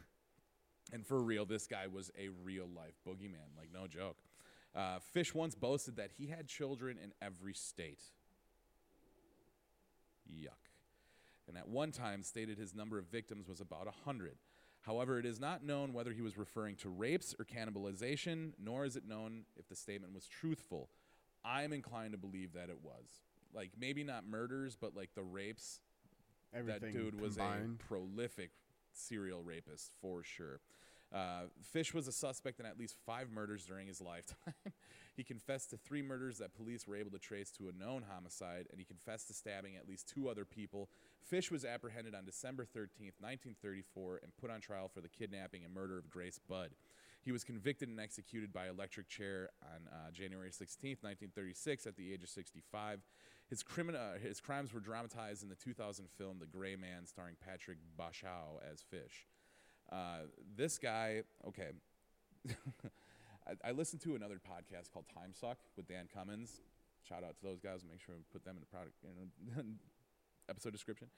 And 0.92 1.06
for 1.06 1.20
real, 1.20 1.46
this 1.46 1.66
guy 1.66 1.86
was 1.86 2.10
a 2.18 2.28
real 2.44 2.68
life 2.76 2.94
boogeyman, 3.06 3.56
like 3.56 3.70
no 3.72 3.86
joke. 3.86 4.16
Uh, 4.74 4.98
Fish 5.12 5.34
once 5.34 5.54
boasted 5.54 5.96
that 5.96 6.10
he 6.16 6.26
had 6.26 6.46
children 6.46 6.98
in 7.02 7.12
every 7.20 7.54
state. 7.54 8.02
Yuck. 10.30 10.50
And 11.48 11.56
at 11.56 11.68
one 11.68 11.92
time 11.92 12.22
stated 12.22 12.58
his 12.58 12.74
number 12.74 12.98
of 12.98 13.06
victims 13.06 13.48
was 13.48 13.60
about 13.60 13.82
a 13.82 13.96
100. 14.04 14.36
However, 14.82 15.18
it 15.18 15.26
is 15.26 15.38
not 15.38 15.64
known 15.64 15.92
whether 15.92 16.12
he 16.12 16.22
was 16.22 16.36
referring 16.36 16.76
to 16.76 16.88
rapes 16.88 17.34
or 17.38 17.44
cannibalization, 17.44 18.52
nor 18.62 18.84
is 18.84 18.96
it 18.96 19.06
known 19.06 19.44
if 19.56 19.68
the 19.68 19.76
statement 19.76 20.14
was 20.14 20.26
truthful. 20.26 20.88
I'm 21.44 21.72
inclined 21.72 22.12
to 22.12 22.18
believe 22.18 22.52
that 22.54 22.68
it 22.68 22.78
was. 22.82 23.04
Like, 23.54 23.70
maybe 23.78 24.02
not 24.02 24.26
murders, 24.26 24.76
but 24.80 24.96
like 24.96 25.14
the 25.14 25.22
rapes. 25.22 25.80
Everything 26.54 26.92
that 26.94 26.98
dude 26.98 27.20
was 27.20 27.36
combined. 27.36 27.78
a 27.80 27.84
prolific 27.84 28.50
serial 28.92 29.42
rapist 29.42 29.92
for 30.00 30.22
sure. 30.22 30.60
Uh, 31.12 31.42
Fish 31.62 31.92
was 31.92 32.08
a 32.08 32.12
suspect 32.12 32.58
in 32.58 32.66
at 32.66 32.78
least 32.78 32.96
five 33.04 33.30
murders 33.30 33.64
during 33.64 33.86
his 33.86 34.00
lifetime. 34.12 34.54
he 35.14 35.22
confessed 35.22 35.70
to 35.70 35.76
three 35.76 36.02
murders 36.02 36.38
that 36.38 36.54
police 36.54 36.86
were 36.86 36.96
able 36.96 37.10
to 37.10 37.18
trace 37.18 37.50
to 37.50 37.68
a 37.68 37.72
known 37.72 38.04
homicide, 38.08 38.66
and 38.70 38.78
he 38.78 38.84
confessed 38.84 39.26
to 39.28 39.34
stabbing 39.34 39.76
at 39.76 39.88
least 39.88 40.08
two 40.08 40.28
other 40.28 40.44
people. 40.44 40.88
Fish 41.22 41.50
was 41.50 41.64
apprehended 41.64 42.14
on 42.14 42.24
December 42.24 42.64
13th, 42.64 43.20
1934, 43.20 44.20
and 44.22 44.36
put 44.36 44.50
on 44.50 44.60
trial 44.60 44.88
for 44.88 45.00
the 45.00 45.08
kidnapping 45.08 45.64
and 45.64 45.74
murder 45.74 45.98
of 45.98 46.08
Grace 46.08 46.40
Budd. 46.48 46.70
He 47.20 47.30
was 47.30 47.44
convicted 47.44 47.88
and 47.88 48.00
executed 48.00 48.52
by 48.52 48.68
electric 48.68 49.08
chair 49.08 49.50
on 49.62 49.86
uh, 49.92 50.10
January 50.12 50.50
16th, 50.50 51.04
1936, 51.04 51.86
at 51.86 51.96
the 51.96 52.12
age 52.12 52.24
of 52.24 52.28
65. 52.28 53.00
His, 53.48 53.62
crimin- 53.62 53.94
uh, 53.94 54.18
his 54.18 54.40
crimes 54.40 54.72
were 54.72 54.80
dramatized 54.80 55.42
in 55.44 55.48
the 55.48 55.54
2000 55.54 56.06
film 56.18 56.38
The 56.40 56.46
Gray 56.46 56.74
Man, 56.74 57.06
starring 57.06 57.36
Patrick 57.46 57.78
Bauchau 57.96 58.58
as 58.68 58.82
Fish. 58.82 59.28
Uh, 59.92 60.24
this 60.56 60.78
guy, 60.78 61.22
okay. 61.46 61.70
I, 63.46 63.68
I 63.68 63.72
listened 63.72 64.00
to 64.02 64.14
another 64.14 64.36
podcast 64.36 64.90
called 64.92 65.04
Time 65.14 65.32
Suck 65.34 65.58
with 65.76 65.86
Dan 65.86 66.08
Cummins. 66.12 66.62
Shout 67.06 67.24
out 67.24 67.36
to 67.36 67.42
those 67.42 67.60
guys. 67.60 67.84
Make 67.88 68.00
sure 68.00 68.14
we 68.16 68.22
put 68.32 68.44
them 68.44 68.56
in 68.56 68.60
the 68.60 68.66
product 68.66 68.94
in 69.04 69.74
episode 70.48 70.72
description. 70.72 71.08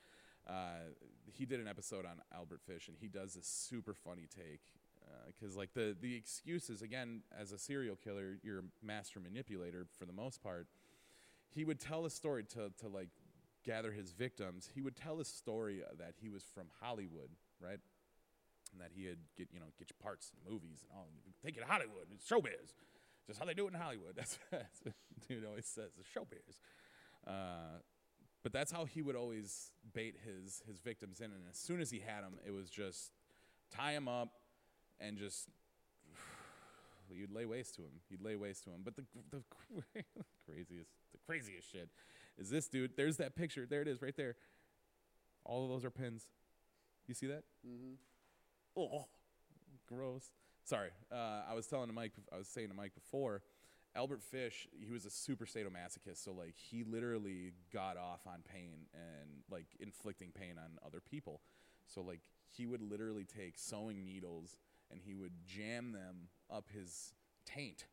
Uh, 0.48 0.90
he 1.24 1.46
did 1.46 1.60
an 1.60 1.68
episode 1.68 2.04
on 2.04 2.20
Albert 2.34 2.60
Fish, 2.66 2.88
and 2.88 2.96
he 3.00 3.06
does 3.06 3.34
this 3.34 3.46
super 3.46 3.94
funny 3.94 4.26
take 4.34 4.60
because, 5.26 5.56
like 5.56 5.72
the 5.74 5.96
the 6.00 6.14
excuses 6.16 6.82
again, 6.82 7.22
as 7.38 7.52
a 7.52 7.58
serial 7.58 7.96
killer, 7.96 8.38
you're 8.42 8.58
a 8.58 8.86
master 8.86 9.20
manipulator 9.20 9.86
for 9.98 10.04
the 10.06 10.12
most 10.12 10.42
part. 10.42 10.66
He 11.48 11.64
would 11.64 11.78
tell 11.78 12.04
a 12.04 12.10
story 12.10 12.44
to 12.54 12.70
to 12.80 12.88
like 12.88 13.08
gather 13.64 13.92
his 13.92 14.12
victims. 14.12 14.68
He 14.74 14.82
would 14.82 14.96
tell 14.96 15.20
a 15.20 15.24
story 15.24 15.82
uh, 15.82 15.94
that 15.98 16.14
he 16.20 16.28
was 16.28 16.44
from 16.54 16.66
Hollywood, 16.80 17.30
right? 17.60 17.78
And 18.74 18.82
that 18.82 18.90
he 18.92 19.06
had 19.06 19.18
get 19.38 19.48
you 19.54 19.60
know 19.60 19.70
get 19.78 19.88
your 19.88 20.02
parts 20.02 20.32
in 20.34 20.52
movies 20.52 20.82
and 20.82 20.90
all. 20.98 21.06
Take 21.42 21.56
it 21.56 21.60
to 21.60 21.66
Hollywood. 21.66 22.10
It's 22.12 22.28
showbiz. 22.28 22.74
Just 23.26 23.38
how 23.38 23.46
they 23.46 23.54
do 23.54 23.64
it 23.66 23.72
in 23.72 23.80
Hollywood. 23.80 24.14
That's, 24.16 24.38
that's 24.50 24.80
what 24.82 24.94
dude 25.26 25.46
always 25.46 25.66
says. 25.66 25.92
The 25.96 26.04
showbiz. 26.04 26.58
Uh, 27.26 27.78
but 28.42 28.52
that's 28.52 28.70
how 28.70 28.84
he 28.84 29.00
would 29.00 29.16
always 29.16 29.70
bait 29.94 30.16
his 30.24 30.62
his 30.66 30.80
victims 30.80 31.20
in. 31.20 31.26
And 31.26 31.42
as 31.50 31.56
soon 31.56 31.80
as 31.80 31.90
he 31.90 32.00
had 32.00 32.22
them, 32.22 32.34
it 32.46 32.50
was 32.50 32.68
just 32.68 33.12
tie 33.74 33.92
him 33.92 34.08
up 34.08 34.28
and 35.00 35.16
just 35.16 35.48
you'd 37.10 37.32
lay 37.32 37.46
waste 37.46 37.76
to 37.76 37.82
him. 37.82 38.00
You'd 38.10 38.22
lay 38.22 38.36
waste 38.36 38.64
to 38.64 38.70
him. 38.70 38.82
But 38.84 38.96
the 38.96 39.04
the 39.30 39.42
craziest 40.44 40.90
the 41.12 41.18
craziest 41.24 41.70
shit 41.72 41.88
is 42.36 42.50
this 42.50 42.68
dude. 42.68 42.96
There's 42.96 43.16
that 43.16 43.36
picture. 43.36 43.64
There 43.68 43.80
it 43.80 43.88
is, 43.88 44.02
right 44.02 44.16
there. 44.16 44.36
All 45.44 45.64
of 45.64 45.70
those 45.70 45.84
are 45.84 45.90
pins. 45.90 46.26
You 47.06 47.14
see 47.14 47.26
that? 47.26 47.44
Mm-hmm. 47.66 47.94
Oh, 48.76 49.06
gross. 49.88 50.30
Sorry, 50.64 50.90
uh, 51.12 51.42
I 51.48 51.54
was 51.54 51.66
telling 51.66 51.88
to 51.88 51.92
Mike. 51.92 52.12
I 52.32 52.38
was 52.38 52.48
saying 52.48 52.68
to 52.68 52.74
Mike 52.74 52.94
before. 52.94 53.42
Albert 53.96 54.22
Fish, 54.22 54.66
he 54.72 54.90
was 54.90 55.04
a 55.04 55.10
super 55.10 55.44
sadomasochist, 55.44 56.24
so 56.24 56.32
like 56.32 56.54
he 56.56 56.82
literally 56.82 57.52
got 57.72 57.96
off 57.96 58.26
on 58.26 58.40
pain 58.42 58.86
and 58.92 59.30
like 59.50 59.66
inflicting 59.78 60.32
pain 60.32 60.54
on 60.58 60.78
other 60.84 61.00
people. 61.00 61.40
So 61.86 62.00
like 62.00 62.20
he 62.50 62.66
would 62.66 62.82
literally 62.82 63.24
take 63.24 63.56
sewing 63.56 64.04
needles 64.04 64.58
and 64.90 65.00
he 65.00 65.14
would 65.14 65.32
jam 65.46 65.92
them 65.92 66.28
up 66.50 66.66
his 66.74 67.12
taint. 67.46 67.84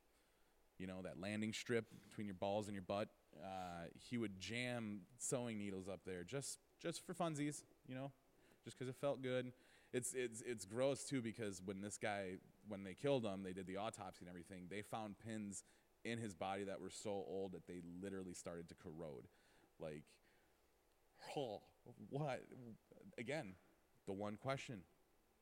You 0.80 0.88
know 0.88 1.04
that 1.04 1.20
landing 1.20 1.54
strip 1.54 1.86
between 2.10 2.26
your 2.26 2.36
balls 2.36 2.67
and 2.67 2.74
your 2.74 2.84
butt. 2.88 3.10
Uh, 3.38 3.86
he 3.94 4.17
would 4.17 4.39
jam 4.39 5.02
sewing 5.20 5.60
needles 5.60 5.88
up 5.88 6.00
there 6.06 6.24
just 6.24 6.58
just 6.82 7.06
for 7.06 7.13
funsies. 7.13 7.62
You 7.88 7.94
know, 7.94 8.12
just 8.63 8.76
because 8.76 8.89
it 8.89 8.96
felt 8.96 9.22
good 9.22 9.52
it's 9.94 10.14
it's 10.14 10.42
it's 10.46 10.66
gross 10.66 11.04
too 11.04 11.22
because 11.22 11.62
when 11.64 11.82
this 11.82 11.98
guy 11.98 12.38
when 12.68 12.84
they 12.84 12.94
killed 12.94 13.26
him, 13.26 13.44
they 13.44 13.54
did 13.54 13.68
the 13.68 13.78
autopsy 13.78 14.20
and 14.22 14.30
everything. 14.30 14.68
They 14.70 14.82
found 14.82 15.16
pins 15.20 15.64
in 16.04 16.18
his 16.18 16.34
body 16.34 16.64
that 16.64 16.80
were 16.82 16.90
so 16.90 17.10
old 17.10 17.52
that 17.54 17.68
they 17.68 17.82
literally 18.02 18.34
started 18.34 18.70
to 18.70 18.76
corrode. 18.76 19.28
Like, 19.80 20.04
oh, 21.36 21.62
what? 22.10 22.44
Again, 23.18 23.54
the 24.08 24.14
one 24.14 24.38
question: 24.38 24.82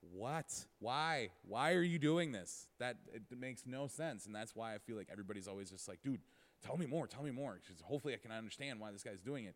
What? 0.02 0.66
Why? 0.80 1.30
Why 1.44 1.74
are 1.74 1.84
you 1.84 2.00
doing 2.00 2.32
this? 2.32 2.68
That 2.80 2.98
it 3.14 3.24
makes 3.38 3.64
no 3.66 3.88
sense, 3.88 4.26
and 4.26 4.34
that's 4.34 4.56
why 4.56 4.74
I 4.74 4.80
feel 4.80 4.98
like 4.98 5.10
everybody's 5.12 5.48
always 5.48 5.70
just 5.70 5.88
like, 5.88 6.02
dude, 6.02 6.22
tell 6.66 6.78
me 6.78 6.86
more, 6.86 7.08
tell 7.08 7.24
me 7.24 7.32
more. 7.32 7.54
'cause 7.68 7.82
hopefully, 7.84 8.14
I 8.14 8.18
can 8.18 8.32
understand 8.32 8.80
why 8.80 8.92
this 8.92 9.04
guy's 9.04 9.22
doing 9.22 9.46
it. 9.46 9.56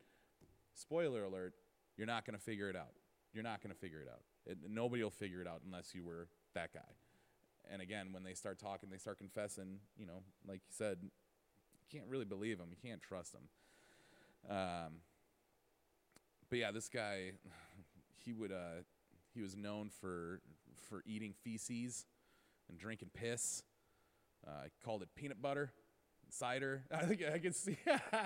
Spoiler 0.76 1.24
alert: 1.24 1.56
You're 1.98 2.08
not 2.08 2.26
gonna 2.26 2.38
figure 2.40 2.70
it 2.70 2.76
out. 2.76 2.94
You're 3.34 3.44
not 3.44 3.62
gonna 3.62 3.74
figure 3.74 4.02
it 4.02 4.08
out. 4.10 4.22
It, 4.46 4.58
nobody 4.70 5.04
will 5.04 5.10
figure 5.10 5.42
it 5.42 5.48
out 5.48 5.62
unless 5.66 5.96
you 5.96 6.04
were 6.04 6.28
that 6.54 6.74
guy. 6.74 6.82
And 7.72 7.82
again, 7.82 8.08
when 8.12 8.24
they 8.24 8.34
start 8.34 8.60
talking, 8.60 8.90
they 8.90 8.98
start 8.98 9.18
confessing. 9.18 9.80
You 9.98 10.06
know, 10.06 10.24
like 10.48 10.62
you 10.68 10.74
said, 10.76 10.98
you 11.02 12.00
can't 12.00 12.10
really 12.10 12.26
believe 12.26 12.58
them. 12.58 12.68
You 12.70 12.90
can't 12.90 13.02
trust 13.02 13.34
them. 13.34 13.44
Um, 14.50 14.94
but 16.50 16.60
yeah, 16.60 16.72
this 16.72 16.90
guy, 16.90 17.32
he 18.26 18.34
would 18.34 18.52
uh, 18.52 18.84
he 19.34 19.42
was 19.42 19.56
known 19.56 19.90
for 19.90 20.42
for 20.90 21.04
eating 21.06 21.34
feces 21.44 22.06
and 22.70 22.78
drinking 22.78 23.10
piss. 23.14 23.64
Uh, 24.46 24.66
I 24.66 24.68
called 24.84 25.02
it 25.02 25.10
peanut 25.16 25.42
butter, 25.42 25.72
cider. 26.30 26.84
I 26.92 27.06
think 27.06 27.24
I 27.24 27.40
can 27.40 27.54
see 27.54 27.78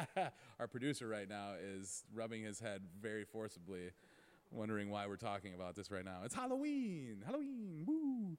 our 0.60 0.68
producer 0.68 1.08
right 1.08 1.30
now 1.30 1.52
is 1.62 2.04
rubbing 2.14 2.44
his 2.44 2.60
head 2.60 2.82
very 3.00 3.24
forcibly 3.24 3.92
wondering 4.52 4.90
why 4.90 5.08
we're 5.08 5.16
talking 5.18 5.54
about 5.54 5.76
this 5.76 5.92
right 5.92 6.06
now. 6.06 6.20
It's 6.24 6.36
Halloween. 6.36 7.24
Halloween. 7.26 7.84
Woo. 7.86 8.38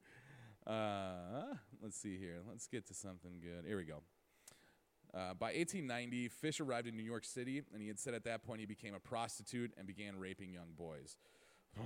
Uh, 0.67 1.55
let's 1.83 1.97
see 1.97 2.19
here. 2.19 2.41
Let's 2.49 2.67
get 2.67 2.87
to 2.89 2.95
something 2.95 3.41
good. 3.41 3.65
Here 3.67 3.77
we 3.77 3.85
go. 3.85 4.03
Uh, 5.15 5.33
by 5.35 5.47
1890, 5.47 6.29
Fish 6.29 6.61
arrived 6.61 6.87
in 6.87 6.97
New 6.97 7.03
York 7.03 7.25
City, 7.25 7.63
and 7.73 7.81
he 7.81 7.89
had 7.89 7.99
said 7.99 8.13
at 8.13 8.25
that 8.25 8.43
point 8.43 8.61
he 8.61 8.67
became 8.67 8.95
a 8.95 9.01
prostitute 9.01 9.73
and 9.79 9.87
began 9.87 10.19
raping 10.19 10.53
young 10.53 10.73
boys. 10.77 11.17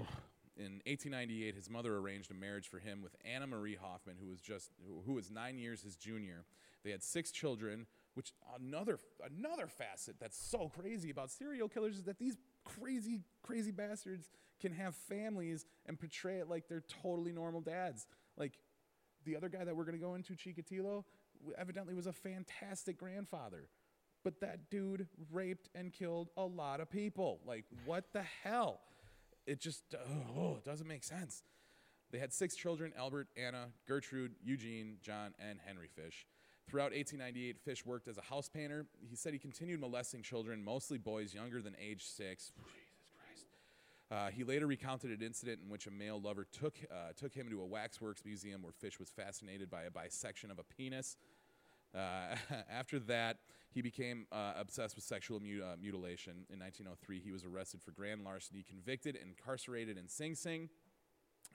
in 0.57 0.81
1898, 0.87 1.55
his 1.55 1.71
mother 1.71 1.97
arranged 1.97 2.31
a 2.31 2.35
marriage 2.35 2.69
for 2.69 2.79
him 2.79 3.01
with 3.01 3.15
Anna 3.25 3.47
Marie 3.47 3.77
Hoffman, 3.81 4.17
who 4.21 4.29
was 4.29 4.41
just 4.41 4.71
who, 5.07 5.13
was 5.13 5.31
nine 5.31 5.57
years 5.59 5.83
his 5.83 5.97
junior. 5.97 6.45
They 6.85 6.91
had 6.91 7.03
six 7.03 7.31
children, 7.31 7.87
which 8.15 8.33
another 8.61 8.99
another 9.25 9.69
facet 9.69 10.17
that's 10.21 10.37
so 10.37 10.69
crazy 10.69 11.11
about 11.11 11.31
serial 11.31 11.69
killers 11.69 11.97
is 11.97 12.03
that 12.05 12.19
these 12.19 12.37
crazy, 12.65 13.21
crazy 13.43 13.71
bastards 13.71 14.29
can 14.61 14.73
have 14.73 14.95
families 14.95 15.67
and 15.87 15.99
portray 15.99 16.37
it 16.37 16.49
like 16.49 16.69
they're 16.69 16.85
totally 17.03 17.33
normal 17.33 17.61
dads. 17.61 18.07
Like 18.37 18.53
the 19.25 19.37
other 19.37 19.49
guy 19.49 19.65
that 19.65 19.77
we're 19.77 19.85
going 19.85 19.99
to 19.99 20.05
go 20.05 20.15
into, 20.15 20.35
Chikatilo, 20.35 21.05
evidently 21.59 21.95
was 21.95 22.07
a 22.07 22.13
fantastic 22.13 22.97
grandfather. 22.97 23.69
But 24.25 24.41
that 24.41 24.71
dude 24.71 25.09
raped 25.33 25.69
and 25.75 25.93
killed 25.93 26.31
a 26.37 26.45
lot 26.45 26.81
of 26.81 26.89
people. 26.89 27.41
Like, 27.45 27.65
what 27.85 28.13
the 28.13 28.23
hell? 28.45 28.81
It 29.47 29.61
just 29.61 29.83
oh, 30.37 30.57
it 30.57 30.65
doesn't 30.65 30.87
make 30.87 31.03
sense. 31.03 31.43
They 32.13 32.19
had 32.19 32.33
six 32.33 32.55
children 32.55 32.93
Albert, 32.97 33.29
Anna, 33.37 33.69
Gertrude, 33.89 34.33
Eugene, 34.45 34.99
John, 35.03 35.35
and 35.41 35.59
Henry 35.67 35.89
Fish. 35.89 36.27
Throughout 36.69 36.93
1898, 36.93 37.59
Fish 37.59 37.85
worked 37.85 38.09
as 38.09 38.19
a 38.19 38.23
house 38.23 38.49
painter. 38.49 38.87
He 39.09 39.17
said 39.17 39.33
he 39.33 39.39
continued 39.39 39.81
molesting 39.81 40.23
children, 40.23 40.65
mostly 40.65 40.99
boys 40.99 41.35
younger 41.35 41.61
than 41.61 41.75
age 41.81 42.05
six. 42.05 42.53
Jesus 42.57 43.11
Christ. 43.15 43.47
Uh, 44.11 44.31
he 44.31 44.45
later 44.45 44.67
recounted 44.67 45.11
an 45.11 45.25
incident 45.25 45.61
in 45.63 45.71
which 45.71 45.87
a 45.87 45.91
male 45.91 46.21
lover 46.21 46.47
took 46.51 46.79
uh, 46.91 47.13
took 47.17 47.35
him 47.35 47.51
to 47.51 47.61
a 47.61 47.67
waxworks 47.67 48.25
museum 48.25 48.63
where 48.63 48.73
Fish 48.73 48.99
was 48.99 49.11
fascinated 49.11 49.71
by 49.71 49.83
a 49.83 49.91
bisection 49.91 50.51
of 50.51 50.59
a 50.59 50.65
penis. 50.65 51.17
Uh, 51.95 52.37
after 52.71 52.99
that, 52.99 53.39
he 53.71 53.83
became 53.83 54.27
uh, 54.33 54.53
obsessed 54.57 54.95
with 54.95 55.05
sexual 55.05 55.39
uh, 55.39 55.77
mutilation. 55.81 56.45
In 56.51 56.59
1903, 56.59 57.21
he 57.21 57.33
was 57.33 57.45
arrested 57.45 57.83
for 57.83 57.91
grand 57.91 58.23
larceny, 58.25 58.65
convicted, 58.69 59.17
and 59.17 59.31
incarcerated 59.31 59.97
in 59.97 60.09
Sing 60.09 60.35
Sing. 60.35 60.69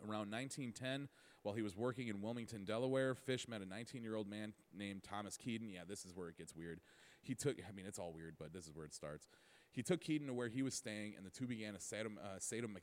Around 0.03 0.31
1910, 0.31 1.09
while 1.47 1.55
he 1.55 1.61
was 1.61 1.77
working 1.77 2.09
in 2.09 2.21
Wilmington, 2.21 2.65
Delaware, 2.65 3.15
Fish 3.15 3.47
met 3.47 3.61
a 3.61 3.65
19 3.65 4.03
year 4.03 4.15
old 4.15 4.27
man 4.27 4.51
named 4.77 5.01
Thomas 5.01 5.37
Keaton. 5.37 5.69
Yeah, 5.69 5.83
this 5.87 6.03
is 6.03 6.11
where 6.13 6.27
it 6.27 6.37
gets 6.37 6.53
weird. 6.53 6.81
He 7.21 7.35
took, 7.35 7.55
I 7.57 7.71
mean, 7.71 7.85
it's 7.85 7.97
all 7.97 8.11
weird, 8.11 8.35
but 8.37 8.51
this 8.51 8.65
is 8.65 8.75
where 8.75 8.83
it 8.83 8.93
starts. 8.93 9.29
He 9.71 9.81
took 9.81 10.01
Keaton 10.01 10.27
to 10.27 10.33
where 10.33 10.49
he 10.49 10.61
was 10.61 10.73
staying, 10.73 11.13
and 11.15 11.25
the 11.25 11.29
two 11.29 11.47
began 11.47 11.73
a 11.73 11.79
sadom, 11.79 12.19
uh, 12.21 12.39
sadom, 12.39 12.75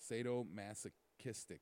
sadomasochistic. 0.00 1.60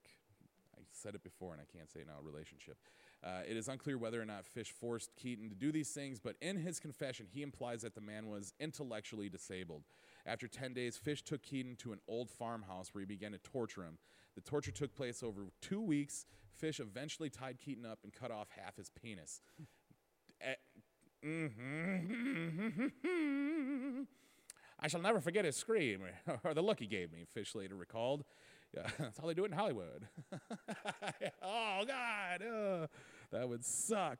I 0.76 0.82
said 0.92 1.16
it 1.16 1.24
before 1.24 1.52
and 1.52 1.60
I 1.60 1.76
can't 1.76 1.90
say 1.90 2.00
it 2.00 2.06
now. 2.06 2.14
Relationship. 2.22 2.76
Uh, 3.24 3.40
it 3.48 3.56
is 3.56 3.66
unclear 3.66 3.98
whether 3.98 4.22
or 4.22 4.24
not 4.24 4.46
Fish 4.46 4.70
forced 4.70 5.16
Keaton 5.16 5.48
to 5.48 5.56
do 5.56 5.72
these 5.72 5.90
things, 5.90 6.20
but 6.20 6.36
in 6.40 6.56
his 6.58 6.78
confession, 6.78 7.26
he 7.28 7.42
implies 7.42 7.82
that 7.82 7.96
the 7.96 8.00
man 8.00 8.28
was 8.28 8.54
intellectually 8.60 9.28
disabled. 9.28 9.82
After 10.24 10.46
10 10.46 10.72
days, 10.72 10.96
Fish 10.96 11.22
took 11.22 11.42
Keaton 11.42 11.76
to 11.76 11.92
an 11.92 12.00
old 12.06 12.30
farmhouse 12.30 12.94
where 12.94 13.00
he 13.00 13.06
began 13.06 13.32
to 13.32 13.38
torture 13.38 13.82
him. 13.82 13.98
The 14.34 14.40
torture 14.40 14.70
took 14.70 14.94
place 14.94 15.22
over 15.22 15.46
two 15.60 15.80
weeks. 15.80 16.26
Fish 16.56 16.80
eventually 16.80 17.28
tied 17.28 17.58
Keaton 17.58 17.84
up 17.84 17.98
and 18.04 18.12
cut 18.12 18.30
off 18.30 18.48
half 18.56 18.76
his 18.76 18.90
penis. 18.90 19.40
Eh, 20.40 20.54
mhm. 21.24 22.90
I 24.78 24.88
shall 24.88 25.00
never 25.00 25.20
forget 25.20 25.44
his 25.44 25.56
scream 25.56 26.02
or 26.44 26.54
the 26.54 26.62
look 26.62 26.80
he 26.80 26.86
gave 26.86 27.12
me, 27.12 27.24
Fish 27.32 27.54
later 27.54 27.76
recalled. 27.76 28.24
Yeah, 28.74 28.88
that's 28.98 29.18
how 29.18 29.26
they 29.26 29.34
do 29.34 29.44
it 29.44 29.50
in 29.52 29.56
Hollywood. 29.56 30.08
oh, 31.42 31.84
God. 31.86 32.42
uh, 32.42 32.86
that 33.30 33.48
would 33.48 33.64
suck. 33.64 34.18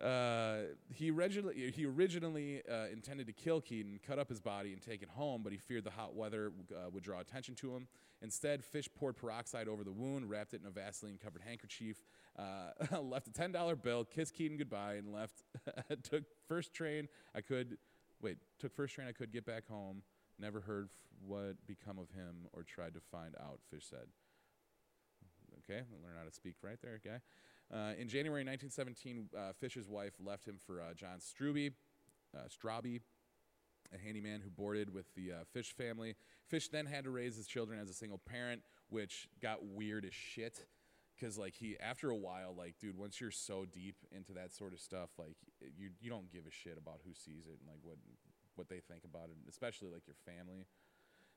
Uh, 0.00 0.60
he 0.94 1.10
originally, 1.10 1.70
he 1.74 1.84
originally 1.84 2.62
uh, 2.70 2.86
intended 2.90 3.26
to 3.26 3.32
kill 3.32 3.60
Keaton, 3.60 4.00
cut 4.06 4.18
up 4.18 4.28
his 4.30 4.40
body, 4.40 4.72
and 4.72 4.80
take 4.80 5.02
it 5.02 5.10
home, 5.10 5.42
but 5.42 5.52
he 5.52 5.58
feared 5.58 5.84
the 5.84 5.90
hot 5.90 6.14
weather 6.14 6.52
uh, 6.72 6.88
would 6.90 7.02
draw 7.02 7.20
attention 7.20 7.54
to 7.56 7.74
him. 7.74 7.86
Instead, 8.22 8.64
Fish 8.64 8.88
poured 8.98 9.16
peroxide 9.16 9.68
over 9.68 9.84
the 9.84 9.92
wound, 9.92 10.28
wrapped 10.28 10.54
it 10.54 10.60
in 10.62 10.66
a 10.66 10.70
Vaseline 10.70 11.18
covered 11.22 11.42
handkerchief, 11.42 12.02
uh, 12.38 13.00
left 13.02 13.28
a 13.28 13.30
$10 13.30 13.82
bill, 13.82 14.04
kissed 14.04 14.34
Keaton 14.34 14.56
goodbye, 14.56 14.94
and 14.94 15.12
left. 15.12 15.44
took 16.02 16.24
first 16.48 16.72
train 16.72 17.08
I 17.34 17.42
could, 17.42 17.76
wait, 18.22 18.38
took 18.58 18.74
first 18.74 18.94
train 18.94 19.06
I 19.08 19.12
could 19.12 19.32
get 19.32 19.44
back 19.44 19.68
home. 19.68 20.02
Never 20.38 20.60
heard 20.60 20.86
f- 20.86 21.26
what 21.26 21.66
become 21.66 21.98
of 21.98 22.10
him 22.10 22.46
or 22.54 22.62
tried 22.62 22.94
to 22.94 23.00
find 23.00 23.34
out, 23.38 23.60
Fish 23.70 23.84
said. 23.88 24.08
Okay, 25.64 25.82
learn 26.02 26.14
how 26.18 26.24
to 26.24 26.32
speak 26.32 26.54
right 26.62 26.78
there, 26.82 26.98
guy. 27.04 27.20
Uh, 27.72 27.92
in 27.98 28.08
January 28.08 28.42
1917, 28.42 29.28
uh, 29.36 29.52
Fisher's 29.60 29.88
wife 29.88 30.14
left 30.24 30.46
him 30.46 30.58
for 30.66 30.80
uh, 30.80 30.92
John 30.94 31.18
Struby, 31.20 31.72
uh, 32.36 32.48
Straube, 32.48 33.00
a 33.94 33.98
handyman 33.98 34.40
who 34.40 34.50
boarded 34.50 34.92
with 34.92 35.06
the 35.14 35.32
uh, 35.32 35.34
Fish 35.52 35.72
family. 35.72 36.16
Fish 36.48 36.68
then 36.68 36.86
had 36.86 37.04
to 37.04 37.10
raise 37.10 37.36
his 37.36 37.46
children 37.46 37.78
as 37.78 37.88
a 37.88 37.94
single 37.94 38.18
parent, 38.18 38.62
which 38.88 39.28
got 39.40 39.64
weird 39.64 40.04
as 40.04 40.12
shit. 40.12 40.64
Because 41.14 41.38
like 41.38 41.54
he, 41.54 41.76
after 41.78 42.10
a 42.10 42.16
while, 42.16 42.54
like 42.56 42.78
dude, 42.80 42.96
once 42.96 43.20
you're 43.20 43.30
so 43.30 43.66
deep 43.70 43.96
into 44.10 44.32
that 44.32 44.52
sort 44.52 44.72
of 44.72 44.80
stuff, 44.80 45.10
like 45.18 45.36
you 45.76 45.90
you 46.00 46.08
don't 46.08 46.32
give 46.32 46.46
a 46.46 46.50
shit 46.50 46.78
about 46.78 47.00
who 47.04 47.12
sees 47.12 47.46
it 47.46 47.58
and 47.60 47.68
like 47.68 47.80
what 47.82 47.98
what 48.54 48.68
they 48.68 48.80
think 48.80 49.04
about 49.04 49.28
it, 49.28 49.36
especially 49.48 49.90
like 49.90 50.06
your 50.06 50.16
family. 50.24 50.66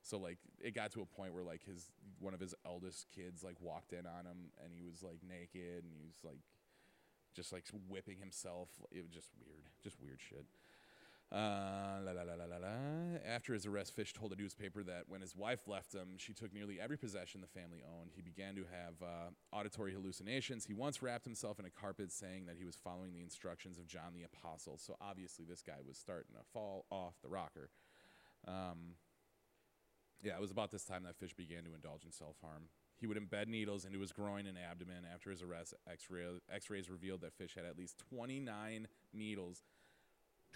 So 0.04 0.18
like 0.18 0.38
it 0.60 0.74
got 0.74 0.92
to 0.92 1.00
a 1.00 1.06
point 1.06 1.32
where 1.32 1.42
like 1.42 1.64
his 1.64 1.90
one 2.20 2.34
of 2.34 2.40
his 2.40 2.54
eldest 2.66 3.06
kids 3.14 3.42
like 3.42 3.56
walked 3.60 3.92
in 3.92 4.06
on 4.06 4.26
him 4.26 4.52
and 4.62 4.72
he 4.72 4.84
was 4.84 5.02
like 5.02 5.20
naked 5.26 5.82
and 5.82 5.94
he 5.98 6.04
was 6.06 6.18
like 6.22 6.40
just 7.34 7.52
like 7.52 7.64
whipping 7.88 8.18
himself. 8.18 8.68
It 8.92 9.02
was 9.02 9.10
just 9.10 9.30
weird, 9.40 9.64
just 9.82 9.96
weird 10.00 10.20
shit. 10.20 10.44
Uh, 11.32 11.98
la, 12.04 12.12
la, 12.12 12.22
la. 12.22 12.68
After 13.26 13.54
his 13.54 13.66
arrest, 13.66 13.96
Fish 13.96 14.12
told 14.12 14.32
a 14.32 14.36
newspaper 14.36 14.84
that 14.84 15.04
when 15.08 15.20
his 15.20 15.34
wife 15.34 15.66
left 15.66 15.92
him, 15.92 16.10
she 16.16 16.32
took 16.32 16.52
nearly 16.52 16.78
every 16.80 16.96
possession 16.96 17.40
the 17.40 17.48
family 17.48 17.82
owned. 17.82 18.10
He 18.14 18.22
began 18.22 18.54
to 18.54 18.60
have 18.70 18.94
uh, 19.02 19.56
auditory 19.56 19.92
hallucinations. 19.92 20.66
He 20.66 20.74
once 20.74 21.02
wrapped 21.02 21.24
himself 21.24 21.58
in 21.58 21.64
a 21.64 21.70
carpet, 21.70 22.12
saying 22.12 22.46
that 22.46 22.56
he 22.56 22.64
was 22.64 22.76
following 22.76 23.14
the 23.14 23.22
instructions 23.22 23.78
of 23.78 23.86
John 23.88 24.12
the 24.14 24.22
Apostle. 24.22 24.78
So 24.78 24.96
obviously, 25.00 25.44
this 25.44 25.62
guy 25.62 25.78
was 25.84 25.96
starting 25.96 26.34
to 26.36 26.44
fall 26.52 26.84
off 26.90 27.14
the 27.22 27.30
rocker. 27.30 27.70
Um, 28.46 28.94
yeah, 30.24 30.34
it 30.34 30.40
was 30.40 30.50
about 30.50 30.70
this 30.70 30.84
time 30.84 31.04
that 31.04 31.16
Fish 31.16 31.34
began 31.34 31.64
to 31.64 31.74
indulge 31.74 32.04
in 32.04 32.12
self 32.12 32.36
harm. 32.42 32.64
He 32.96 33.06
would 33.06 33.18
embed 33.18 33.48
needles 33.48 33.84
into 33.84 34.00
his 34.00 34.12
groin 34.12 34.46
and 34.46 34.56
abdomen. 34.58 35.04
After 35.12 35.30
his 35.30 35.42
arrest, 35.42 35.74
X-ray, 35.90 36.24
X-rays 36.52 36.88
revealed 36.88 37.20
that 37.22 37.34
Fish 37.34 37.54
had 37.54 37.64
at 37.64 37.76
least 37.76 37.98
29 38.10 38.88
needles, 39.12 39.62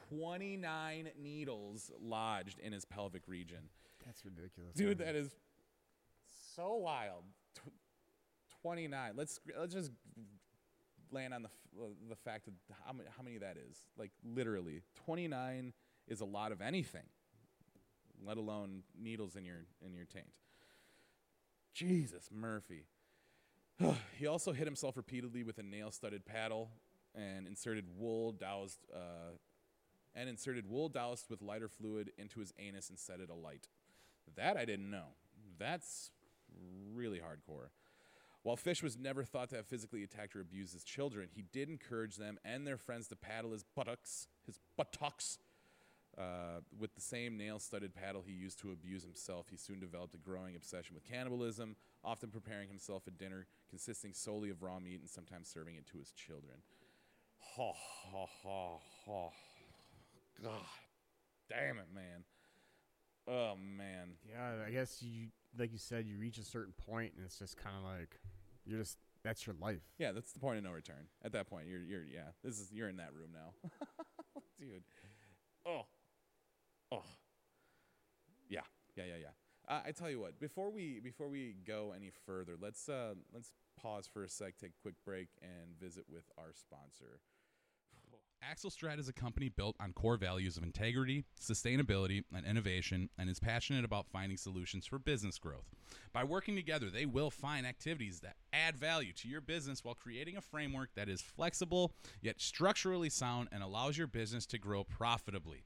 29 0.08 1.10
needles 1.20 1.90
lodged 2.00 2.58
in 2.60 2.72
his 2.72 2.84
pelvic 2.84 3.22
region. 3.26 3.68
That's 4.06 4.24
ridiculous. 4.24 4.74
Dude, 4.74 4.98
that 4.98 5.14
is 5.14 5.34
so 6.54 6.76
wild. 6.76 7.24
Tw- 7.54 7.72
29. 8.62 9.12
Let's 9.16 9.40
let's 9.58 9.74
just 9.74 9.90
land 11.10 11.34
on 11.34 11.42
the 11.42 11.48
f- 11.48 11.82
uh, 11.82 11.88
the 12.08 12.16
fact 12.16 12.48
of 12.48 12.54
how 12.84 12.92
many, 12.92 13.08
how 13.16 13.22
many 13.22 13.38
that 13.38 13.56
is. 13.56 13.76
Like 13.98 14.12
literally, 14.24 14.82
29 15.04 15.72
is 16.06 16.20
a 16.20 16.24
lot 16.24 16.52
of 16.52 16.60
anything, 16.60 17.04
let 18.24 18.36
alone 18.36 18.82
needles 19.00 19.36
in 19.36 19.44
your 19.44 19.66
in 19.84 19.94
your 19.94 20.04
taint. 20.04 20.32
Jesus, 21.74 22.28
Murphy. 22.32 22.86
he 24.18 24.26
also 24.26 24.52
hit 24.52 24.66
himself 24.66 24.96
repeatedly 24.96 25.44
with 25.44 25.58
a 25.58 25.62
nail-studded 25.62 26.26
paddle 26.26 26.70
and 27.14 27.46
inserted 27.46 27.84
wool 27.96 28.32
doused 28.32 28.80
uh, 28.92 29.36
and 30.14 30.28
inserted 30.28 30.68
wool 30.68 30.88
doused 30.88 31.30
with 31.30 31.42
lighter 31.42 31.68
fluid 31.68 32.10
into 32.18 32.40
his 32.40 32.52
anus 32.58 32.88
and 32.88 32.98
set 32.98 33.20
it 33.20 33.30
alight. 33.30 33.68
That 34.36 34.56
I 34.56 34.64
didn't 34.64 34.90
know. 34.90 35.14
That's 35.58 36.10
really 36.94 37.18
hardcore. 37.18 37.68
While 38.42 38.56
Fish 38.56 38.82
was 38.82 38.96
never 38.96 39.24
thought 39.24 39.50
to 39.50 39.56
have 39.56 39.66
physically 39.66 40.02
attacked 40.02 40.34
or 40.34 40.40
abused 40.40 40.72
his 40.72 40.84
children, 40.84 41.28
he 41.34 41.42
did 41.52 41.68
encourage 41.68 42.16
them 42.16 42.38
and 42.44 42.66
their 42.66 42.78
friends 42.78 43.08
to 43.08 43.16
paddle 43.16 43.52
his 43.52 43.64
buttocks, 43.76 44.28
his 44.46 44.58
buttocks, 44.76 45.38
uh, 46.18 46.60
with 46.76 46.94
the 46.94 47.00
same 47.00 47.36
nail-studded 47.36 47.94
paddle 47.94 48.22
he 48.26 48.32
used 48.32 48.58
to 48.60 48.72
abuse 48.72 49.04
himself. 49.04 49.46
He 49.50 49.56
soon 49.56 49.78
developed 49.78 50.14
a 50.14 50.18
growing 50.18 50.56
obsession 50.56 50.94
with 50.94 51.04
cannibalism, 51.04 51.76
often 52.04 52.30
preparing 52.30 52.68
himself 52.68 53.06
a 53.06 53.10
dinner 53.10 53.46
consisting 53.70 54.12
solely 54.12 54.50
of 54.50 54.62
raw 54.62 54.80
meat 54.80 55.00
and 55.00 55.08
sometimes 55.08 55.48
serving 55.48 55.76
it 55.76 55.86
to 55.86 55.98
his 55.98 56.10
children. 56.10 56.58
Ha 57.56 57.72
ha 57.72 58.26
ha 58.42 58.78
ha. 59.06 59.28
God 60.42 60.60
damn 61.48 61.78
it, 61.78 61.86
man. 61.94 62.24
Oh 63.28 63.54
man. 63.56 64.12
Yeah, 64.28 64.64
I 64.66 64.70
guess 64.70 65.02
you, 65.02 65.28
like 65.56 65.72
you 65.72 65.78
said, 65.78 66.06
you 66.06 66.18
reach 66.18 66.38
a 66.38 66.44
certain 66.44 66.74
point, 66.86 67.12
and 67.16 67.24
it's 67.24 67.38
just 67.38 67.56
kind 67.56 67.76
of 67.76 67.84
like 67.84 68.18
you're 68.64 68.80
just 68.80 68.98
that's 69.22 69.46
your 69.46 69.56
life. 69.60 69.82
Yeah, 69.98 70.12
that's 70.12 70.32
the 70.32 70.40
point 70.40 70.58
of 70.58 70.64
no 70.64 70.70
return. 70.70 71.06
At 71.24 71.32
that 71.32 71.48
point, 71.48 71.66
you're 71.68 71.82
you're 71.82 72.04
yeah. 72.04 72.30
This 72.42 72.58
is 72.58 72.72
you're 72.72 72.88
in 72.88 72.96
that 72.96 73.12
room 73.12 73.30
now, 73.32 73.68
dude. 74.60 74.82
Oh, 75.66 75.82
oh, 76.92 77.04
yeah, 78.48 78.60
yeah, 78.96 79.04
yeah, 79.04 79.14
yeah. 79.20 79.74
Uh, 79.74 79.80
I 79.86 79.92
tell 79.92 80.10
you 80.10 80.20
what. 80.20 80.40
Before 80.40 80.70
we 80.70 81.00
before 81.00 81.28
we 81.28 81.54
go 81.66 81.92
any 81.94 82.10
further, 82.26 82.54
let's 82.60 82.88
uh 82.88 83.14
let's 83.34 83.52
pause 83.80 84.08
for 84.12 84.24
a 84.24 84.28
sec, 84.28 84.56
take 84.58 84.70
a 84.70 84.82
quick 84.82 84.94
break, 85.04 85.28
and 85.42 85.78
visit 85.78 86.04
with 86.08 86.24
our 86.38 86.52
sponsor. 86.54 87.20
Axelstrat 88.42 89.00
is 89.00 89.08
a 89.08 89.12
company 89.12 89.48
built 89.48 89.74
on 89.80 89.92
core 89.92 90.16
values 90.16 90.56
of 90.56 90.62
integrity, 90.62 91.24
sustainability, 91.40 92.22
and 92.32 92.46
innovation, 92.46 93.10
and 93.18 93.28
is 93.28 93.40
passionate 93.40 93.84
about 93.84 94.06
finding 94.06 94.36
solutions 94.36 94.86
for 94.86 94.98
business 94.98 95.38
growth. 95.38 95.66
By 96.12 96.22
working 96.22 96.54
together, 96.54 96.88
they 96.88 97.04
will 97.04 97.30
find 97.30 97.66
activities 97.66 98.20
that 98.20 98.36
add 98.52 98.76
value 98.76 99.12
to 99.14 99.28
your 99.28 99.40
business 99.40 99.84
while 99.84 99.96
creating 99.96 100.36
a 100.36 100.40
framework 100.40 100.90
that 100.94 101.08
is 101.08 101.20
flexible 101.20 101.92
yet 102.22 102.40
structurally 102.40 103.10
sound 103.10 103.48
and 103.50 103.62
allows 103.62 103.98
your 103.98 104.06
business 104.06 104.46
to 104.46 104.58
grow 104.58 104.84
profitably. 104.84 105.64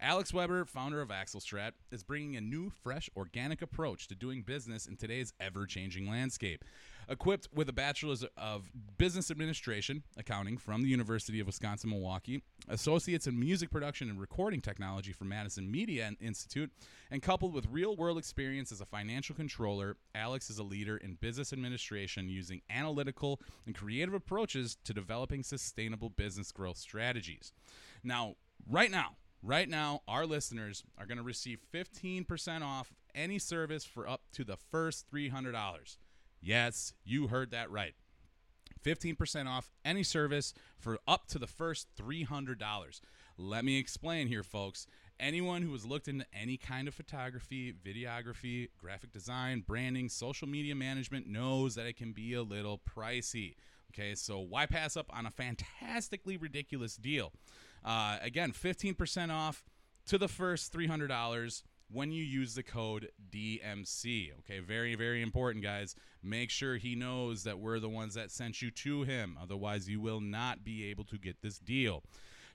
Alex 0.00 0.32
Weber, 0.34 0.64
founder 0.64 1.00
of 1.00 1.08
Axelstrat, 1.08 1.72
is 1.90 2.02
bringing 2.02 2.36
a 2.36 2.40
new, 2.40 2.70
fresh, 2.70 3.08
organic 3.16 3.62
approach 3.62 4.08
to 4.08 4.14
doing 4.14 4.42
business 4.42 4.86
in 4.86 4.96
today's 4.96 5.32
ever 5.40 5.66
changing 5.66 6.08
landscape. 6.08 6.64
Equipped 7.08 7.48
with 7.54 7.68
a 7.68 7.72
bachelor's 7.72 8.24
of 8.36 8.70
business 8.96 9.30
administration, 9.30 10.02
accounting 10.16 10.56
from 10.56 10.82
the 10.82 10.88
University 10.88 11.40
of 11.40 11.46
Wisconsin 11.46 11.90
Milwaukee, 11.90 12.42
associates 12.68 13.26
in 13.26 13.38
music 13.38 13.70
production 13.70 14.08
and 14.08 14.20
recording 14.20 14.60
technology 14.60 15.12
from 15.12 15.28
Madison 15.28 15.70
Media 15.70 16.10
Institute, 16.20 16.70
and 17.10 17.22
coupled 17.22 17.52
with 17.52 17.66
real 17.70 17.94
world 17.96 18.18
experience 18.18 18.72
as 18.72 18.80
a 18.80 18.86
financial 18.86 19.34
controller, 19.34 19.96
Alex 20.14 20.50
is 20.50 20.58
a 20.58 20.62
leader 20.62 20.96
in 20.96 21.14
business 21.14 21.52
administration 21.52 22.28
using 22.28 22.62
analytical 22.70 23.40
and 23.66 23.74
creative 23.74 24.14
approaches 24.14 24.76
to 24.84 24.94
developing 24.94 25.42
sustainable 25.42 26.08
business 26.08 26.52
growth 26.52 26.78
strategies. 26.78 27.52
Now, 28.02 28.36
right 28.68 28.90
now, 28.90 29.16
Right 29.46 29.68
now, 29.68 30.00
our 30.08 30.24
listeners 30.24 30.84
are 30.96 31.04
going 31.04 31.18
to 31.18 31.22
receive 31.22 31.60
15% 31.70 32.62
off 32.62 32.94
any 33.14 33.38
service 33.38 33.84
for 33.84 34.08
up 34.08 34.22
to 34.32 34.42
the 34.42 34.56
first 34.56 35.04
$300. 35.12 35.98
Yes, 36.40 36.94
you 37.04 37.26
heard 37.26 37.50
that 37.50 37.70
right. 37.70 37.92
15% 38.82 39.46
off 39.46 39.70
any 39.84 40.02
service 40.02 40.54
for 40.78 40.98
up 41.06 41.26
to 41.26 41.38
the 41.38 41.46
first 41.46 41.88
$300. 41.94 43.00
Let 43.36 43.66
me 43.66 43.78
explain 43.78 44.28
here, 44.28 44.42
folks. 44.42 44.86
Anyone 45.20 45.60
who 45.60 45.72
has 45.72 45.84
looked 45.84 46.08
into 46.08 46.24
any 46.32 46.56
kind 46.56 46.88
of 46.88 46.94
photography, 46.94 47.74
videography, 47.84 48.70
graphic 48.78 49.12
design, 49.12 49.62
branding, 49.66 50.08
social 50.08 50.48
media 50.48 50.74
management 50.74 51.26
knows 51.26 51.74
that 51.74 51.84
it 51.84 51.98
can 51.98 52.12
be 52.12 52.32
a 52.32 52.42
little 52.42 52.78
pricey. 52.78 53.56
Okay, 53.92 54.14
so 54.14 54.38
why 54.40 54.64
pass 54.64 54.96
up 54.96 55.06
on 55.10 55.26
a 55.26 55.30
fantastically 55.30 56.38
ridiculous 56.38 56.96
deal? 56.96 57.32
Uh, 57.84 58.18
again, 58.22 58.52
15% 58.52 59.30
off 59.30 59.64
to 60.06 60.18
the 60.18 60.28
first 60.28 60.72
$300 60.72 61.62
when 61.90 62.10
you 62.10 62.22
use 62.24 62.54
the 62.54 62.62
code 62.62 63.10
DMC. 63.30 64.32
Okay, 64.40 64.60
very, 64.60 64.94
very 64.94 65.22
important, 65.22 65.62
guys. 65.62 65.94
Make 66.22 66.50
sure 66.50 66.76
he 66.76 66.94
knows 66.94 67.44
that 67.44 67.58
we're 67.58 67.78
the 67.78 67.88
ones 67.88 68.14
that 68.14 68.30
sent 68.30 68.62
you 68.62 68.70
to 68.70 69.02
him. 69.02 69.38
Otherwise, 69.40 69.88
you 69.88 70.00
will 70.00 70.20
not 70.20 70.64
be 70.64 70.88
able 70.90 71.04
to 71.04 71.18
get 71.18 71.42
this 71.42 71.58
deal. 71.58 72.02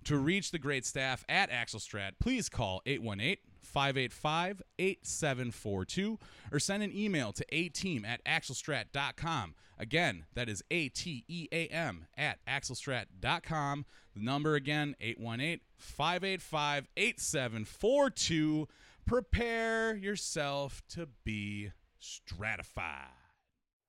To 0.05 0.17
reach 0.17 0.51
the 0.51 0.59
great 0.59 0.85
staff 0.85 1.25
at 1.27 1.49
Axel 1.49 1.79
Strat, 1.79 2.13
please 2.19 2.49
call 2.49 2.81
818 2.85 3.37
585 3.69 4.62
8742 4.79 6.17
or 6.51 6.60
send 6.60 6.84
an 6.84 6.91
email 6.95 7.32
to 7.34 7.45
ateam 7.51 8.05
at 8.05 8.23
axelstrat.com. 8.25 9.55
Again, 9.77 10.25
that 10.34 10.49
is 10.49 10.62
A 10.71 10.89
T 10.89 11.23
E 11.27 11.47
A 11.51 11.67
M 11.67 12.08
at 12.17 12.39
axelstrat.com. 12.45 13.86
The 14.15 14.19
number 14.21 14.55
again, 14.55 14.95
818 14.99 15.60
585 15.77 16.88
8742. 16.97 18.67
Prepare 19.05 19.95
yourself 19.95 20.82
to 20.89 21.08
be 21.23 21.71
stratified. 21.99 23.08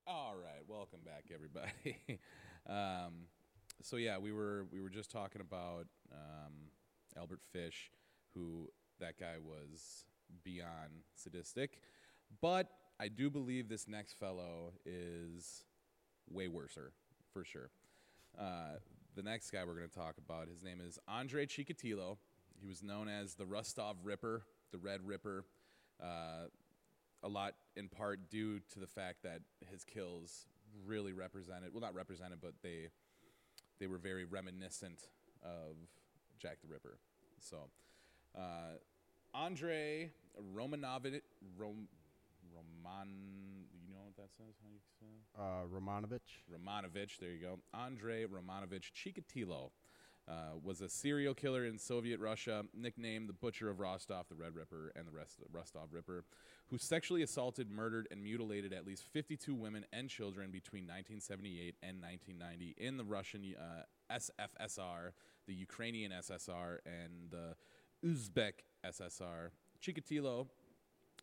All 0.06 0.34
right, 0.40 0.62
welcome 0.68 1.00
back, 1.04 1.24
everybody. 1.34 1.98
um, 2.68 3.26
so 3.82 3.96
yeah, 3.96 4.18
we 4.18 4.32
were 4.32 4.66
we 4.70 4.80
were 4.80 4.90
just 4.90 5.10
talking 5.10 5.40
about 5.40 5.86
um, 6.12 6.52
Albert 7.16 7.40
Fish, 7.52 7.90
who 8.34 8.68
that 9.00 9.18
guy 9.18 9.34
was 9.42 10.04
beyond 10.44 11.04
sadistic, 11.14 11.80
but 12.40 12.68
I 13.00 13.08
do 13.08 13.30
believe 13.30 13.68
this 13.68 13.88
next 13.88 14.18
fellow 14.18 14.72
is 14.84 15.64
way 16.30 16.48
worser 16.48 16.92
for 17.32 17.44
sure. 17.44 17.70
Uh, 18.38 18.78
the 19.16 19.22
next 19.22 19.50
guy 19.50 19.64
we're 19.64 19.74
going 19.74 19.88
to 19.88 19.94
talk 19.94 20.16
about, 20.18 20.48
his 20.48 20.62
name 20.62 20.80
is 20.80 20.98
Andre 21.08 21.46
Chikatilo. 21.46 22.16
He 22.60 22.66
was 22.66 22.82
known 22.82 23.08
as 23.08 23.34
the 23.34 23.46
Rostov 23.46 23.96
Ripper, 24.04 24.42
the 24.70 24.78
Red 24.78 25.00
Ripper. 25.04 25.44
Uh, 26.02 26.46
a 27.22 27.28
lot 27.28 27.54
in 27.76 27.88
part 27.88 28.30
due 28.30 28.60
to 28.72 28.80
the 28.80 28.86
fact 28.86 29.22
that 29.22 29.40
his 29.70 29.84
kills 29.84 30.46
really 30.86 31.12
represented 31.12 31.70
well 31.74 31.82
not 31.82 31.94
represented 31.94 32.38
but 32.40 32.54
they 32.62 32.88
they 33.78 33.86
were 33.86 33.98
very 33.98 34.24
reminiscent 34.24 35.08
of 35.42 35.76
Jack 36.38 36.60
the 36.62 36.68
Ripper. 36.68 36.98
So 37.38 37.68
uh, 38.36 38.78
Andre 39.34 40.10
Romanovich 40.54 41.22
Rom, 41.56 41.88
Roman 42.54 43.08
you 43.86 43.94
know 43.94 44.02
what 44.04 44.16
that 44.16 44.30
says 44.36 44.54
how 44.62 44.70
you 44.70 44.80
say? 44.98 45.06
Uh, 45.38 45.66
Romanovich. 45.68 46.44
Romanovich, 46.50 47.18
there 47.18 47.30
you 47.30 47.40
go. 47.40 47.58
Andrei 47.74 48.24
Romanovich 48.24 48.92
Chikatilo 48.92 49.70
uh, 50.28 50.56
was 50.62 50.80
a 50.80 50.88
serial 50.88 51.34
killer 51.34 51.64
in 51.64 51.78
Soviet 51.78 52.20
Russia, 52.20 52.64
nicknamed 52.74 53.28
the 53.28 53.32
Butcher 53.32 53.68
of 53.68 53.80
Rostov, 53.80 54.28
the 54.28 54.34
Red 54.34 54.54
Ripper, 54.54 54.92
and 54.94 55.06
the 55.06 55.10
rest 55.10 55.40
Rostov 55.52 55.88
Ripper, 55.92 56.24
who 56.68 56.78
sexually 56.78 57.22
assaulted, 57.22 57.70
murdered, 57.70 58.06
and 58.10 58.22
mutilated 58.22 58.72
at 58.72 58.86
least 58.86 59.04
52 59.12 59.54
women 59.54 59.84
and 59.92 60.08
children 60.08 60.50
between 60.50 60.84
1978 60.84 61.74
and 61.82 62.00
1990 62.00 62.74
in 62.76 62.96
the 62.96 63.04
Russian 63.04 63.54
uh, 63.58 64.14
SFSR, 64.14 65.12
the 65.46 65.54
Ukrainian 65.54 66.12
SSR, 66.12 66.78
and 66.86 67.30
the 67.30 67.56
Uzbek 68.04 68.64
SSR. 68.84 69.50
Chikatilo 69.82 70.46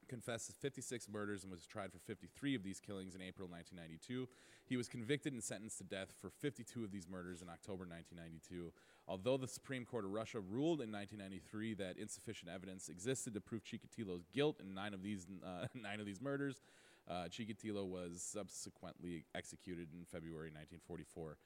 confessed 0.07 0.51
56 0.61 1.09
murders 1.09 1.43
and 1.43 1.51
was 1.51 1.65
tried 1.65 1.91
for 1.91 1.99
53 1.99 2.55
of 2.55 2.63
these 2.63 2.79
killings 2.79 3.15
in 3.15 3.21
April 3.21 3.47
1992. 3.47 4.27
He 4.65 4.77
was 4.77 4.87
convicted 4.87 5.33
and 5.33 5.43
sentenced 5.43 5.77
to 5.79 5.83
death 5.83 6.13
for 6.19 6.29
52 6.29 6.83
of 6.83 6.91
these 6.91 7.07
murders 7.09 7.41
in 7.41 7.49
October 7.49 7.85
1992. 7.85 8.71
Although 9.07 9.37
the 9.37 9.47
Supreme 9.47 9.85
Court 9.85 10.05
of 10.05 10.11
Russia 10.11 10.39
ruled 10.39 10.81
in 10.81 10.91
1993 10.91 11.73
that 11.75 11.97
insufficient 11.97 12.51
evidence 12.51 12.89
existed 12.89 13.33
to 13.33 13.41
prove 13.41 13.63
Chikatilo's 13.63 14.25
guilt 14.33 14.59
in 14.59 14.73
nine 14.73 14.93
of 14.93 15.01
these 15.01 15.27
uh, 15.45 15.67
nine 15.73 15.99
of 15.99 16.05
these 16.05 16.21
murders, 16.21 16.61
uh, 17.09 17.25
Chikatilo 17.29 17.85
was 17.85 18.21
subsequently 18.21 19.25
executed 19.35 19.87
in 19.93 20.05
February 20.05 20.51
1944, 20.51 21.37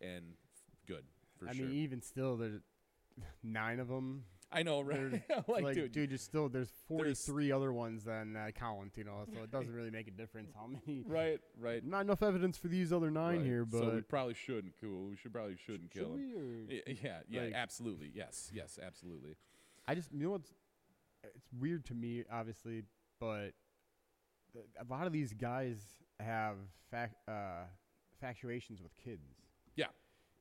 and 0.00 0.24
good 0.86 1.04
for 1.36 1.48
I 1.48 1.52
sure. 1.52 1.64
I 1.64 1.68
mean, 1.68 1.76
even 1.78 2.02
still, 2.02 2.36
there's 2.36 2.60
nine 3.42 3.80
of 3.80 3.88
them. 3.88 4.24
I 4.50 4.62
know, 4.62 4.80
right? 4.80 5.22
like, 5.48 5.62
like, 5.62 5.74
dude, 5.74 5.92
dude, 5.92 6.10
there's 6.10 6.22
still 6.22 6.48
there's 6.48 6.72
there's- 6.88 7.22
43 7.26 7.52
other 7.52 7.72
ones 7.72 8.04
than 8.04 8.34
I 8.36 8.50
count. 8.50 8.96
You 8.96 9.04
know, 9.04 9.24
so 9.32 9.42
it 9.42 9.50
doesn't 9.50 9.72
really 9.72 9.90
make 9.90 10.08
a 10.08 10.10
difference 10.10 10.50
how 10.54 10.66
many. 10.66 11.04
right, 11.06 11.38
right. 11.60 11.84
Not 11.84 12.02
enough 12.02 12.22
evidence 12.22 12.56
for 12.56 12.68
these 12.68 12.92
other 12.92 13.10
nine 13.10 13.38
right. 13.38 13.46
here, 13.46 13.64
but 13.66 13.80
so 13.80 13.90
we 13.94 14.00
probably 14.00 14.34
shouldn't. 14.34 14.74
Cool. 14.80 15.08
We 15.10 15.16
should 15.16 15.32
probably 15.32 15.56
shouldn't 15.56 15.92
should 15.92 16.00
kill 16.00 16.14
him. 16.14 16.66
we, 16.68 16.76
or- 16.78 16.94
Yeah, 17.02 17.20
yeah, 17.28 17.42
Like- 17.42 17.52
absolutely. 17.54 18.10
Yes, 18.14 18.50
yes, 18.54 18.78
absolutely. 18.82 19.36
I 19.86 19.94
just 19.94 20.12
you 20.12 20.24
know 20.24 20.30
what's 20.30 20.52
it's 21.24 21.48
weird 21.58 21.84
to 21.86 21.94
me, 21.94 22.24
obviously, 22.30 22.84
but 23.20 23.52
a 24.56 24.84
lot 24.88 25.06
of 25.06 25.12
these 25.12 25.32
guys 25.32 25.78
have 26.20 26.56
fac- 26.90 27.16
uh, 27.28 27.64
factuations 28.20 28.80
with 28.82 28.96
kids. 28.96 29.28
Yeah, 29.76 29.86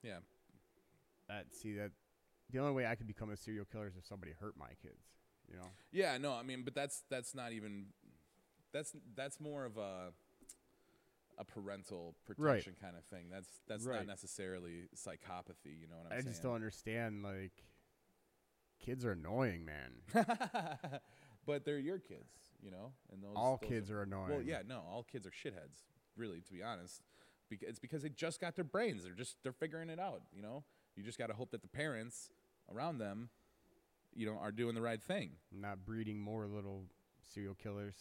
yeah. 0.03 0.19
That 1.27 1.53
see 1.53 1.73
that 1.73 1.91
the 2.51 2.59
only 2.59 2.73
way 2.73 2.85
I 2.85 2.95
could 2.95 3.07
become 3.07 3.29
a 3.29 3.37
serial 3.37 3.65
killer 3.65 3.87
is 3.87 3.95
if 3.97 4.05
somebody 4.05 4.33
hurt 4.39 4.55
my 4.57 4.69
kids. 4.81 5.03
You 5.49 5.55
know, 5.55 5.67
Yeah, 5.91 6.17
no, 6.17 6.33
I 6.33 6.43
mean, 6.43 6.63
but 6.63 6.75
that's 6.75 7.03
that's 7.09 7.33
not 7.33 7.53
even 7.53 7.87
that's 8.73 8.93
that's 9.15 9.39
more 9.39 9.65
of 9.65 9.77
a 9.77 10.11
a 11.37 11.45
parental 11.45 12.15
protection 12.25 12.75
kind 12.81 12.95
of 12.97 13.03
thing. 13.05 13.25
That's 13.31 13.47
that's 13.67 13.85
not 13.85 14.07
necessarily 14.07 14.89
psychopathy, 14.95 15.79
you 15.79 15.87
know 15.87 15.97
what 15.97 16.07
I'm 16.07 16.11
I 16.11 16.15
saying? 16.15 16.27
I 16.27 16.29
just 16.29 16.43
don't 16.43 16.55
understand. 16.55 17.23
Like, 17.23 17.63
kids 18.79 19.05
are 19.05 19.11
annoying, 19.11 19.65
man. 19.65 20.25
but 21.45 21.63
they're 21.63 21.79
your 21.79 21.99
kids, 21.99 22.33
you 22.61 22.71
know, 22.71 22.91
and 23.11 23.23
those 23.23 23.33
All 23.35 23.59
those 23.61 23.69
kids 23.69 23.91
are 23.91 24.01
annoying. 24.01 24.31
Well, 24.31 24.41
yeah, 24.41 24.61
no, 24.67 24.81
all 24.91 25.03
kids 25.03 25.27
are 25.27 25.31
shitheads, 25.31 25.85
really, 26.15 26.41
to 26.41 26.51
be 26.51 26.63
honest. 26.63 27.01
It's 27.49 27.79
because 27.79 28.01
they 28.01 28.09
just 28.09 28.41
got 28.41 28.55
their 28.55 28.65
brains. 28.65 29.03
They're 29.03 29.13
just 29.13 29.37
they're 29.43 29.53
figuring 29.53 29.89
it 29.89 29.99
out, 29.99 30.21
you 30.33 30.41
know. 30.41 30.63
You 30.95 31.03
just 31.03 31.17
got 31.17 31.27
to 31.27 31.33
hope 31.33 31.51
that 31.51 31.61
the 31.61 31.67
parents 31.67 32.31
around 32.73 32.97
them, 32.97 33.29
you 34.15 34.25
know, 34.25 34.37
are 34.37 34.51
doing 34.51 34.75
the 34.75 34.81
right 34.81 35.01
thing. 35.01 35.31
not 35.51 35.85
breeding 35.85 36.19
more 36.19 36.47
little 36.47 36.85
serial 37.21 37.55
killers. 37.55 37.95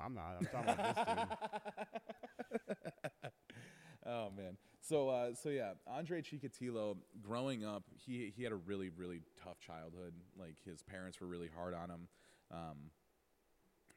I'm 0.00 0.14
not. 0.14 0.36
I'm 0.38 0.46
talking 0.46 0.70
about 0.70 0.94
this 0.94 1.04
dude. 3.22 3.30
oh 4.06 4.30
man. 4.36 4.56
So 4.80 5.08
uh, 5.08 5.34
so 5.34 5.48
yeah, 5.48 5.72
Andre 5.86 6.22
Chikatilo, 6.22 6.96
growing 7.20 7.64
up, 7.64 7.84
he 7.94 8.32
he 8.34 8.42
had 8.42 8.52
a 8.52 8.56
really 8.56 8.90
really 8.90 9.22
tough 9.42 9.58
childhood. 9.60 10.14
Like 10.38 10.56
his 10.64 10.82
parents 10.82 11.20
were 11.20 11.26
really 11.26 11.50
hard 11.54 11.74
on 11.74 11.90
him. 11.90 12.08
Um, 12.52 12.90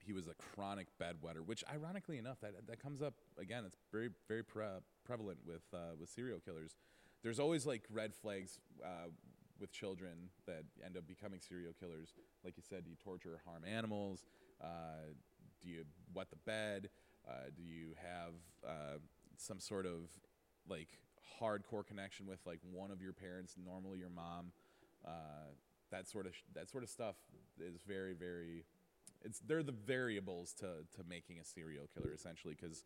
he 0.06 0.14
was 0.14 0.28
a 0.28 0.34
chronic 0.34 0.88
bedwetter, 1.00 1.46
which 1.46 1.64
ironically 1.72 2.18
enough, 2.18 2.40
that 2.42 2.68
that 2.68 2.82
comes 2.82 3.02
up 3.02 3.14
again. 3.38 3.64
It's 3.66 3.78
very 3.92 4.10
very 4.28 4.44
pre- 4.44 4.82
prevalent 5.06 5.40
with 5.46 5.64
uh, 5.74 5.96
with 6.00 6.10
serial 6.10 6.40
killers. 6.40 6.76
There's 7.24 7.40
always 7.40 7.66
like 7.66 7.84
red 7.92 8.14
flags 8.16 8.60
uh, 8.84 9.10
with 9.60 9.72
children 9.72 10.30
that 10.48 10.64
end 10.84 10.98
up 10.98 11.08
becoming 11.08 11.40
serial 11.40 11.74
killers. 11.80 12.14
Like 12.44 12.58
you 12.58 12.64
said, 12.68 12.84
do 12.84 12.90
you 12.90 12.96
torture 12.96 13.34
or 13.34 13.42
harm 13.46 13.64
animals? 13.64 14.24
Uh, 14.60 15.14
do 15.62 15.70
you 15.70 15.86
wet 16.14 16.30
the 16.32 16.38
bed? 16.46 16.90
Uh, 17.28 17.50
do 17.56 17.62
you 17.62 17.94
have 18.02 18.34
uh, 18.68 18.98
some 19.38 19.60
sort 19.60 19.86
of 19.86 20.10
like 20.68 20.98
hardcore 21.40 21.86
connection 21.86 22.26
with 22.26 22.40
like 22.46 22.60
one 22.72 22.90
of 22.92 23.02
your 23.02 23.14
parents, 23.14 23.56
normally 23.64 24.00
your 24.00 24.10
mom? 24.10 24.52
Uh, 25.06 25.54
that 25.92 26.08
sort 26.08 26.26
of 26.26 26.36
sh- 26.36 26.42
that 26.56 26.70
sort 26.70 26.84
of 26.84 26.90
stuff 26.90 27.16
is 27.60 27.82
very 27.88 28.14
very. 28.14 28.66
It's 29.24 29.40
they're 29.40 29.64
the 29.64 29.72
variables 29.72 30.54
to 30.56 30.86
to 30.96 31.04
making 31.08 31.40
a 31.40 31.44
serial 31.44 31.88
killer 31.94 32.14
essentially 32.14 32.56
because. 32.60 32.84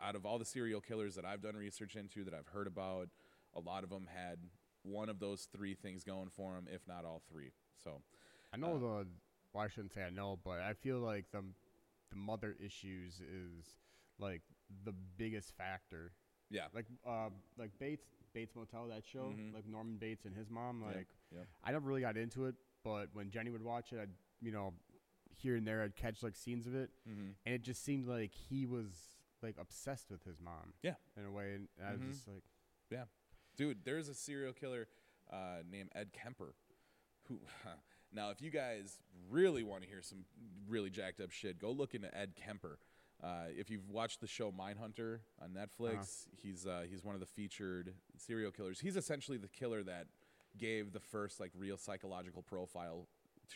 out 0.00 0.14
of 0.14 0.24
all 0.24 0.38
the 0.38 0.44
serial 0.44 0.80
killers 0.80 1.16
that 1.16 1.24
I've 1.24 1.42
done 1.42 1.56
research 1.56 1.96
into 1.96 2.22
that 2.22 2.34
I've 2.34 2.46
heard 2.46 2.68
about, 2.68 3.08
a 3.54 3.58
lot 3.58 3.82
of 3.82 3.90
them 3.90 4.06
had 4.14 4.38
one 4.84 5.08
of 5.08 5.18
those 5.18 5.48
three 5.52 5.74
things 5.74 6.04
going 6.04 6.28
for 6.28 6.52
them, 6.54 6.68
if 6.72 6.86
not 6.86 7.04
all 7.04 7.20
three. 7.28 7.50
So, 7.82 8.00
I 8.52 8.56
know 8.58 8.76
Uh, 8.76 8.78
the. 8.78 9.06
Well, 9.52 9.64
I 9.64 9.66
shouldn't 9.68 9.92
say 9.92 10.04
I 10.04 10.10
know, 10.10 10.36
but 10.44 10.60
I 10.60 10.72
feel 10.74 11.00
like 11.00 11.30
the 11.32 11.42
the 12.10 12.16
mother 12.16 12.56
issues 12.60 13.20
is 13.20 13.74
like 14.18 14.42
the 14.84 14.92
biggest 15.16 15.52
factor 15.56 16.12
Yeah. 16.48 16.68
Like 16.72 16.86
uh 17.04 17.30
like 17.58 17.76
Bates 17.80 18.06
Bates 18.34 18.54
Motel 18.54 18.86
that 18.88 19.04
show 19.04 19.32
Mhm. 19.36 19.52
like 19.52 19.66
Norman 19.66 19.96
Bates 19.96 20.26
and 20.26 20.36
his 20.36 20.48
mom 20.48 20.80
like 20.82 21.08
yep. 21.32 21.48
I 21.64 21.72
never 21.72 21.88
really 21.88 22.02
got 22.02 22.16
into 22.16 22.46
it 22.46 22.54
but 22.84 23.08
when 23.14 23.30
Jenny 23.30 23.50
would 23.50 23.62
watch 23.62 23.92
it 23.92 23.98
I'd 23.98 24.14
you 24.40 24.52
know 24.52 24.74
here 25.36 25.56
and 25.56 25.66
there 25.66 25.82
I'd 25.82 25.96
catch 25.96 26.22
like 26.22 26.36
scenes 26.36 26.66
of 26.66 26.74
it 26.74 26.90
Mm-hmm. 27.08 27.30
and 27.46 27.54
it 27.54 27.62
just 27.62 27.84
seemed 27.84 28.06
like 28.06 28.32
he 28.34 28.66
was 28.66 28.88
like 29.42 29.56
obsessed 29.60 30.10
with 30.10 30.24
his 30.24 30.40
mom 30.40 30.72
Yeah. 30.82 30.94
in 31.18 31.24
a 31.26 31.30
way 31.30 31.54
and 31.54 31.68
I 31.86 31.92
was 31.92 32.00
just 32.02 32.26
like 32.28 32.42
yeah, 32.90 33.04
Dude, 33.56 33.78
there's 33.84 34.08
a 34.08 34.14
serial 34.14 34.52
killer 34.52 34.86
uh, 35.32 35.62
named 35.70 35.90
Ed 35.94 36.10
Kemper. 36.12 36.54
Who 37.28 37.40
now, 38.12 38.30
if 38.30 38.42
you 38.42 38.50
guys 38.50 38.98
really 39.30 39.62
want 39.62 39.82
to 39.82 39.88
hear 39.88 40.02
some 40.02 40.24
really 40.68 40.90
jacked 40.90 41.20
up 41.20 41.30
shit, 41.30 41.58
go 41.58 41.70
look 41.70 41.94
into 41.94 42.14
Ed 42.16 42.34
Kemper. 42.36 42.78
Uh, 43.22 43.44
if 43.56 43.70
you've 43.70 43.88
watched 43.88 44.20
the 44.20 44.26
show 44.26 44.52
Mindhunter 44.52 45.20
on 45.42 45.50
Netflix, 45.50 46.26
he's 46.36 46.66
uh, 46.66 46.82
he's 46.88 47.02
one 47.02 47.14
of 47.14 47.20
the 47.20 47.26
featured 47.26 47.94
serial 48.18 48.50
killers. 48.50 48.80
He's 48.80 48.96
essentially 48.96 49.38
the 49.38 49.48
killer 49.48 49.82
that 49.84 50.08
gave 50.58 50.92
the 50.92 51.00
first 51.00 51.40
like 51.40 51.50
real 51.56 51.76
psychological 51.78 52.42
profile 52.42 53.08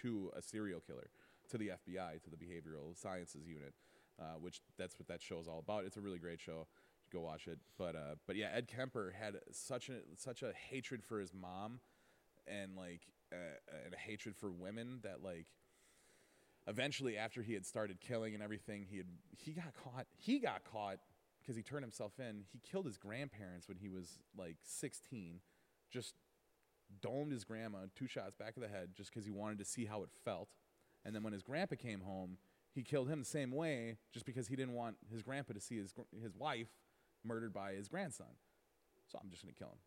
to 0.02 0.30
a 0.36 0.40
serial 0.42 0.80
killer, 0.80 1.10
to 1.48 1.58
the 1.58 1.68
FBI, 1.68 2.22
to 2.22 2.30
the 2.30 2.36
Behavioral 2.36 2.96
Sciences 2.96 3.46
Unit, 3.46 3.74
uh, 4.20 4.34
which 4.40 4.60
that's 4.78 4.98
what 4.98 5.08
that 5.08 5.22
show 5.22 5.38
is 5.38 5.48
all 5.48 5.58
about. 5.58 5.84
It's 5.84 5.96
a 5.96 6.00
really 6.00 6.18
great 6.18 6.40
show. 6.40 6.66
Go 7.12 7.20
watch 7.20 7.46
it. 7.46 7.58
But 7.78 7.96
uh, 7.96 8.16
but 8.26 8.36
yeah, 8.36 8.48
Ed 8.54 8.68
Kemper 8.68 9.14
had 9.18 9.36
such 9.50 9.88
a 9.88 10.00
such 10.16 10.42
a 10.42 10.52
hatred 10.52 11.02
for 11.02 11.18
his 11.18 11.32
mom, 11.32 11.80
and 12.46 12.76
like 12.76 13.02
uh, 13.32 13.36
and 13.84 13.94
a 13.94 13.98
hatred 13.98 14.36
for 14.36 14.50
women 14.50 15.00
that 15.02 15.22
like 15.22 15.46
eventually 16.66 17.16
after 17.16 17.42
he 17.42 17.54
had 17.54 17.64
started 17.64 18.00
killing 18.00 18.34
and 18.34 18.42
everything 18.42 18.84
he 18.88 18.98
had 18.98 19.06
he 19.36 19.52
got 19.52 19.72
caught 19.82 20.06
he 20.16 20.38
got 20.38 20.62
caught 20.64 20.98
because 21.40 21.56
he 21.56 21.62
turned 21.62 21.82
himself 21.82 22.12
in 22.18 22.44
he 22.52 22.60
killed 22.60 22.84
his 22.84 22.98
grandparents 22.98 23.68
when 23.68 23.78
he 23.78 23.88
was 23.88 24.18
like 24.36 24.56
16 24.62 25.40
just 25.90 26.14
domed 27.00 27.32
his 27.32 27.44
grandma 27.44 27.78
two 27.94 28.06
shots 28.06 28.36
back 28.36 28.56
of 28.56 28.62
the 28.62 28.68
head 28.68 28.90
just 28.94 29.10
because 29.10 29.24
he 29.24 29.30
wanted 29.30 29.58
to 29.58 29.64
see 29.64 29.86
how 29.86 30.02
it 30.02 30.10
felt 30.24 30.48
and 31.08 31.16
then 31.16 31.22
when 31.22 31.32
his 31.32 31.42
grandpa 31.42 31.74
came 31.74 32.00
home 32.00 32.36
he 32.74 32.82
killed 32.82 33.08
him 33.08 33.18
the 33.18 33.24
same 33.24 33.50
way 33.50 33.96
just 34.12 34.26
because 34.26 34.46
he 34.46 34.54
didn't 34.54 34.74
want 34.74 34.96
his 35.10 35.22
grandpa 35.22 35.54
to 35.54 35.60
see 35.60 35.78
his 35.78 35.94
his 36.22 36.36
wife 36.36 36.68
murdered 37.24 37.52
by 37.52 37.72
his 37.72 37.88
grandson 37.88 38.26
so 39.10 39.18
i'm 39.20 39.30
just 39.30 39.42
going 39.42 39.52
to 39.52 39.58
kill 39.58 39.68
him 39.68 39.78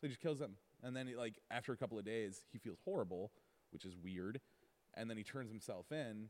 so 0.00 0.06
he 0.06 0.08
just 0.08 0.20
kills 0.20 0.40
him 0.40 0.54
and 0.82 0.96
then 0.96 1.06
he, 1.06 1.14
like 1.14 1.34
after 1.50 1.72
a 1.72 1.76
couple 1.76 1.98
of 1.98 2.04
days 2.04 2.44
he 2.52 2.58
feels 2.58 2.78
horrible 2.84 3.32
which 3.72 3.84
is 3.84 3.96
weird 4.02 4.40
and 4.94 5.08
then 5.08 5.16
he 5.16 5.24
turns 5.24 5.50
himself 5.50 5.90
in. 5.90 6.28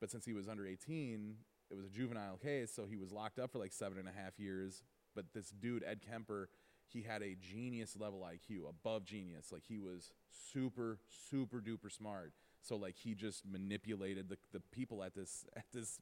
But 0.00 0.10
since 0.10 0.24
he 0.24 0.32
was 0.32 0.48
under 0.48 0.66
18, 0.66 1.36
it 1.70 1.74
was 1.74 1.86
a 1.86 1.90
juvenile 1.90 2.36
case, 2.36 2.72
so 2.74 2.86
he 2.86 2.96
was 2.96 3.12
locked 3.12 3.38
up 3.38 3.52
for 3.52 3.58
like 3.58 3.72
seven 3.72 3.98
and 3.98 4.08
a 4.08 4.12
half 4.12 4.38
years. 4.38 4.82
But 5.14 5.26
this 5.34 5.50
dude, 5.50 5.84
Ed 5.84 6.00
Kemper, 6.08 6.48
he 6.86 7.02
had 7.02 7.22
a 7.22 7.34
genius 7.34 7.96
level 7.98 8.20
IQ, 8.20 8.68
above 8.68 9.04
genius. 9.04 9.50
Like 9.52 9.64
he 9.68 9.78
was 9.78 10.12
super, 10.30 10.98
super 11.08 11.58
duper 11.58 11.90
smart. 11.90 12.32
So 12.68 12.76
like 12.76 12.96
he 12.96 13.14
just 13.14 13.44
manipulated 13.46 14.28
the, 14.28 14.36
the 14.52 14.60
people 14.60 15.02
at 15.02 15.14
this 15.14 15.46
at 15.56 15.64
this 15.72 15.98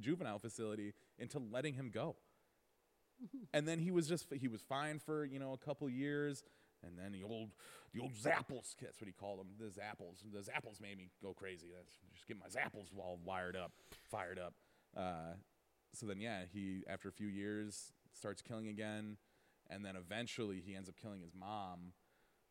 juvenile 0.00 0.38
facility 0.38 0.94
into 1.18 1.38
letting 1.38 1.74
him 1.74 1.90
go. 1.92 2.16
and 3.52 3.68
then 3.68 3.78
he 3.78 3.90
was 3.90 4.08
just 4.08 4.26
he 4.32 4.48
was 4.48 4.62
fine 4.62 4.98
for 4.98 5.24
you 5.24 5.38
know 5.38 5.52
a 5.52 5.58
couple 5.58 5.88
years. 5.88 6.42
And 6.86 6.96
then 6.96 7.10
the 7.10 7.24
old, 7.24 7.50
the 7.92 8.00
old 8.00 8.12
Zapples, 8.12 8.76
that's 8.80 9.00
what 9.00 9.08
he 9.08 9.12
called 9.12 9.40
them, 9.40 9.48
the 9.58 9.64
Zapples. 9.64 10.22
The 10.32 10.38
Zapples 10.38 10.80
made 10.80 10.96
me 10.96 11.10
go 11.20 11.34
crazy. 11.34 11.66
That's 11.74 11.90
just 12.14 12.28
get 12.28 12.38
my 12.38 12.46
Zapples 12.46 12.96
all 12.96 13.18
wired 13.24 13.56
up, 13.56 13.72
fired 14.08 14.38
up. 14.38 14.54
Uh, 14.96 15.34
so 15.92 16.06
then, 16.06 16.20
yeah, 16.20 16.42
he 16.52 16.84
after 16.88 17.08
a 17.08 17.12
few 17.12 17.26
years 17.26 17.92
starts 18.12 18.42
killing 18.42 18.68
again, 18.68 19.16
and 19.68 19.84
then 19.84 19.96
eventually 19.96 20.62
he 20.64 20.76
ends 20.76 20.88
up 20.88 20.94
killing 20.96 21.20
his 21.20 21.34
mom. 21.34 21.92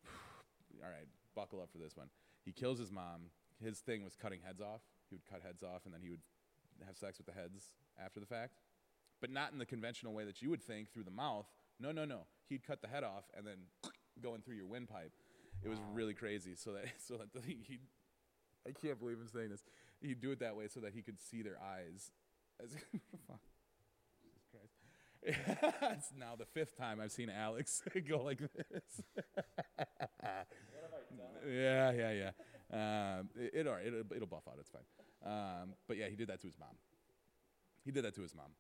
all 0.83 0.89
right, 0.89 1.07
buckle 1.33 1.61
up 1.61 1.71
for 1.71 1.77
this 1.77 1.95
one. 1.95 2.09
He 2.43 2.51
kills 2.51 2.79
his 2.79 2.91
mom. 2.91 3.29
His 3.63 3.79
thing 3.79 4.03
was 4.03 4.15
cutting 4.15 4.39
heads 4.45 4.61
off. 4.61 4.81
He 5.09 5.15
would 5.15 5.25
cut 5.25 5.41
heads 5.45 5.63
off, 5.63 5.85
and 5.85 5.93
then 5.93 6.01
he 6.01 6.09
would 6.09 6.21
have 6.85 6.97
sex 6.97 7.17
with 7.17 7.27
the 7.27 7.33
heads 7.33 7.73
after 8.03 8.19
the 8.19 8.25
fact, 8.25 8.59
but 9.21 9.31
not 9.31 9.51
in 9.51 9.57
the 9.57 9.65
conventional 9.65 10.13
way 10.13 10.25
that 10.25 10.41
you 10.41 10.49
would 10.49 10.61
think 10.61 10.91
through 10.91 11.03
the 11.03 11.11
mouth. 11.11 11.47
No, 11.79 11.91
no, 11.91 12.05
no. 12.05 12.21
He'd 12.49 12.65
cut 12.65 12.81
the 12.81 12.87
head 12.87 13.03
off 13.03 13.25
and 13.35 13.45
then 13.45 13.57
going 14.21 14.41
through 14.41 14.55
your 14.55 14.67
windpipe. 14.67 15.11
It 15.63 15.69
was 15.69 15.79
really 15.93 16.13
crazy. 16.13 16.55
So 16.55 16.73
that 16.73 16.85
so 17.07 17.17
that 17.17 17.43
he, 17.45 17.57
he 17.67 17.79
I 18.67 18.71
can't 18.71 18.99
believe 18.99 19.17
I'm 19.19 19.27
saying 19.27 19.49
this. 19.49 19.63
He'd 20.01 20.21
do 20.21 20.31
it 20.31 20.39
that 20.39 20.55
way 20.55 20.67
so 20.67 20.79
that 20.81 20.93
he 20.93 21.01
could 21.01 21.19
see 21.19 21.41
their 21.41 21.57
eyes. 21.61 22.11
As. 22.63 22.71
Jesus 22.71 24.45
Christ. 24.51 24.73
it's 25.93 26.11
now 26.17 26.35
the 26.37 26.45
fifth 26.45 26.77
time 26.77 26.99
I've 26.99 27.11
seen 27.11 27.29
Alex 27.29 27.81
go 28.07 28.23
like 28.23 28.39
this. 28.39 29.01
Yeah, 31.47 31.91
yeah, 31.91 32.11
yeah. 32.11 32.31
Um, 32.71 33.29
it, 33.35 33.51
it, 33.53 33.67
all 33.67 33.73
right, 33.75 33.85
it'll, 33.87 34.03
it'll 34.13 34.27
buff 34.27 34.43
out. 34.47 34.55
It's 34.59 34.69
fine. 34.69 34.81
Um, 35.25 35.73
but 35.87 35.97
yeah, 35.97 36.07
he 36.09 36.15
did 36.15 36.27
that 36.29 36.39
to 36.41 36.47
his 36.47 36.57
mom. 36.59 36.75
He 37.85 37.91
did 37.91 38.03
that 38.03 38.13
to 38.15 38.21
his 38.21 38.35
mom. 38.35 38.51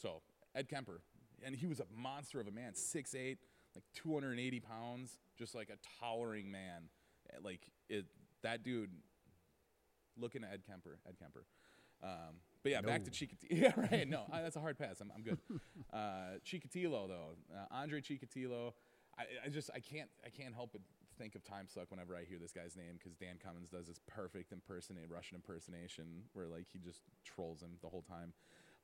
So 0.00 0.22
Ed 0.54 0.68
Kemper, 0.68 1.00
and 1.44 1.54
he 1.54 1.66
was 1.66 1.80
a 1.80 1.86
monster 1.94 2.40
of 2.40 2.46
a 2.46 2.50
man, 2.52 2.72
6'8", 2.72 3.36
like 3.74 3.84
280 3.94 4.60
pounds, 4.60 5.18
just 5.36 5.54
like 5.54 5.68
a 5.70 5.78
towering 6.00 6.50
man. 6.50 6.84
Eh, 7.32 7.38
Like 7.42 7.70
it, 7.88 8.04
that 8.42 8.62
dude. 8.62 8.90
Looking 10.16 10.44
at 10.44 10.52
Ed 10.52 10.62
Kemper, 10.64 11.00
Ed 11.08 11.16
Kemper. 11.18 11.44
Um, 12.00 12.36
but 12.62 12.70
yeah, 12.70 12.80
back 12.82 13.02
to 13.04 13.10
No. 13.10 13.14
Chikatilo. 13.16 13.50
Yeah, 13.50 13.72
right. 13.76 14.08
No, 14.08 14.22
I, 14.32 14.42
that's 14.42 14.54
a 14.54 14.60
hard 14.60 14.78
pass. 14.78 15.00
I'm, 15.00 15.10
I'm 15.14 15.22
good. 15.22 15.38
Uh, 15.92 16.38
Chikatilo 16.44 17.06
though, 17.08 17.36
uh, 17.54 17.66
Andre 17.70 18.00
Chikatilo. 18.00 18.72
I, 19.16 19.22
I 19.46 19.48
just 19.48 19.70
I 19.74 19.78
can't 19.78 20.08
I 20.24 20.28
can't 20.28 20.52
help 20.54 20.70
but 20.72 20.80
think 21.18 21.34
of 21.34 21.44
Time 21.44 21.66
Suck 21.68 21.90
whenever 21.90 22.16
I 22.16 22.24
hear 22.24 22.38
this 22.38 22.52
guy's 22.52 22.76
name 22.76 22.98
because 22.98 23.14
Dan 23.14 23.36
Cummins 23.42 23.68
does 23.68 23.86
this 23.86 24.00
perfect 24.06 24.52
impersonate 24.52 25.10
Russian 25.10 25.36
impersonation 25.36 26.04
where 26.32 26.46
like 26.46 26.66
he 26.72 26.78
just 26.78 27.02
trolls 27.24 27.62
him 27.62 27.70
the 27.82 27.88
whole 27.88 28.02
time. 28.02 28.32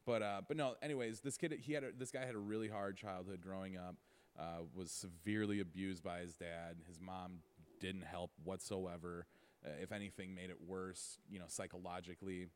But 0.07 0.23
uh, 0.23 0.41
but 0.47 0.57
no. 0.57 0.75
Anyways, 0.83 1.21
this 1.21 1.37
kid 1.37 1.53
he 1.61 1.73
had 1.73 1.85
a, 1.85 1.93
this 1.93 2.11
guy 2.11 2.25
had 2.25 2.35
a 2.35 2.39
really 2.39 2.69
hard 2.69 2.97
childhood 2.97 3.41
growing 3.41 3.77
up. 3.77 3.97
Uh, 4.39 4.63
was 4.75 4.91
severely 4.91 5.61
abused 5.61 6.03
by 6.03 6.21
his 6.21 6.35
dad. 6.35 6.77
His 6.87 7.01
mom 7.01 7.41
didn't 7.81 8.05
help 8.05 8.31
whatsoever. 8.45 9.27
Uh, 9.65 9.71
if 9.83 9.93
anything, 9.93 10.35
made 10.35 10.51
it 10.51 10.57
worse. 10.67 11.19
You 11.31 11.39
know, 11.39 11.47
psychologically. 11.49 12.47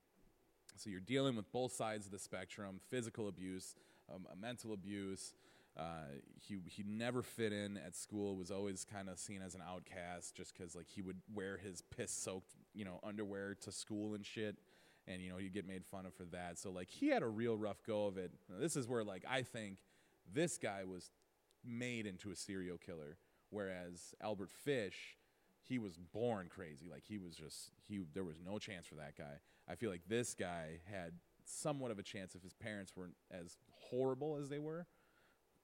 So 0.76 0.90
you're 0.90 1.00
dealing 1.00 1.36
with 1.36 1.50
both 1.52 1.72
sides 1.72 2.06
of 2.06 2.12
the 2.12 2.18
spectrum: 2.18 2.80
physical 2.90 3.28
abuse, 3.28 3.76
um, 4.12 4.26
mental 4.40 4.72
abuse. 4.72 5.34
Uh, 5.76 6.06
he 6.40 6.58
he 6.66 6.84
never 6.86 7.22
fit 7.22 7.52
in 7.52 7.76
at 7.76 7.96
school. 7.96 8.36
Was 8.36 8.50
always 8.50 8.84
kind 8.84 9.08
of 9.08 9.18
seen 9.18 9.42
as 9.42 9.54
an 9.54 9.62
outcast, 9.68 10.34
just 10.34 10.56
because 10.56 10.76
like 10.76 10.86
he 10.88 11.02
would 11.02 11.20
wear 11.32 11.56
his 11.56 11.82
piss-soaked 11.82 12.54
you 12.74 12.84
know 12.84 13.00
underwear 13.02 13.56
to 13.62 13.72
school 13.72 14.14
and 14.14 14.24
shit, 14.24 14.56
and 15.08 15.20
you 15.20 15.30
know 15.30 15.36
he'd 15.36 15.52
get 15.52 15.66
made 15.66 15.84
fun 15.84 16.06
of 16.06 16.14
for 16.14 16.24
that. 16.26 16.58
So 16.58 16.70
like 16.70 16.88
he 16.88 17.08
had 17.08 17.22
a 17.22 17.28
real 17.28 17.56
rough 17.56 17.82
go 17.84 18.06
of 18.06 18.18
it. 18.18 18.32
Now, 18.48 18.60
this 18.60 18.76
is 18.76 18.86
where 18.86 19.02
like 19.02 19.24
I 19.28 19.42
think 19.42 19.78
this 20.32 20.58
guy 20.58 20.84
was 20.84 21.10
made 21.64 22.06
into 22.06 22.30
a 22.30 22.36
serial 22.36 22.78
killer, 22.78 23.18
whereas 23.50 24.14
Albert 24.22 24.52
Fish, 24.52 25.16
he 25.62 25.78
was 25.78 25.96
born 25.96 26.48
crazy. 26.48 26.88
Like 26.88 27.02
he 27.04 27.18
was 27.18 27.34
just 27.34 27.70
he 27.88 28.00
there 28.12 28.24
was 28.24 28.40
no 28.44 28.58
chance 28.58 28.86
for 28.86 28.94
that 28.96 29.16
guy. 29.16 29.40
I 29.68 29.74
feel 29.74 29.90
like 29.90 30.02
this 30.06 30.34
guy 30.34 30.80
had 30.88 31.14
somewhat 31.44 31.90
of 31.90 31.98
a 31.98 32.02
chance 32.02 32.34
if 32.34 32.42
his 32.42 32.54
parents 32.54 32.92
weren't 32.96 33.16
as 33.30 33.56
horrible 33.90 34.38
as 34.40 34.48
they 34.48 34.58
were. 34.58 34.86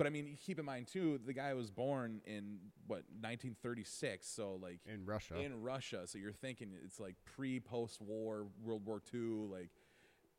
But 0.00 0.06
I 0.06 0.10
mean, 0.10 0.38
keep 0.40 0.58
in 0.58 0.64
mind 0.64 0.86
too, 0.86 1.20
the 1.26 1.34
guy 1.34 1.52
was 1.52 1.70
born 1.70 2.22
in 2.24 2.56
what 2.86 3.04
1936, 3.20 4.26
so 4.26 4.58
like 4.62 4.78
in 4.86 5.04
Russia. 5.04 5.38
in 5.38 5.60
Russia. 5.60 6.06
So 6.06 6.16
you're 6.16 6.32
thinking 6.32 6.70
it's 6.82 6.98
like 6.98 7.16
pre 7.26 7.60
post 7.60 8.00
war 8.00 8.46
World 8.64 8.86
War 8.86 9.02
II. 9.12 9.20
Like 9.52 9.68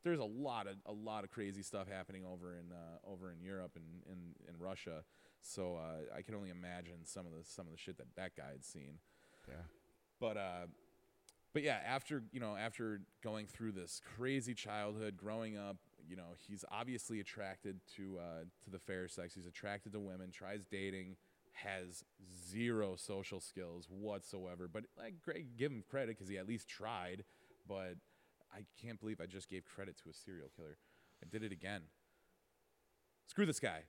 there's 0.02 0.18
a 0.18 0.24
lot 0.24 0.66
of 0.66 0.78
a 0.86 0.90
lot 0.90 1.22
of 1.22 1.30
crazy 1.30 1.62
stuff 1.62 1.86
happening 1.88 2.24
over 2.24 2.56
in 2.56 2.72
uh, 2.72 3.08
over 3.08 3.30
in 3.30 3.40
Europe 3.40 3.76
and 3.76 3.84
in, 4.10 4.48
in 4.52 4.58
Russia. 4.58 5.04
So 5.42 5.76
uh, 5.76 6.16
I 6.16 6.22
can 6.22 6.34
only 6.34 6.50
imagine 6.50 7.04
some 7.04 7.24
of 7.24 7.30
the 7.30 7.44
some 7.44 7.66
of 7.66 7.72
the 7.72 7.78
shit 7.78 7.98
that 7.98 8.08
that 8.16 8.34
guy 8.36 8.50
had 8.50 8.64
seen. 8.64 8.98
yeah. 9.48 9.54
But 10.18 10.36
uh, 10.38 10.66
but 11.52 11.62
yeah, 11.62 11.78
after 11.86 12.24
you 12.32 12.40
know 12.40 12.56
after 12.56 13.02
going 13.22 13.46
through 13.46 13.72
this 13.72 14.00
crazy 14.16 14.54
childhood, 14.54 15.16
growing 15.16 15.56
up, 15.56 15.76
you 16.12 16.16
know 16.18 16.34
he's 16.46 16.62
obviously 16.70 17.20
attracted 17.20 17.80
to 17.96 18.18
uh, 18.18 18.40
to 18.64 18.70
the 18.70 18.78
fair 18.78 19.08
sex. 19.08 19.34
He's 19.34 19.46
attracted 19.46 19.92
to 19.94 19.98
women. 20.00 20.30
Tries 20.30 20.66
dating. 20.70 21.16
Has 21.54 22.04
zero 22.50 22.96
social 22.96 23.40
skills 23.40 23.86
whatsoever. 23.90 24.68
But 24.72 24.84
like, 24.98 25.14
great, 25.24 25.56
give 25.56 25.72
him 25.72 25.82
credit 25.90 26.16
because 26.18 26.28
he 26.28 26.36
at 26.36 26.46
least 26.46 26.68
tried. 26.68 27.24
But 27.66 27.94
I 28.54 28.60
can't 28.82 29.00
believe 29.00 29.20
I 29.22 29.26
just 29.26 29.48
gave 29.48 29.64
credit 29.64 29.96
to 30.02 30.10
a 30.10 30.12
serial 30.12 30.48
killer. 30.54 30.76
I 31.22 31.26
did 31.30 31.42
it 31.42 31.52
again. 31.52 31.82
Screw 33.26 33.46
this 33.46 33.60
guy. 33.60 33.84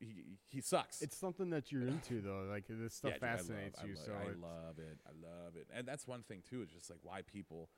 He 0.00 0.24
he 0.50 0.60
sucks. 0.60 1.02
It's 1.02 1.16
something 1.16 1.50
that 1.50 1.70
you're 1.72 1.86
into 1.86 2.20
though. 2.20 2.46
Like 2.50 2.64
this 2.68 2.94
stuff 2.94 3.12
Yeah, 3.12 3.14
dude, 3.14 3.22
love- 3.22 3.38
fascinates 3.38 3.78
I 3.82 3.86
you. 3.86 3.94
love, 3.94 4.04
so 4.04 4.12
I 4.12 4.32
love 4.46 4.78
it. 4.78 4.98
I 5.06 5.10
love 5.26 5.56
it, 5.56 5.68
and 5.74 5.86
that's 5.86 6.06
one 6.06 6.22
thing 6.22 6.42
too. 6.48 6.62
It's 6.62 6.72
just 6.72 6.90
like 6.90 7.00
why 7.02 7.20
people 7.22 7.68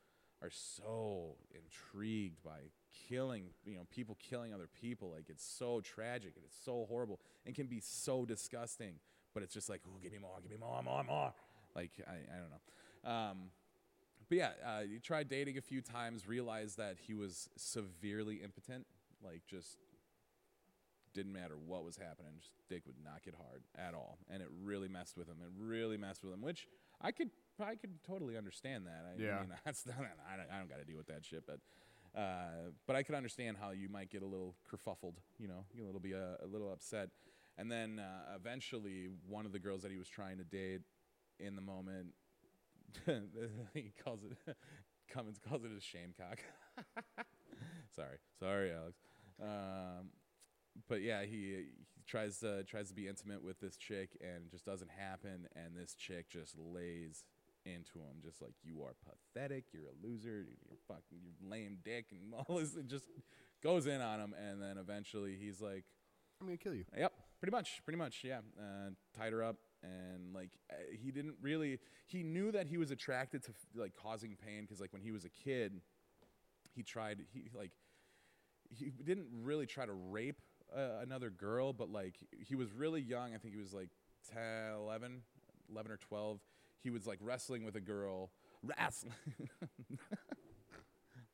are 0.42 0.50
so 0.50 1.36
intrigued 1.54 2.42
by 2.42 2.58
killing, 3.08 3.44
you 3.64 3.76
know, 3.76 3.86
people 3.90 4.16
killing 4.30 4.52
other 4.52 4.68
people. 4.80 5.12
Like 5.14 5.26
it's 5.28 5.44
so 5.44 5.80
tragic 5.80 6.32
and 6.36 6.44
it's 6.44 6.56
so 6.64 6.86
horrible 6.88 7.20
and 7.44 7.54
can 7.54 7.66
be 7.66 7.80
so 7.80 8.24
disgusting. 8.24 8.94
But 9.34 9.42
it's 9.42 9.52
just 9.52 9.68
like, 9.68 9.82
oh, 9.86 9.98
give 10.02 10.12
me 10.12 10.18
more, 10.18 10.32
give 10.42 10.50
me 10.50 10.56
more, 10.58 10.82
more, 10.82 11.04
more. 11.04 11.32
Like 11.74 11.92
I, 12.06 12.12
I 12.12 12.38
don't 12.38 12.50
know. 12.50 13.10
Um, 13.10 13.36
but 14.28 14.38
yeah, 14.38 14.50
uh, 14.64 14.80
he 14.90 14.98
tried 14.98 15.28
dating 15.28 15.58
a 15.58 15.60
few 15.60 15.80
times, 15.80 16.26
realized 16.26 16.78
that 16.78 16.96
he 17.06 17.14
was 17.14 17.48
severely 17.56 18.36
impotent, 18.36 18.86
like 19.24 19.42
just 19.46 19.78
didn't 21.14 21.32
matter 21.32 21.54
what 21.66 21.84
was 21.84 21.96
happening, 21.96 22.32
just 22.38 22.52
dick 22.68 22.82
would 22.86 22.96
not 23.02 23.22
get 23.24 23.34
hard 23.34 23.62
at 23.78 23.94
all, 23.94 24.18
and 24.28 24.42
it 24.42 24.48
really 24.62 24.88
messed 24.88 25.16
with 25.16 25.28
him. 25.28 25.36
It 25.40 25.50
really 25.58 25.96
messed 25.96 26.24
with 26.24 26.32
him, 26.32 26.42
which 26.42 26.66
I 27.00 27.12
could 27.12 27.30
I 27.60 27.74
could 27.74 28.02
totally 28.06 28.36
understand 28.36 28.86
that. 28.86 29.06
I, 29.06 29.22
Yeah. 29.22 29.36
I 29.36 29.40
mean, 29.40 29.52
that's 29.64 29.86
not, 29.86 29.96
I 29.98 30.36
don't, 30.36 30.48
I 30.52 30.58
don't 30.58 30.68
got 30.68 30.78
to 30.78 30.84
deal 30.84 30.98
with 30.98 31.08
that 31.08 31.24
shit, 31.24 31.44
but. 31.46 31.60
Uh, 32.16 32.70
but 32.86 32.96
I 32.96 33.02
could 33.02 33.14
understand 33.14 33.58
how 33.60 33.70
you 33.70 33.88
might 33.88 34.10
get 34.10 34.22
a 34.22 34.26
little 34.26 34.54
kerfuffled, 34.70 35.16
you 35.38 35.48
know, 35.48 35.64
a 35.78 35.84
little 35.84 36.00
be 36.00 36.12
a, 36.12 36.36
a 36.42 36.46
little 36.46 36.72
upset, 36.72 37.10
and 37.58 37.70
then 37.70 37.98
uh, 37.98 38.34
eventually 38.34 39.08
one 39.28 39.44
of 39.44 39.52
the 39.52 39.58
girls 39.58 39.82
that 39.82 39.90
he 39.90 39.98
was 39.98 40.08
trying 40.08 40.38
to 40.38 40.44
date 40.44 40.80
in 41.38 41.54
the 41.54 41.60
moment 41.60 42.14
he 43.74 43.92
calls 44.02 44.20
it 44.24 44.56
Cummins 45.08 45.38
calls 45.38 45.64
it 45.64 45.70
a 45.76 45.80
shame 45.80 46.14
cock. 46.18 46.38
sorry, 47.94 48.18
sorry, 48.38 48.72
Alex. 48.72 48.98
Um, 49.40 50.08
but 50.88 51.02
yeah, 51.02 51.22
he, 51.22 51.36
he 51.36 51.64
tries 52.06 52.38
to 52.40 52.64
tries 52.64 52.88
to 52.88 52.94
be 52.94 53.06
intimate 53.06 53.42
with 53.42 53.60
this 53.60 53.76
chick, 53.76 54.16
and 54.20 54.46
it 54.46 54.50
just 54.50 54.64
doesn't 54.64 54.90
happen. 54.90 55.46
And 55.54 55.76
this 55.76 55.94
chick 55.94 56.28
just 56.28 56.56
lays 56.58 57.24
into 57.66 57.98
him, 57.98 58.22
just 58.22 58.40
like 58.40 58.54
you 58.62 58.82
are 58.82 58.94
pathetic, 59.04 59.64
you're 59.72 59.84
a 59.84 60.06
loser, 60.06 60.46
you're 60.68 60.78
fucking, 60.88 61.18
you're 61.22 61.50
lame 61.50 61.78
dick, 61.84 62.06
and 62.10 62.32
all 62.34 62.58
this. 62.58 62.74
It 62.76 62.88
just 62.88 63.04
goes 63.62 63.86
in 63.86 64.00
on 64.00 64.20
him, 64.20 64.34
and 64.34 64.62
then 64.62 64.78
eventually 64.78 65.36
he's 65.38 65.60
like, 65.60 65.84
I'm 66.40 66.46
gonna 66.46 66.56
kill 66.56 66.74
you. 66.74 66.84
Yep, 66.96 67.12
pretty 67.40 67.52
much, 67.52 67.82
pretty 67.84 67.98
much, 67.98 68.22
yeah. 68.22 68.40
Uh, 68.58 68.90
tied 69.16 69.32
her 69.32 69.42
up, 69.42 69.56
and 69.82 70.34
like 70.34 70.50
uh, 70.70 70.74
he 71.02 71.10
didn't 71.10 71.34
really. 71.40 71.78
He 72.06 72.22
knew 72.22 72.52
that 72.52 72.66
he 72.66 72.78
was 72.78 72.90
attracted 72.90 73.42
to 73.44 73.52
like 73.74 73.92
causing 73.94 74.36
pain 74.36 74.62
because 74.62 74.80
like 74.80 74.92
when 74.92 75.02
he 75.02 75.10
was 75.10 75.24
a 75.24 75.30
kid, 75.30 75.80
he 76.74 76.82
tried. 76.82 77.20
He 77.32 77.48
like 77.54 77.72
he 78.70 78.90
didn't 78.90 79.28
really 79.42 79.66
try 79.66 79.86
to 79.86 79.92
rape 79.92 80.40
uh, 80.74 81.00
another 81.02 81.30
girl, 81.30 81.72
but 81.72 81.90
like 81.90 82.16
he 82.46 82.54
was 82.54 82.72
really 82.72 83.00
young. 83.00 83.34
I 83.34 83.38
think 83.38 83.54
he 83.54 83.60
was 83.60 83.72
like 83.72 83.90
10, 84.32 84.42
11, 84.78 85.22
11 85.70 85.92
or 85.92 85.96
twelve. 85.96 86.40
He 86.82 86.90
was 86.90 87.06
like 87.06 87.18
wrestling 87.20 87.64
with 87.64 87.76
a 87.76 87.80
girl, 87.80 88.30
wrestling, 88.62 89.14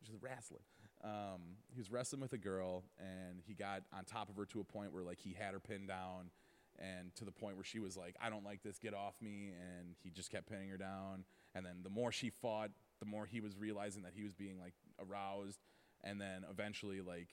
just 0.04 0.18
wrestling. 0.20 0.62
Um, 1.04 1.56
he 1.72 1.80
was 1.80 1.90
wrestling 1.90 2.20
with 2.20 2.32
a 2.32 2.38
girl, 2.38 2.84
and 2.98 3.40
he 3.46 3.54
got 3.54 3.82
on 3.92 4.04
top 4.04 4.28
of 4.28 4.36
her 4.36 4.44
to 4.46 4.60
a 4.60 4.64
point 4.64 4.92
where 4.92 5.02
like 5.02 5.18
he 5.18 5.34
had 5.36 5.52
her 5.52 5.60
pinned 5.60 5.88
down, 5.88 6.30
and 6.78 7.14
to 7.16 7.24
the 7.24 7.32
point 7.32 7.56
where 7.56 7.64
she 7.64 7.80
was 7.80 7.96
like, 7.96 8.16
"I 8.20 8.30
don't 8.30 8.44
like 8.44 8.62
this, 8.62 8.78
get 8.78 8.94
off 8.94 9.14
me," 9.20 9.52
and 9.60 9.94
he 10.02 10.10
just 10.10 10.30
kept 10.30 10.48
pinning 10.48 10.68
her 10.68 10.76
down. 10.76 11.24
And 11.54 11.66
then 11.66 11.82
the 11.82 11.90
more 11.90 12.12
she 12.12 12.30
fought, 12.30 12.70
the 13.00 13.06
more 13.06 13.26
he 13.26 13.40
was 13.40 13.56
realizing 13.56 14.02
that 14.04 14.12
he 14.14 14.22
was 14.22 14.32
being 14.32 14.58
like 14.60 14.74
aroused, 15.00 15.58
and 16.04 16.20
then 16.20 16.44
eventually 16.48 17.00
like 17.00 17.28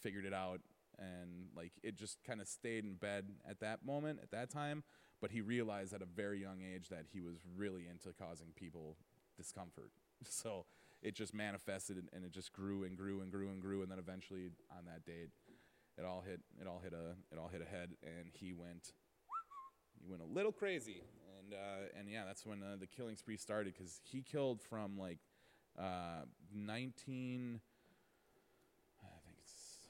figured 0.00 0.24
it 0.24 0.34
out, 0.34 0.60
and 0.98 1.48
like 1.54 1.72
it 1.82 1.96
just 1.96 2.24
kind 2.24 2.40
of 2.40 2.48
stayed 2.48 2.84
in 2.84 2.94
bed 2.94 3.26
at 3.48 3.60
that 3.60 3.84
moment, 3.84 4.20
at 4.22 4.30
that 4.30 4.50
time. 4.50 4.82
But 5.20 5.30
he 5.30 5.40
realized 5.40 5.94
at 5.94 6.02
a 6.02 6.06
very 6.06 6.40
young 6.40 6.58
age 6.62 6.88
that 6.90 7.06
he 7.12 7.20
was 7.20 7.36
really 7.56 7.86
into 7.90 8.12
causing 8.12 8.48
people 8.54 8.96
discomfort. 9.36 9.90
So 10.28 10.64
it 11.02 11.14
just 11.14 11.34
manifested 11.34 12.02
and, 12.12 12.24
it 12.24 12.32
just 12.32 12.52
grew 12.52 12.84
and 12.84 12.96
grew 12.96 13.20
and 13.20 13.30
grew 13.30 13.50
and 13.50 13.60
grew. 13.60 13.82
And 13.82 13.90
then 13.90 13.98
eventually 13.98 14.50
on 14.70 14.86
that 14.86 15.04
date 15.04 15.28
it 15.98 16.04
all 16.04 16.22
hit 16.26 16.40
it 16.60 16.66
all 16.66 16.80
hit 16.82 16.92
a 16.92 17.14
it 17.32 17.38
all 17.38 17.48
hit 17.48 17.62
a 17.62 17.64
head 17.64 17.90
and 18.02 18.28
he 18.32 18.52
went 18.52 18.92
he 20.00 20.08
went 20.08 20.22
a 20.22 20.26
little 20.26 20.52
crazy. 20.52 21.02
And 21.38 21.54
uh, 21.54 21.98
and 21.98 22.08
yeah 22.08 22.24
that's 22.26 22.44
when 22.44 22.62
uh, 22.62 22.76
the 22.78 22.86
killing 22.86 23.16
spree 23.16 23.36
started 23.36 23.74
because 23.74 24.00
he 24.04 24.22
killed 24.22 24.62
from 24.62 24.98
like 24.98 25.18
uh, 25.78 26.24
19 26.54 27.60
I 29.02 29.06
think 29.24 29.36
it's 29.42 29.86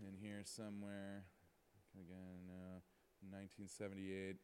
in 0.00 0.14
here 0.16 0.42
somewhere. 0.44 1.24
Again 1.94 2.50
uh, 2.50 2.80
1978 3.30 4.36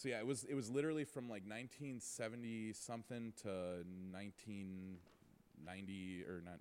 so 0.00 0.08
yeah, 0.08 0.18
it 0.18 0.26
was 0.26 0.44
it 0.44 0.54
was 0.54 0.70
literally 0.70 1.04
from 1.04 1.24
like 1.24 1.42
1970 1.42 2.72
something 2.72 3.34
to 3.42 3.84
1990 4.12 6.24
or 6.26 6.40
not. 6.42 6.60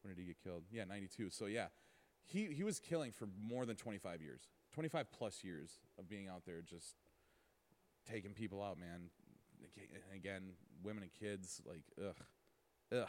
When 0.00 0.14
did 0.14 0.20
he 0.20 0.26
get 0.26 0.42
killed? 0.42 0.62
Yeah, 0.72 0.84
92. 0.84 1.28
So 1.28 1.44
yeah, 1.44 1.66
he 2.24 2.46
he 2.46 2.64
was 2.64 2.80
killing 2.80 3.12
for 3.12 3.28
more 3.38 3.66
than 3.66 3.76
25 3.76 4.22
years, 4.22 4.48
25 4.72 5.12
plus 5.12 5.44
years 5.44 5.72
of 5.98 6.08
being 6.08 6.26
out 6.26 6.46
there 6.46 6.62
just 6.62 6.94
taking 8.10 8.32
people 8.32 8.62
out, 8.62 8.80
man. 8.80 9.10
Again, 10.14 10.52
women 10.82 11.02
and 11.02 11.12
kids, 11.12 11.60
like 11.68 11.82
ugh, 12.00 12.16
ugh. 12.92 13.08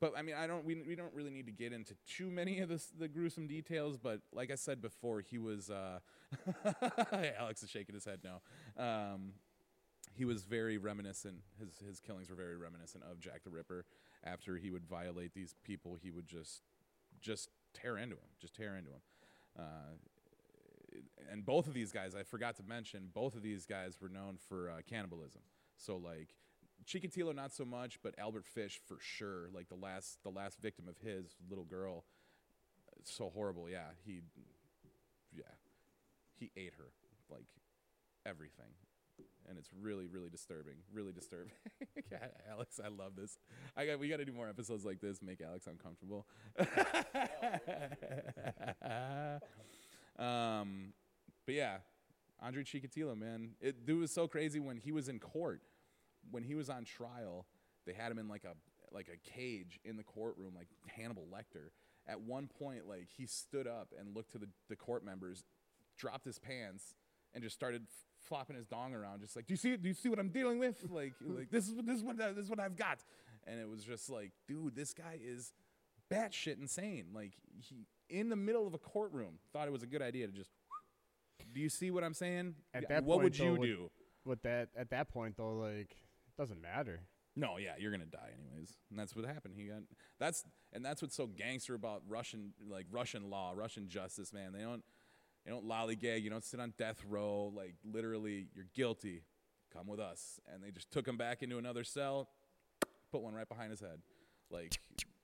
But 0.00 0.14
I 0.16 0.22
mean, 0.22 0.34
I 0.34 0.46
don't. 0.46 0.64
We, 0.64 0.82
we 0.86 0.94
don't 0.94 1.12
really 1.14 1.30
need 1.30 1.46
to 1.46 1.52
get 1.52 1.72
into 1.72 1.94
too 2.08 2.30
many 2.30 2.60
of 2.60 2.70
the 2.98 3.08
gruesome 3.08 3.46
details. 3.46 3.98
But 3.98 4.20
like 4.32 4.50
I 4.50 4.54
said 4.54 4.80
before, 4.80 5.20
he 5.20 5.38
was. 5.38 5.70
Uh, 5.70 5.98
Alex 7.38 7.62
is 7.62 7.70
shaking 7.70 7.94
his 7.94 8.04
head 8.04 8.20
now. 8.24 8.40
Um, 8.82 9.32
he 10.14 10.24
was 10.24 10.42
very 10.42 10.78
reminiscent. 10.78 11.36
His 11.58 11.68
his 11.86 12.00
killings 12.00 12.30
were 12.30 12.36
very 12.36 12.56
reminiscent 12.56 13.04
of 13.10 13.20
Jack 13.20 13.44
the 13.44 13.50
Ripper. 13.50 13.84
After 14.24 14.56
he 14.56 14.70
would 14.70 14.86
violate 14.86 15.34
these 15.34 15.54
people, 15.64 15.98
he 16.02 16.10
would 16.10 16.26
just 16.26 16.62
just 17.20 17.50
tear 17.74 17.98
into 17.98 18.16
him, 18.16 18.28
just 18.40 18.54
tear 18.54 18.76
into 18.76 18.90
him. 18.90 19.00
Uh, 19.58 19.62
and 21.30 21.44
both 21.44 21.66
of 21.66 21.74
these 21.74 21.92
guys, 21.92 22.14
I 22.14 22.22
forgot 22.22 22.56
to 22.56 22.62
mention, 22.62 23.10
both 23.12 23.34
of 23.34 23.42
these 23.42 23.66
guys 23.66 24.00
were 24.00 24.08
known 24.08 24.38
for 24.48 24.70
uh, 24.70 24.74
cannibalism. 24.88 25.42
So 25.76 25.96
like 25.96 26.34
Chikatilo 26.90 27.34
not 27.34 27.52
so 27.52 27.64
much, 27.64 27.98
but 28.02 28.14
Albert 28.18 28.46
Fish 28.46 28.80
for 28.86 28.98
sure. 29.00 29.48
Like 29.54 29.68
the 29.68 29.76
last 29.76 30.18
the 30.22 30.30
last 30.30 30.60
victim 30.60 30.88
of 30.88 30.96
his 30.98 31.36
little 31.48 31.64
girl, 31.64 32.04
so 33.04 33.30
horrible. 33.32 33.68
Yeah, 33.70 33.90
he 34.04 34.22
yeah 35.32 35.44
he 36.38 36.50
ate 36.56 36.72
her 36.78 36.90
like 37.30 37.46
everything, 38.26 38.72
and 39.48 39.56
it's 39.58 39.70
really 39.80 40.06
really 40.06 40.30
disturbing. 40.30 40.76
Really 40.92 41.12
disturbing. 41.12 41.52
Yeah, 42.10 42.26
Alex, 42.50 42.80
I 42.84 42.88
love 42.88 43.14
this. 43.14 43.38
I 43.76 43.86
got 43.86 44.00
we 44.00 44.08
got 44.08 44.16
to 44.16 44.24
do 44.24 44.32
more 44.32 44.48
episodes 44.48 44.84
like 44.84 45.00
this. 45.00 45.22
Make 45.22 45.40
Alex 45.40 45.68
uncomfortable. 45.68 46.26
um, 50.18 50.92
but 51.46 51.54
yeah, 51.54 51.76
Andre 52.40 52.64
Chikatilo, 52.64 53.16
man, 53.16 53.50
it 53.60 53.86
dude 53.86 54.00
was 54.00 54.10
so 54.10 54.26
crazy 54.26 54.58
when 54.58 54.76
he 54.76 54.90
was 54.90 55.08
in 55.08 55.20
court, 55.20 55.62
when 56.30 56.42
he 56.42 56.54
was 56.54 56.68
on 56.68 56.84
trial. 56.84 57.46
They 57.86 57.92
had 57.92 58.12
him 58.12 58.18
in 58.18 58.28
like 58.28 58.44
a 58.44 58.54
like 58.92 59.08
a 59.08 59.30
cage 59.30 59.78
in 59.84 59.96
the 59.96 60.02
courtroom, 60.02 60.54
like 60.56 60.68
Hannibal 60.86 61.26
Lecter. 61.32 61.70
At 62.06 62.20
one 62.20 62.48
point, 62.48 62.88
like 62.88 63.08
he 63.16 63.26
stood 63.26 63.66
up 63.66 63.92
and 63.98 64.14
looked 64.14 64.32
to 64.32 64.38
the, 64.38 64.48
the 64.68 64.76
court 64.76 65.04
members, 65.04 65.44
dropped 65.96 66.24
his 66.24 66.38
pants, 66.38 66.94
and 67.34 67.42
just 67.42 67.54
started 67.54 67.82
f- 67.82 68.26
flopping 68.26 68.56
his 68.56 68.66
dong 68.66 68.94
around, 68.94 69.20
just 69.20 69.36
like, 69.36 69.46
"Do 69.46 69.52
you 69.52 69.58
see? 69.58 69.76
Do 69.76 69.88
you 69.88 69.94
see 69.94 70.08
what 70.08 70.18
I'm 70.18 70.30
dealing 70.30 70.58
with? 70.58 70.84
Like, 70.90 71.14
like 71.24 71.50
this 71.50 71.68
is 71.68 71.74
what 71.74 71.86
this 71.86 71.96
is 71.96 72.02
what 72.02 72.16
this 72.18 72.44
is 72.44 72.50
what 72.50 72.60
I've 72.60 72.76
got." 72.76 73.04
And 73.46 73.58
it 73.60 73.68
was 73.68 73.84
just 73.84 74.10
like, 74.10 74.32
dude, 74.46 74.76
this 74.76 74.92
guy 74.92 75.18
is 75.22 75.52
batshit 76.12 76.60
insane. 76.60 77.06
Like 77.14 77.32
he 77.56 77.86
in 78.08 78.28
the 78.28 78.36
middle 78.36 78.66
of 78.66 78.74
a 78.74 78.78
courtroom 78.78 79.38
thought 79.52 79.68
it 79.68 79.72
was 79.72 79.82
a 79.82 79.86
good 79.86 80.02
idea 80.02 80.26
to 80.26 80.32
just. 80.32 80.50
Do 81.54 81.60
you 81.60 81.68
see 81.68 81.90
what 81.90 82.04
I'm 82.04 82.14
saying? 82.14 82.54
At 82.74 82.88
that 82.88 83.04
what 83.04 83.16
point, 83.16 83.24
would 83.24 83.38
you 83.38 83.56
though, 83.56 83.62
do? 83.62 83.90
With 84.24 84.42
that, 84.42 84.68
at 84.76 84.90
that 84.90 85.08
point 85.08 85.36
though, 85.36 85.54
like 85.54 85.96
doesn't 86.36 86.60
matter. 86.60 87.00
No, 87.36 87.58
yeah, 87.58 87.74
you're 87.78 87.92
gonna 87.92 88.06
die 88.06 88.30
anyways, 88.34 88.76
and 88.90 88.98
that's 88.98 89.14
what 89.14 89.24
happened. 89.24 89.54
He 89.56 89.64
got 89.64 89.82
that's 90.18 90.44
and 90.72 90.84
that's 90.84 91.00
what's 91.00 91.14
so 91.14 91.26
gangster 91.26 91.74
about 91.74 92.02
Russian 92.08 92.52
like 92.68 92.86
Russian 92.90 93.30
law, 93.30 93.52
Russian 93.54 93.88
justice, 93.88 94.32
man. 94.32 94.52
They 94.52 94.62
don't 94.62 94.82
they 95.44 95.50
don't 95.50 95.66
lollygag. 95.66 96.22
You 96.22 96.30
don't 96.30 96.44
sit 96.44 96.60
on 96.60 96.74
death 96.76 97.02
row. 97.08 97.52
Like 97.54 97.74
literally, 97.84 98.48
you're 98.54 98.66
guilty. 98.74 99.22
Come 99.72 99.86
with 99.86 100.00
us, 100.00 100.40
and 100.52 100.62
they 100.62 100.72
just 100.72 100.90
took 100.90 101.06
him 101.06 101.16
back 101.16 101.42
into 101.42 101.56
another 101.56 101.84
cell, 101.84 102.28
put 103.12 103.22
one 103.22 103.34
right 103.34 103.48
behind 103.48 103.70
his 103.70 103.78
head. 103.78 104.00
Like, 104.50 104.76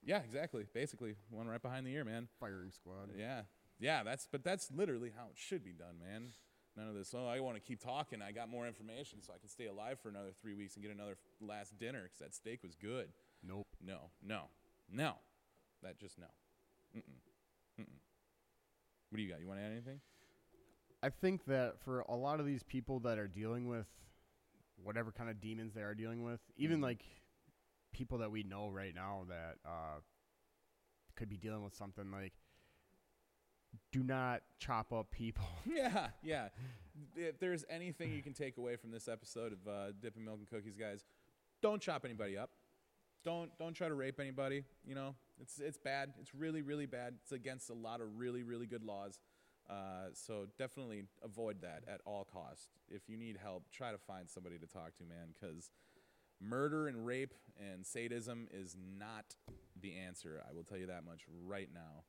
yeah, 0.04 0.20
exactly. 0.24 0.66
Basically, 0.72 1.16
one 1.30 1.48
right 1.48 1.61
behind 1.61 1.84
the 1.84 1.92
ear, 1.92 2.04
man. 2.04 2.28
Firing 2.38 2.70
squad. 2.70 3.11
Yeah, 3.18 3.42
yeah. 3.80 4.04
That's 4.04 4.28
but 4.30 4.44
that's 4.44 4.70
literally 4.70 5.11
how 5.16 5.24
it 5.24 5.36
should 5.36 5.64
be 5.64 5.72
done, 5.72 5.98
man. 5.98 6.28
None 6.77 6.89
of 6.89 6.95
this. 6.95 7.14
Oh, 7.16 7.27
I 7.27 7.41
want 7.41 7.57
to 7.57 7.61
keep 7.61 7.81
talking. 7.81 8.20
I 8.20 8.33
got 8.33 8.51
more 8.51 8.66
information, 8.66 9.22
so 9.22 9.33
I 9.35 9.39
can 9.39 9.49
stay 9.49 9.66
alive 9.66 9.99
for 9.99 10.11
another 10.11 10.31
three 10.43 10.53
weeks 10.55 10.74
and 10.74 10.83
get 10.85 10.93
another 10.95 11.16
last 11.41 11.79
dinner 11.79 12.03
because 12.03 12.18
that 12.18 12.35
steak 12.35 12.62
was 12.62 12.74
good. 12.74 13.09
Nope. 13.43 13.66
No, 13.81 14.11
no, 14.22 14.43
no. 14.93 15.14
That 15.83 15.99
just 15.99 16.18
no. 16.18 16.27
Mm-mm. 16.95 17.81
Mm-mm. 17.81 17.99
What 19.09 19.16
do 19.16 19.22
you 19.22 19.31
got? 19.31 19.41
You 19.41 19.49
want 19.49 19.61
to 19.61 19.64
add 19.64 19.72
anything? 19.72 20.01
I 21.03 21.09
think 21.11 21.45
that 21.47 21.81
for 21.85 22.01
a 22.01 22.14
lot 22.16 22.41
of 22.41 22.47
these 22.47 22.62
people 22.62 23.01
that 23.01 23.18
are 23.18 23.29
dealing 23.29 23.68
with 23.68 23.87
whatever 24.83 25.12
kind 25.12 25.31
of 25.31 25.41
demons 25.41 25.72
they 25.74 25.83
are 25.83 25.95
dealing 25.95 26.22
with, 26.22 26.41
even 26.57 26.81
Mhm. 26.81 26.85
like 26.85 27.05
people 27.93 28.18
that 28.18 28.31
we 28.31 28.43
know 28.43 28.68
right 28.68 28.95
now 28.95 29.24
that 29.29 29.59
uh, 29.64 30.01
could 31.14 31.29
be 31.29 31.37
dealing 31.39 31.62
with 31.64 31.74
something 31.74 32.11
like 32.11 32.35
do 33.93 34.03
not 34.03 34.43
chop 34.59 34.93
up 34.93 35.11
people. 35.11 35.45
Yeah, 35.66 36.09
yeah. 36.22 36.49
If 37.14 37.39
there's 37.39 37.64
anything 37.68 38.12
you 38.12 38.22
can 38.22 38.33
take 38.33 38.57
away 38.57 38.77
from 38.77 38.91
this 38.91 39.09
episode 39.09 39.53
of 39.53 39.68
uh, 39.68 39.93
Dipping 40.01 40.24
Milk 40.24 40.39
and 40.39 40.49
Cookies, 40.49 40.77
guys, 40.77 41.05
don't 41.61 41.83
chop 41.83 42.05
anybody 42.05 42.39
up. 42.39 42.51
Don't 43.24 43.51
don't 43.59 43.74
try 43.74 43.89
to 43.89 43.95
rape 43.95 44.18
anybody. 44.20 44.64
You 44.87 44.95
know, 44.95 45.14
it's 45.41 45.59
it's 45.59 45.77
bad. 45.77 46.14
It's 46.20 46.35
really 46.35 46.62
really 46.62 46.87
bad. 46.87 47.14
It's 47.22 47.33
against 47.33 47.68
a 47.70 47.74
lot 47.74 48.01
of 48.01 48.18
really 48.18 48.43
really 48.43 48.66
good 48.66 48.85
laws. 48.85 49.20
Uh, 49.68 50.11
so 50.12 50.47
definitely 50.59 51.05
avoid 51.24 51.61
that 51.62 51.83
at 51.93 52.01
all 52.05 52.27
costs. 52.33 52.68
If 52.89 53.09
you 53.09 53.16
need 53.16 53.37
help, 53.43 53.64
try 53.72 53.91
to 53.91 53.99
find 53.99 54.31
somebody 54.31 54.59
to 54.59 54.66
talk 54.66 54.97
to, 54.99 55.05
man, 55.05 55.35
because 55.35 55.72
murder 56.41 56.87
and 56.87 57.05
rape 57.05 57.35
and 57.59 57.85
sadism 57.85 58.47
is 58.53 58.77
not 58.99 59.35
the 59.81 59.97
answer. 59.97 60.43
I 60.49 60.53
will 60.53 60.62
tell 60.62 60.79
you 60.79 60.87
that 60.87 61.05
much 61.05 61.22
right 61.45 61.68
now. 61.74 62.05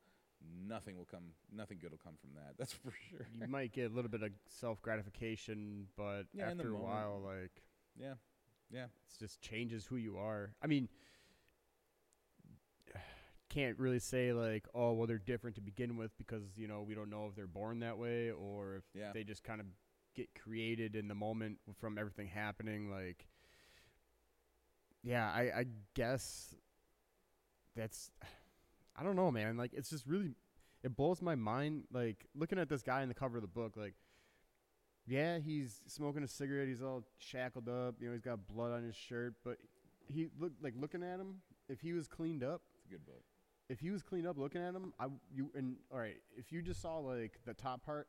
Nothing 0.67 0.97
will 0.97 1.05
come. 1.05 1.23
Nothing 1.55 1.77
good 1.81 1.91
will 1.91 1.97
come 2.03 2.15
from 2.19 2.31
that. 2.35 2.53
That's 2.57 2.73
for 2.73 2.91
sure. 3.09 3.27
you 3.39 3.47
might 3.47 3.71
get 3.73 3.91
a 3.91 3.93
little 3.93 4.09
bit 4.11 4.23
of 4.23 4.31
self 4.49 4.81
gratification, 4.81 5.87
but 5.95 6.23
Yeah, 6.33 6.49
after 6.49 6.69
a 6.69 6.71
moment. 6.71 6.83
while, 6.83 7.21
like 7.25 7.63
Yeah, 7.99 8.13
yeah. 8.71 8.85
it 8.85 9.19
just 9.19 9.41
changes 9.41 9.85
who 9.85 9.95
you 9.97 10.17
are. 10.17 10.53
I 10.61 10.67
mean, 10.67 10.89
can't 13.49 13.77
really 13.79 13.99
say 13.99 14.33
like, 14.33 14.65
oh, 14.73 14.93
well, 14.93 15.07
they're 15.07 15.17
different 15.17 15.55
to 15.55 15.61
begin 15.61 15.97
with 15.97 16.11
because 16.17 16.43
you 16.57 16.67
know 16.67 16.81
we 16.81 16.95
don't 16.95 17.09
know 17.09 17.27
if 17.27 17.35
they're 17.35 17.47
born 17.47 17.79
that 17.79 17.97
way 17.97 18.31
or 18.31 18.75
if 18.77 18.83
Yeah. 18.93 19.11
they 19.13 19.23
just 19.23 19.43
kind 19.43 19.61
of 19.61 19.67
get 20.15 20.29
created 20.35 20.95
in 20.95 21.07
the 21.07 21.15
moment 21.15 21.59
from 21.79 21.97
everything 21.97 22.27
happening. 22.27 22.89
Like, 22.91 23.27
yeah, 25.03 25.31
I, 25.31 25.41
I 25.59 25.65
guess 25.93 26.55
that's, 27.75 28.11
I 28.97 29.03
don't 29.03 29.15
know, 29.15 29.31
man. 29.31 29.57
Like, 29.57 29.73
it's 29.73 29.89
just 29.89 30.05
really, 30.07 30.31
it 30.83 30.95
blows 30.95 31.21
my 31.21 31.35
mind. 31.35 31.83
Like 31.91 32.25
looking 32.35 32.57
at 32.59 32.69
this 32.69 32.81
guy 32.81 33.01
in 33.03 33.07
the 33.09 33.15
cover 33.15 33.37
of 33.37 33.41
the 33.41 33.47
book, 33.47 33.73
like. 33.77 33.93
Yeah, 35.09 35.39
he's 35.39 35.79
smoking 35.87 36.21
a 36.23 36.27
cigarette. 36.27 36.67
He's 36.67 36.81
all 36.81 37.01
shackled 37.17 37.69
up. 37.69 37.95
You 38.01 38.07
know, 38.07 38.13
he's 38.13 38.21
got 38.21 38.45
blood 38.45 38.73
on 38.73 38.83
his 38.83 38.93
shirt. 38.95 39.35
But 39.43 39.57
he 40.13 40.27
look 40.37 40.51
like 40.61 40.73
looking 40.77 41.01
at 41.01 41.17
him. 41.19 41.35
If 41.69 41.79
he 41.79 41.93
was 41.93 42.07
cleaned 42.09 42.43
up, 42.43 42.61
It's 42.75 42.85
a 42.87 42.89
good 42.89 43.05
book. 43.05 43.23
if 43.69 43.79
he 43.79 43.89
was 43.89 44.03
cleaned 44.03 44.27
up 44.27 44.37
looking 44.37 44.61
at 44.61 44.73
him, 44.73 44.91
I 44.99 45.07
you 45.33 45.49
and 45.55 45.77
all 45.93 45.99
right. 45.99 46.17
If 46.35 46.51
you 46.51 46.61
just 46.61 46.81
saw 46.81 46.97
like 46.97 47.39
the 47.45 47.53
top 47.53 47.85
part 47.85 48.07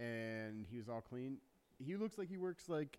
and 0.00 0.64
he 0.70 0.78
was 0.78 0.88
all 0.88 1.02
clean, 1.02 1.36
he 1.78 1.96
looks 1.96 2.16
like 2.16 2.28
he 2.30 2.38
works 2.38 2.66
like 2.68 2.98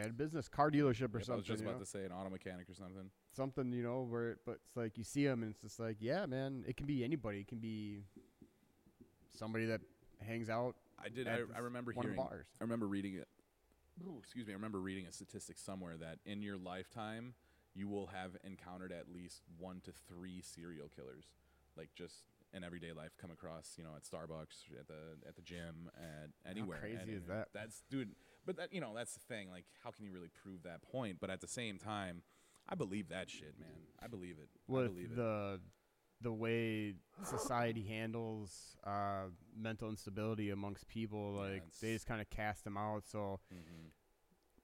at 0.00 0.10
a 0.10 0.12
business 0.12 0.48
car 0.48 0.70
dealership 0.70 1.14
or 1.14 1.18
Yep, 1.20 1.30
I 1.30 1.34
was 1.36 1.44
just 1.44 1.62
about 1.62 1.74
know? 1.74 1.80
to 1.80 1.86
say 1.86 2.04
an 2.04 2.12
auto 2.12 2.30
mechanic 2.30 2.68
or 2.68 2.74
something. 2.74 3.10
something 3.32 3.72
you 3.72 3.82
know 3.82 4.02
where. 4.08 4.32
it, 4.32 4.38
But 4.44 4.58
it's 4.66 4.76
like 4.76 4.96
you 4.98 5.04
see 5.04 5.26
them 5.26 5.42
and 5.42 5.52
it's 5.52 5.62
just 5.62 5.78
like, 5.80 5.96
yeah, 6.00 6.26
man. 6.26 6.64
It 6.66 6.76
can 6.76 6.86
be 6.86 7.04
anybody. 7.04 7.40
It 7.40 7.48
can 7.48 7.58
be 7.58 8.04
somebody 9.36 9.66
that 9.66 9.80
hangs 10.20 10.48
out. 10.48 10.76
I 11.02 11.08
did. 11.08 11.28
I, 11.28 11.40
I 11.54 11.60
remember 11.60 11.92
hearing. 11.92 12.16
bars. 12.16 12.46
I 12.60 12.64
remember 12.64 12.86
reading 12.86 13.14
it. 13.14 13.28
Excuse 14.18 14.46
me. 14.46 14.52
I 14.52 14.56
remember 14.56 14.80
reading 14.80 15.06
a 15.06 15.12
statistic 15.12 15.58
somewhere 15.58 15.96
that 15.98 16.18
in 16.24 16.42
your 16.42 16.56
lifetime 16.56 17.34
you 17.74 17.88
will 17.88 18.06
have 18.08 18.32
encountered 18.44 18.92
at 18.92 19.04
least 19.14 19.42
one 19.58 19.80
to 19.84 19.92
three 20.08 20.40
serial 20.42 20.88
killers, 20.94 21.24
like 21.76 21.88
just 21.94 22.14
in 22.52 22.64
everyday 22.64 22.92
life, 22.92 23.10
come 23.20 23.30
across 23.30 23.74
you 23.78 23.84
know 23.84 23.90
at 23.96 24.02
Starbucks, 24.02 24.78
at 24.78 24.88
the 24.88 25.28
at 25.28 25.36
the 25.36 25.42
gym, 25.42 25.90
at 25.96 26.30
anywhere. 26.50 26.78
crazy 26.80 26.96
And- 27.02 27.10
is 27.10 27.24
that? 27.26 27.48
That's 27.54 27.82
dude. 27.90 28.10
But 28.46 28.56
that 28.56 28.72
you 28.72 28.80
know 28.80 28.92
that's 28.94 29.14
the 29.14 29.20
thing. 29.20 29.50
Like, 29.50 29.64
how 29.84 29.90
can 29.90 30.04
you 30.04 30.12
really 30.12 30.30
prove 30.42 30.62
that 30.64 30.82
point? 30.82 31.18
But 31.20 31.30
at 31.30 31.40
the 31.40 31.48
same 31.48 31.78
time, 31.78 32.22
I 32.68 32.74
believe 32.74 33.08
that 33.10 33.28
shit, 33.30 33.54
man. 33.58 33.68
I 34.02 34.06
believe 34.06 34.36
it. 34.40 34.48
I 34.68 34.86
believe 34.86 35.10
it. 35.12 35.16
the 35.16 35.60
the 36.22 36.32
way 36.32 36.94
society 37.24 37.82
handles 37.82 38.76
uh, 38.84 39.24
mental 39.56 39.88
instability 39.88 40.50
amongst 40.50 40.86
people, 40.86 41.34
Yeah, 41.34 41.52
like 41.52 41.62
they 41.80 41.94
just 41.94 42.06
kind 42.06 42.20
of 42.20 42.28
cast 42.28 42.64
them 42.64 42.76
out. 42.76 43.06
So 43.06 43.40
Mhm. 43.52 43.90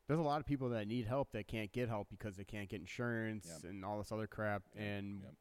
there's 0.07 0.19
a 0.21 0.23
lot 0.23 0.41
of 0.41 0.47
people 0.47 0.69
that 0.71 0.87
need 0.87 1.07
help 1.07 1.31
that 1.33 1.47
can't 1.49 1.73
get 1.73 1.89
help 1.89 2.09
because 2.11 2.37
they 2.37 2.45
can't 2.45 2.69
get 2.69 2.81
insurance 2.81 3.47
Yep. 3.63 3.71
and 3.71 3.85
all 3.87 3.97
this 3.99 4.13
other 4.13 4.27
crap. 4.27 4.65
Yep, 4.75 4.83
And 4.83 5.23
yep. 5.23 5.35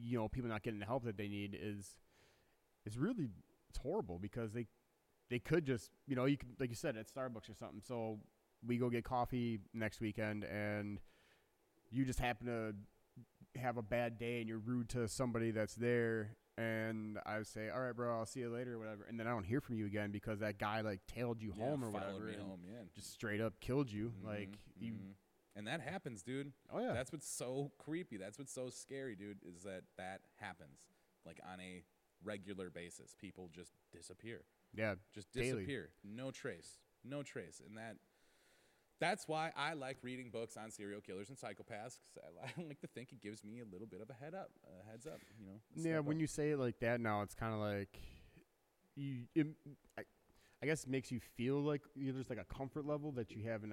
you 0.00 0.18
know, 0.18 0.28
people 0.28 0.48
not 0.50 0.62
getting 0.64 0.80
the 0.80 0.86
help 0.86 1.04
that 1.04 1.16
they 1.16 1.28
need 1.28 1.56
is 1.60 1.96
is 2.84 2.98
really 2.98 3.30
it's 3.68 3.78
horrible 3.78 4.18
because 4.18 4.52
they 4.52 4.66
they 5.30 5.38
could 5.38 5.64
just 5.64 5.90
you 6.06 6.14
know 6.16 6.24
you 6.26 6.36
could 6.36 6.48
like 6.60 6.70
you 6.70 6.76
said 6.76 6.96
at 6.96 7.06
Starbucks 7.12 7.48
or 7.50 7.54
something. 7.54 7.80
So 7.80 8.18
we 8.66 8.76
go 8.78 8.88
get 8.90 9.04
coffee 9.04 9.60
next 9.72 10.00
weekend 10.00 10.44
and 10.44 10.98
you 11.90 12.04
just 12.04 12.18
happen 12.20 12.46
to 12.46 13.60
have 13.60 13.76
a 13.76 13.82
bad 13.82 14.18
day 14.18 14.40
and 14.40 14.48
you're 14.48 14.58
rude 14.58 14.88
to 14.90 15.06
somebody 15.06 15.50
that's 15.50 15.74
there 15.74 16.36
and 16.56 17.18
I 17.26 17.42
say, 17.42 17.68
all 17.68 17.80
right, 17.80 17.94
bro, 17.94 18.16
I'll 18.16 18.26
see 18.26 18.40
you 18.40 18.48
later 18.48 18.74
or 18.74 18.78
whatever. 18.78 19.04
And 19.08 19.18
then 19.18 19.26
I 19.26 19.30
don't 19.30 19.44
hear 19.44 19.60
from 19.60 19.74
you 19.76 19.86
again 19.86 20.10
because 20.12 20.38
that 20.40 20.56
guy 20.58 20.80
like 20.82 21.00
tailed 21.06 21.42
you 21.42 21.52
Yeah, 21.56 21.64
home 21.64 21.84
or 21.84 21.90
whatever 21.90 22.28
and 22.28 22.40
home, 22.42 22.60
yeah. 22.66 22.82
just 22.94 23.12
straight 23.12 23.40
up 23.40 23.58
killed 23.60 23.90
you. 23.92 24.12
Like 24.24 24.50
Mhm, 24.50 24.80
you, 24.80 24.94
and 25.56 25.66
that 25.66 25.80
happens, 25.80 26.22
dude. 26.22 26.52
oh 26.72 26.78
yeah, 26.80 26.92
That's 26.92 27.12
what's 27.12 27.28
so 27.28 27.72
creepy. 27.78 28.16
That's 28.16 28.38
what's 28.38 28.52
so 28.52 28.70
scary, 28.70 29.14
dude, 29.16 29.38
is 29.44 29.62
that 29.64 29.82
that 29.98 30.20
happens 30.40 30.86
like 31.26 31.40
on 31.52 31.60
a 31.60 31.82
regular 32.22 32.70
basis. 32.70 33.14
People 33.20 33.50
just 33.52 33.72
disappear. 33.92 34.42
Yeah, 34.76 34.94
Just 35.14 35.32
Daily. 35.32 35.60
disappear. 35.60 35.90
No 36.04 36.30
trace. 36.30 36.78
No 37.04 37.22
trace. 37.22 37.60
And 37.66 37.76
that 37.76 37.96
that's 39.00 39.28
why 39.28 39.52
I 39.56 39.74
like 39.74 39.98
reading 40.02 40.30
books 40.30 40.56
on 40.56 40.70
serial 40.70 41.00
killers 41.00 41.28
and 41.28 41.38
psychopaths. 41.38 41.98
I, 42.16 42.46
I 42.60 42.64
like 42.66 42.80
to 42.80 42.86
think 42.86 43.12
it 43.12 43.20
gives 43.20 43.44
me 43.44 43.60
a 43.60 43.64
little 43.70 43.86
bit 43.86 44.00
of 44.00 44.10
a 44.10 44.14
head 44.14 44.34
up, 44.34 44.50
a 44.64 44.90
heads 44.90 45.06
up, 45.06 45.20
you 45.38 45.46
know. 45.46 45.58
Yeah, 45.74 45.98
when 46.00 46.16
up. 46.16 46.20
you 46.20 46.26
say 46.26 46.52
it 46.52 46.58
like 46.58 46.78
that 46.80 47.00
now, 47.00 47.22
it's 47.22 47.34
kind 47.34 47.52
of 47.52 47.60
like 47.60 47.98
you. 48.96 49.24
It, 49.34 49.48
I, 49.98 50.02
I 50.62 50.66
guess 50.66 50.84
it 50.84 50.90
makes 50.90 51.10
you 51.10 51.20
feel 51.36 51.60
like 51.60 51.82
you 51.94 52.06
know, 52.06 52.12
there's 52.14 52.30
like 52.30 52.38
a 52.38 52.54
comfort 52.54 52.86
level 52.86 53.12
that 53.12 53.30
you 53.32 53.48
have 53.48 53.64
an 53.64 53.72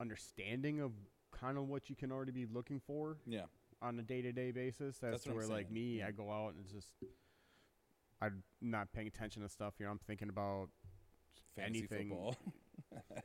understanding 0.00 0.80
of 0.80 0.92
kind 1.38 1.58
of 1.58 1.68
what 1.68 1.90
you 1.90 1.96
can 1.96 2.10
already 2.10 2.32
be 2.32 2.46
looking 2.46 2.80
for 2.86 3.18
yeah, 3.26 3.42
on 3.82 3.98
a 3.98 4.02
day 4.02 4.22
to 4.22 4.32
day 4.32 4.50
basis. 4.50 4.96
That's, 4.98 5.26
where 5.26 5.46
like 5.46 5.70
me, 5.70 5.98
yeah. 5.98 6.06
I 6.08 6.10
go 6.12 6.30
out 6.30 6.54
and 6.54 6.64
it's 6.64 6.72
just 6.72 6.94
I'm 8.24 8.42
not 8.60 8.92
paying 8.92 9.06
attention 9.06 9.42
to 9.42 9.48
stuff. 9.48 9.74
Know, 9.78 9.88
I'm 9.88 9.98
thinking 10.06 10.28
about 10.28 10.68
fantasy 11.56 11.86
anything. 11.90 12.08
football. 12.08 12.36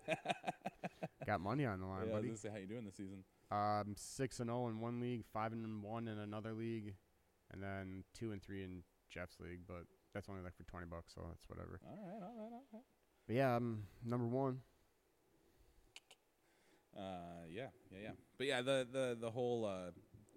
got 1.25 1.41
money 1.41 1.65
on 1.65 1.79
the 1.79 1.85
yeah, 1.85 1.91
line, 1.91 2.01
I 2.01 2.05
was 2.05 2.13
buddy. 2.13 2.35
say 2.35 2.49
how 2.49 2.57
you 2.57 2.67
doing 2.67 2.85
this 2.85 2.95
season. 2.95 3.23
Um, 3.51 3.93
six 3.95 4.39
and 4.39 4.49
zero 4.49 4.67
in 4.67 4.79
one 4.79 4.99
league, 4.99 5.23
five 5.31 5.51
and 5.51 5.83
one 5.83 6.07
in 6.07 6.17
another 6.19 6.53
league, 6.53 6.95
and 7.51 7.63
then 7.63 8.03
two 8.13 8.31
and 8.31 8.41
three 8.41 8.63
in 8.63 8.83
Jeff's 9.09 9.39
league. 9.39 9.61
But 9.67 9.83
that's 10.13 10.29
only 10.29 10.41
like 10.41 10.55
for 10.55 10.63
twenty 10.63 10.87
bucks, 10.87 11.13
so 11.13 11.21
that's 11.27 11.47
whatever. 11.47 11.79
All 11.85 11.91
right, 11.91 12.23
all 12.23 12.35
right, 12.35 12.51
all 12.51 12.63
right. 12.73 12.83
But 13.27 13.35
yeah, 13.35 13.55
I'm 13.55 13.83
number 14.03 14.27
one. 14.27 14.59
Uh, 16.97 17.45
yeah, 17.49 17.67
yeah, 17.91 17.99
yeah. 18.03 18.11
But 18.37 18.47
yeah, 18.47 18.61
the 18.61 18.87
the 18.91 19.17
the 19.19 19.31
whole 19.31 19.65
uh, 19.65 19.91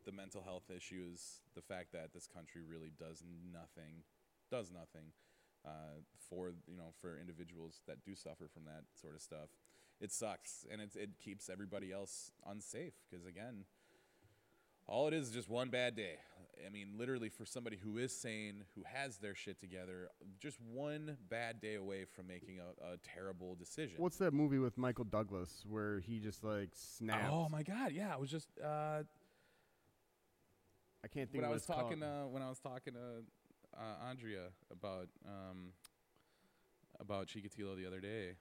the 0.05 0.13
mental 0.13 0.43
health 0.43 0.71
issues, 0.75 1.41
the 1.55 1.63
fact 1.63 1.93
that 1.93 2.13
this 2.13 2.27
country 2.27 2.63
really 2.67 2.93
does 2.99 3.23
nothing, 3.53 4.05
does 4.53 4.71
nothing 4.71 5.11
uh, 5.65 5.99
for 6.29 6.53
you 6.69 6.77
know 6.77 6.93
for 7.01 7.19
individuals 7.19 7.81
that 7.89 8.05
do 8.05 8.15
suffer 8.15 8.49
from 8.53 8.65
that 8.67 8.85
sort 9.01 9.15
of 9.15 9.23
stuff. 9.23 9.49
It 10.01 10.13
sucks, 10.13 10.67
and 10.71 10.81
it 10.81 10.91
it 10.95 11.11
keeps 11.19 11.49
everybody 11.49 11.93
else 11.93 12.33
unsafe 12.47 12.95
because 13.09 13.27
again, 13.27 13.65
all 14.87 15.09
it 15.09 15.15
is 15.15 15.29
is 15.29 15.35
just 15.35 15.49
one 15.49 15.71
bad 15.71 15.97
day. 15.97 16.17
I 16.65 16.69
mean, 16.69 16.93
literally, 16.97 17.29
for 17.29 17.45
somebody 17.45 17.77
who 17.77 17.99
is 17.99 18.15
sane, 18.15 18.65
who 18.77 18.83
has 18.85 19.17
their 19.19 19.35
shit 19.35 19.59
together, 19.59 20.11
just 20.39 20.61
one 20.61 21.17
bad 21.29 21.61
day 21.61 21.75
away 21.75 22.05
from 22.05 22.29
making 22.29 22.61
a, 22.61 22.93
a 22.93 22.97
terrible 22.99 23.57
decision. 23.57 23.97
What's 23.97 24.19
that 24.19 24.33
movie 24.33 24.59
with 24.59 24.79
Michael 24.79 25.05
Douglas 25.05 25.65
where 25.69 26.01
he 26.01 26.21
just 26.21 26.45
like 26.45 26.71
snaps? 26.75 27.29
Oh 27.31 27.49
my 27.49 27.63
god, 27.63 27.93
yeah, 27.93 28.13
I 28.13 28.17
was 28.17 28.31
just 28.31 28.49
uh, 28.63 29.03
I 31.05 31.09
can't 31.09 31.31
think 31.31 31.43
when 31.43 31.45
of 31.45 31.51
I 31.51 31.55
was 31.55 31.67
talking 31.67 32.03
uh, 32.03 32.25
when 32.25 32.43
I 32.43 32.49
was 32.49 32.59
talking 32.61 32.95
to 32.95 33.25
uh, 33.77 34.09
Andrea 34.09 34.53
about 34.71 35.09
um, 35.27 35.73
about 37.01 37.27
Chikatilo 37.27 37.77
the 37.77 37.87
other 37.87 38.01
day. 38.01 38.37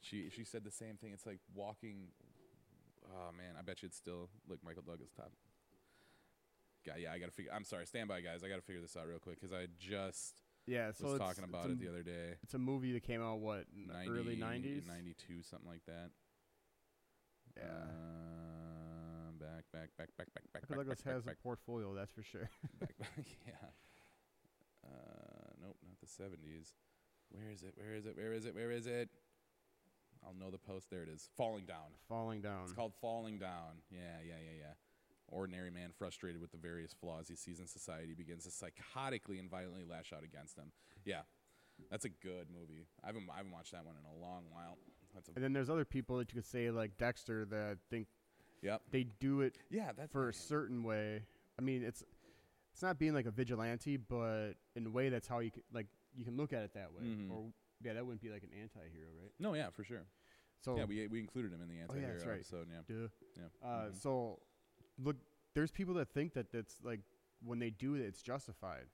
She 0.00 0.30
she 0.30 0.44
said 0.44 0.64
the 0.64 0.70
same 0.70 0.96
thing. 0.96 1.12
It's 1.12 1.26
like 1.26 1.40
walking. 1.54 2.08
Oh 3.10 3.32
man, 3.36 3.54
I 3.58 3.62
bet 3.62 3.82
you 3.82 3.86
it's 3.86 3.96
still 3.96 4.28
look 4.48 4.58
Michael 4.64 4.82
Douglas 4.82 5.10
top. 5.16 5.32
Guy, 6.86 6.98
yeah, 7.02 7.12
I 7.12 7.18
gotta 7.18 7.32
figure. 7.32 7.52
I'm 7.54 7.64
sorry, 7.64 7.86
stand 7.86 8.08
by, 8.08 8.20
guys. 8.20 8.42
I 8.44 8.48
gotta 8.48 8.62
figure 8.62 8.80
this 8.80 8.96
out 8.96 9.08
real 9.08 9.18
quick 9.18 9.40
because 9.40 9.52
I 9.52 9.66
just 9.78 10.42
yeah, 10.66 10.92
so 10.92 11.08
was 11.08 11.18
talking 11.18 11.44
about 11.44 11.70
it 11.70 11.80
the 11.80 11.88
other 11.88 12.02
day. 12.02 12.36
It's 12.42 12.54
a 12.54 12.58
movie 12.58 12.92
that 12.92 13.02
came 13.02 13.22
out 13.22 13.40
what 13.40 13.64
in 13.74 13.88
90, 13.88 14.10
early 14.10 14.36
'90s. 14.36 14.86
92, 14.86 15.42
something 15.42 15.68
like 15.68 15.84
that. 15.86 16.10
Yeah, 17.56 17.64
back, 19.40 19.64
back, 19.72 19.90
back, 19.98 20.08
back, 20.16 20.28
back, 20.34 20.44
back, 20.52 20.70
Michael 20.70 20.84
Douglas 20.84 21.02
has 21.02 21.24
back, 21.24 21.36
a 21.40 21.42
portfolio, 21.42 21.94
that's 21.94 22.12
for 22.12 22.22
sure. 22.22 22.48
back, 22.78 22.96
back, 22.98 23.10
yeah. 23.46 23.52
Uh, 24.88 25.52
nope, 25.62 25.76
not 25.86 26.00
the 26.00 26.06
seventies. 26.06 26.74
Where 27.30 27.50
is 27.52 27.62
it? 27.62 27.74
Where 27.76 27.94
is 27.94 28.06
it? 28.06 28.16
Where 28.16 28.32
is 28.32 28.46
it? 28.46 28.54
Where 28.54 28.70
is 28.70 28.86
it? 28.86 29.10
I'll 30.26 30.34
know 30.34 30.50
the 30.50 30.58
post. 30.58 30.90
There 30.90 31.02
it 31.02 31.08
is. 31.08 31.28
Falling 31.36 31.64
down. 31.64 31.92
Falling 32.08 32.40
down. 32.40 32.62
It's 32.64 32.72
called 32.72 32.92
Falling 33.00 33.38
Down. 33.38 33.82
Yeah, 33.90 34.18
yeah, 34.26 34.34
yeah, 34.42 34.56
yeah. 34.58 34.74
ordinary 35.28 35.70
man 35.70 35.90
frustrated 35.96 36.40
with 36.40 36.50
the 36.50 36.56
various 36.56 36.92
flaws 36.92 37.28
he 37.28 37.36
sees 37.36 37.60
in 37.60 37.66
society 37.66 38.14
begins 38.14 38.44
to 38.44 38.50
psychotically 38.50 39.38
and 39.38 39.50
violently 39.50 39.84
lash 39.88 40.12
out 40.12 40.24
against 40.24 40.56
them. 40.56 40.72
Yeah, 41.04 41.20
that's 41.90 42.04
a 42.04 42.08
good 42.08 42.48
movie. 42.52 42.86
I 43.04 43.08
haven't 43.08 43.28
I 43.32 43.36
haven't 43.36 43.52
watched 43.52 43.72
that 43.72 43.84
one 43.84 43.96
in 43.96 44.04
a 44.04 44.24
long 44.24 44.44
while. 44.50 44.78
That's 45.14 45.28
a 45.28 45.32
And 45.34 45.44
then 45.44 45.52
there's 45.52 45.70
other 45.70 45.84
people 45.84 46.18
that 46.18 46.32
you 46.32 46.40
could 46.40 46.50
say 46.50 46.70
like 46.70 46.96
Dexter 46.98 47.44
that 47.46 47.78
think 47.90 48.08
yep. 48.62 48.82
they 48.90 49.04
do 49.20 49.42
it 49.42 49.58
Yeah, 49.70 49.92
that's 49.96 50.12
for 50.12 50.28
a 50.28 50.34
certain 50.34 50.82
way. 50.82 51.22
I 51.58 51.62
mean, 51.62 51.82
it's 51.82 52.04
it's 52.78 52.82
not 52.84 52.96
being 52.96 53.12
like 53.12 53.26
a 53.26 53.32
vigilante, 53.32 53.96
but 53.96 54.52
in 54.76 54.86
a 54.86 54.90
way 54.90 55.08
that's 55.08 55.26
how 55.26 55.40
you 55.40 55.50
can, 55.50 55.64
like 55.74 55.88
you 56.14 56.24
can 56.24 56.36
look 56.36 56.52
at 56.52 56.62
it 56.62 56.74
that 56.74 56.92
way. 56.94 57.02
Mhm. 57.02 57.28
Or 57.28 57.52
yeah, 57.82 57.94
that 57.94 58.06
wouldn't 58.06 58.22
be 58.22 58.28
like 58.30 58.44
an 58.44 58.50
anti-hero, 58.52 59.08
right? 59.20 59.32
no, 59.40 59.54
yeah, 59.54 59.68
for 59.70 59.82
sure. 59.82 60.06
So 60.60 60.76
yeah, 60.76 60.84
we 60.84 61.08
we 61.08 61.18
included 61.18 61.52
him 61.52 61.60
in 61.60 61.68
the 61.68 61.78
Oh, 61.78 61.82
anti-hero 61.82 62.12
that's 62.12 62.24
right. 62.24 62.34
episode. 62.36 62.68
Yeah, 62.70 62.82
duh. 62.86 63.08
yeah. 63.36 63.68
Uh, 63.68 63.88
Mhm. 63.88 63.94
So, 63.96 64.42
look, 64.96 65.16
there's 65.54 65.72
people 65.72 65.94
that 65.94 66.08
think 66.08 66.34
that 66.34 66.52
that's 66.52 66.80
like 66.84 67.00
when 67.44 67.58
they 67.58 67.70
do 67.70 67.96
it, 67.96 68.02
it's 68.02 68.22
justified. 68.22 68.86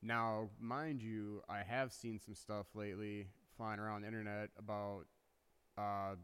Now, 0.00 0.50
mind 0.60 1.02
you, 1.02 1.42
I 1.48 1.64
have 1.64 1.92
seen 1.92 2.20
some 2.20 2.34
stuff 2.36 2.66
lately 2.76 3.30
flying 3.56 3.80
around 3.80 4.02
the 4.02 4.06
internet 4.06 4.50
about 4.56 5.06
uh, 5.76 6.14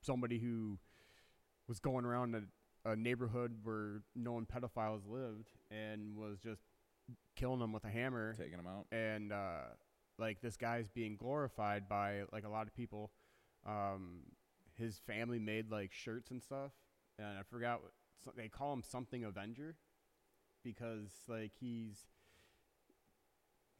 somebody 0.00 0.40
who 0.40 0.80
was 1.68 1.78
going 1.78 2.04
around 2.04 2.34
a, 2.34 2.42
a 2.86 2.96
neighborhood 2.96 3.56
where 3.64 4.02
known 4.14 4.46
pedophiles 4.46 5.02
lived 5.08 5.48
and 5.70 6.16
was 6.16 6.38
just 6.38 6.62
killing 7.34 7.58
them 7.58 7.72
with 7.72 7.84
a 7.84 7.88
hammer 7.90 8.34
taking 8.34 8.56
them 8.56 8.66
out. 8.66 8.86
and 8.92 9.32
uh, 9.32 9.64
like 10.18 10.40
this 10.40 10.56
guy's 10.56 10.88
being 10.88 11.16
glorified 11.16 11.88
by 11.88 12.22
like 12.32 12.44
a 12.44 12.48
lot 12.48 12.66
of 12.66 12.74
people. 12.74 13.10
Um, 13.66 14.20
his 14.78 15.00
family 15.06 15.38
made 15.38 15.70
like 15.70 15.92
shirts 15.92 16.30
and 16.30 16.42
stuff, 16.42 16.72
and 17.18 17.26
I 17.26 17.42
forgot 17.50 17.82
what 17.82 17.92
so 18.24 18.30
they 18.36 18.48
call 18.48 18.72
him 18.72 18.82
something 18.82 19.24
Avenger 19.24 19.76
because 20.62 21.10
like 21.28 21.52
he's 21.58 22.06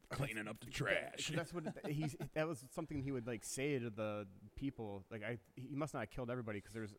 Cleaning 0.08 0.46
up 0.46 0.60
the 0.60 0.70
trash. 0.70 1.32
That's 1.34 1.52
what 1.52 1.64
he's. 1.88 2.14
That 2.34 2.46
was 2.46 2.64
something 2.72 3.02
he 3.02 3.10
would 3.10 3.26
like 3.26 3.44
say 3.44 3.78
to 3.78 3.90
the 3.90 4.26
people. 4.54 5.04
Like 5.10 5.24
I, 5.24 5.38
he 5.56 5.74
must 5.74 5.94
not 5.94 6.00
have 6.00 6.10
killed 6.10 6.30
everybody 6.30 6.60
because 6.60 6.74
there's. 6.74 6.94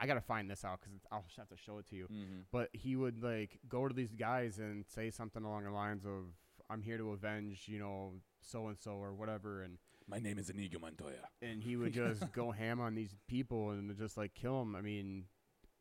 I 0.00 0.06
gotta 0.06 0.20
find 0.22 0.50
this 0.50 0.64
out 0.64 0.80
because 0.80 0.94
I'll 1.12 1.22
just 1.26 1.36
have 1.36 1.48
to 1.50 1.56
show 1.56 1.78
it 1.78 1.86
to 1.90 1.96
you 1.96 2.06
Mm-hmm. 2.06 2.40
but 2.50 2.70
he 2.72 2.96
would 2.96 3.22
like 3.22 3.58
go 3.68 3.86
to 3.86 3.94
these 3.94 4.12
guys 4.14 4.58
and 4.58 4.84
say 4.86 5.10
something 5.10 5.44
along 5.44 5.64
the 5.64 5.70
lines 5.70 6.04
of 6.06 6.24
i'm 6.70 6.82
here 6.82 6.96
to 6.98 7.10
avenge 7.12 7.64
you 7.68 7.78
know 7.78 8.12
so 8.40 8.68
and 8.68 8.78
so 8.78 8.92
or 8.92 9.12
whatever 9.12 9.62
and 9.62 9.78
My 10.08 10.18
name 10.18 10.38
is 10.38 10.48
Inigo 10.50 10.78
Montoya. 10.78 11.28
and 11.42 11.62
he 11.62 11.76
would 11.76 11.92
just 12.04 12.32
go 12.32 12.50
ham 12.52 12.80
on 12.80 12.94
these 12.94 13.14
people 13.28 13.70
and 13.70 13.94
just 13.98 14.16
like 14.16 14.34
kill 14.34 14.58
them 14.60 14.74
i 14.76 14.80
mean 14.80 15.24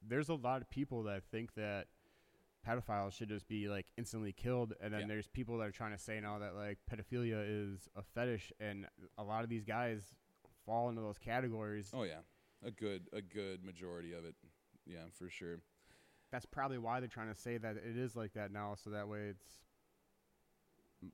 there's 0.06 0.30
a 0.30 0.34
lot 0.36 0.62
of 0.62 0.70
people 0.70 1.04
that 1.04 1.24
think 1.32 1.54
that 1.56 1.88
pedophiles 2.68 3.14
should 3.14 3.30
just 3.30 3.48
be 3.48 3.70
like 3.70 3.86
instantly 3.98 4.32
killed 4.34 4.74
and 4.82 4.94
then 4.94 5.02
Yeah. 5.02 5.08
there's 5.08 5.28
people 5.28 5.58
that 5.60 5.68
are 5.68 5.72
trying 5.72 5.92
to 5.92 5.98
say 5.98 6.20
now 6.20 6.40
that 6.40 6.56
like 6.56 6.78
pedophilia 6.92 7.44
is 7.48 7.88
a 7.96 8.02
fetish 8.02 8.52
and 8.60 8.86
a 9.18 9.24
lot 9.24 9.44
of 9.44 9.50
these 9.50 9.64
guys 9.64 10.14
fall 10.66 10.90
into 10.90 11.02
those 11.02 11.18
categories 11.18 11.92
Oh 11.94 12.04
yeah, 12.04 12.20
a 12.66 12.72
good 12.72 13.08
a 13.14 13.22
good 13.22 13.64
majority 13.64 14.14
of 14.14 14.26
it. 14.26 14.36
Yeah, 14.86 15.06
for 15.18 15.30
sure. 15.30 15.60
that's 16.32 16.46
probably 16.46 16.78
why 16.78 17.00
they're 17.00 17.08
trying 17.10 17.34
to 17.34 17.40
say 17.40 17.58
that 17.58 17.76
it 17.78 17.98
is 17.98 18.16
like 18.16 18.34
that 18.34 18.52
now, 18.52 18.76
so 18.76 18.90
that 18.92 19.08
way 19.08 19.30
it's. 19.30 19.46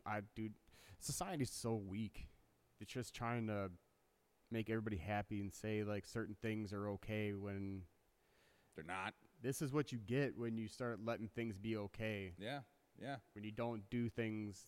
I 0.06 0.22
dude, 0.36 0.54
society's 1.00 1.52
so 1.52 1.76
weak. 1.76 2.28
It's 2.80 2.92
just 2.92 3.14
trying 3.14 3.48
to 3.48 3.70
make 4.52 4.70
everybody 4.70 4.98
happy 4.98 5.40
and 5.42 5.54
say 5.54 5.84
like 5.84 6.06
certain 6.06 6.36
things 6.42 6.74
are 6.74 6.90
okay 6.90 7.34
when 7.34 7.82
They're 8.76 8.84
not. 8.86 9.14
this 9.42 9.62
is 9.62 9.72
what 9.72 9.92
you 9.92 9.98
get 10.00 10.38
when 10.38 10.58
you 10.58 10.68
start 10.68 11.00
letting 11.06 11.28
things 11.28 11.58
be 11.58 11.78
okay. 11.78 12.34
Yeah, 12.40 12.60
yeah. 13.02 13.18
When 13.34 13.44
you 13.44 13.52
don't 13.52 13.84
do 13.90 14.10
things 14.10 14.68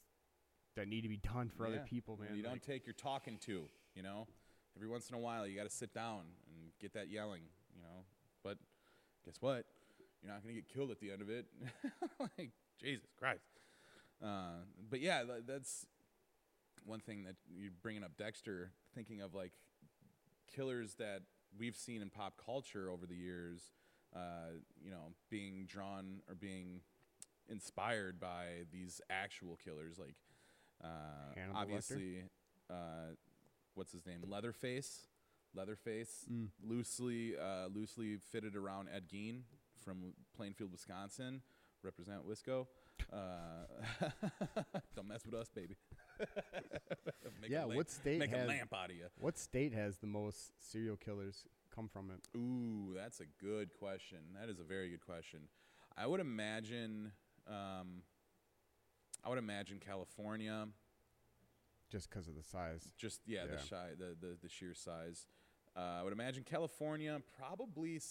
that 0.75 0.87
need 0.87 1.01
to 1.01 1.09
be 1.09 1.17
done 1.17 1.49
for 1.49 1.65
other 1.65 1.77
Yeah. 1.77 1.83
people, 1.85 2.15
When 2.17 2.27
man. 2.29 2.37
you 2.37 2.43
don't 2.43 2.53
like- 2.53 2.61
take 2.65 2.85
your 2.85 2.93
talking 2.93 3.39
to, 3.39 3.67
you 3.95 4.03
know. 4.03 4.27
Every 4.75 4.87
once 4.87 5.09
in 5.09 5.15
a 5.15 5.19
while, 5.19 5.47
you 5.47 5.55
got 5.55 5.63
to 5.63 5.75
sit 5.75 5.91
down 5.91 6.25
get 6.81 6.93
that 6.93 7.09
yelling, 7.09 7.43
you 7.75 7.81
know. 7.81 8.03
But 8.43 8.57
guess 9.25 9.35
what? 9.39 9.65
You're 10.21 10.31
not 10.31 10.43
going 10.43 10.55
to 10.55 10.61
get 10.61 10.69
killed 10.73 10.91
at 10.91 10.99
the 10.99 11.11
end 11.11 11.21
of 11.21 11.29
it. 11.29 11.45
like 12.37 12.51
Jesus 12.81 13.07
Christ. 13.17 13.41
Uh, 14.23 14.63
but 14.89 14.99
yeah, 14.99 15.23
that's 15.47 15.85
one 16.85 16.99
thing 16.99 17.23
that 17.23 17.35
you're 17.55 17.71
bringing 17.81 18.03
up 18.03 18.17
Dexter, 18.17 18.71
thinking 18.95 19.21
of 19.21 19.33
like 19.33 19.51
killers 20.53 20.95
that 20.95 21.21
we've 21.57 21.75
seen 21.75 22.01
in 22.01 22.09
pop 22.09 22.33
culture 22.43 22.89
over 22.89 23.05
the 23.05 23.15
years, 23.15 23.71
uh, 24.15 24.55
you 24.83 24.89
know, 24.89 25.13
being 25.29 25.65
drawn 25.67 26.21
or 26.27 26.35
being 26.35 26.81
inspired 27.49 28.19
by 28.19 28.65
these 28.71 29.01
actual 29.09 29.57
killers, 29.63 29.97
like 29.99 30.15
uh, 30.83 30.87
obviously, 31.55 32.23
uh, 32.69 33.13
what's 33.75 33.91
his 33.91 34.05
name, 34.05 34.23
Leatherface, 34.27 35.07
Leatherface, 35.57 36.25
Mm. 36.31 36.49
loosely 36.63 37.35
uh, 37.37 37.67
loosely 37.73 38.17
fitted 38.31 38.55
around 38.55 38.89
Ed 38.93 39.09
Gein 39.09 39.41
from 39.83 40.13
Plainfield, 40.35 40.71
Wisconsin. 40.71 41.41
Represent 41.83 42.27
Wisco. 42.27 42.67
Uh, 43.13 43.65
don't 44.95 45.07
mess 45.07 45.25
with 45.25 45.35
us, 45.35 45.49
baby. 45.49 45.75
A 46.19 47.49
Yeah, 47.49 47.63
lamp- 47.65 47.75
what 47.75 47.89
state 47.91 48.19
Make 48.19 48.33
a 48.33 48.37
has- 48.39 48.47
lamp 48.47 48.73
out 48.73 48.89
of 48.89 48.95
you. 48.95 49.05
What 49.19 49.37
state 49.37 49.73
has 49.73 49.97
the 49.97 50.07
most 50.07 50.51
serial 50.59 50.97
killers 50.97 51.45
come 51.73 51.87
from 51.87 52.09
it? 52.11 52.27
Ooh, 52.37 52.93
that's 52.95 53.19
a 53.19 53.25
good 53.43 53.73
question. 53.77 54.17
That 54.39 54.49
is 54.49 54.59
a 54.59 54.63
very 54.63 54.89
good 54.89 55.05
question. 55.05 55.41
I 55.95 56.07
would 56.07 56.19
imagine. 56.19 57.11
Um, 57.47 58.01
I 59.23 59.29
would 59.29 59.37
imagine 59.37 59.79
California. 59.79 60.67
Just 61.91 62.09
because 62.09 62.27
of 62.27 62.35
the 62.35 62.43
size. 62.43 62.91
Just 62.97 63.21
yeah, 63.27 63.45
the 63.45 63.57
shy, 63.63 63.89
the, 63.97 64.15
the 64.19 64.35
the 64.41 64.49
sheer 64.49 64.73
size. 64.73 65.25
Uh, 65.77 65.99
I 65.99 66.03
would 66.03 66.13
imagine 66.13 66.43
California, 66.43 67.21
probably 67.37 68.01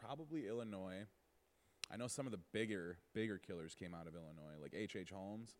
probably 0.00 0.48
Illinois. 0.48 1.04
I 1.92 1.96
know 1.96 2.06
some 2.06 2.26
of 2.26 2.32
the 2.32 2.40
bigger 2.52 2.96
bigger 3.12 3.36
killers 3.36 3.74
came 3.74 3.94
out 3.94 4.06
of 4.06 4.14
Illinois, 4.14 4.60
like 4.60 4.72
H. 4.74 4.96
H. 4.96 5.10
Holmes, 5.10 5.56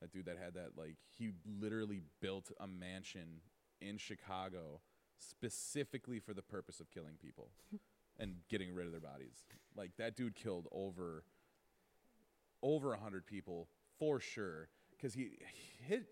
that 0.00 0.12
dude 0.12 0.26
that 0.26 0.38
had 0.42 0.54
that 0.54 0.70
like 0.76 0.96
he 1.16 1.30
literally 1.60 2.00
built 2.20 2.50
a 2.58 2.66
mansion 2.66 3.40
in 3.80 3.96
Chicago 3.96 4.80
specifically 5.18 6.18
for 6.18 6.34
the 6.34 6.42
purpose 6.42 6.80
of 6.80 6.90
killing 6.90 7.14
people 7.20 7.50
and 8.18 8.36
getting 8.48 8.74
rid 8.74 8.86
of 8.86 8.92
their 8.92 9.00
bodies. 9.00 9.44
Like 9.76 9.92
that 9.98 10.16
dude 10.16 10.34
killed 10.34 10.66
over 10.72 11.22
over 12.60 12.92
a 12.92 12.98
hundred 12.98 13.26
people 13.26 13.68
for 13.98 14.18
sure 14.18 14.68
because 14.90 15.14
he 15.14 15.38
hit 15.86 16.06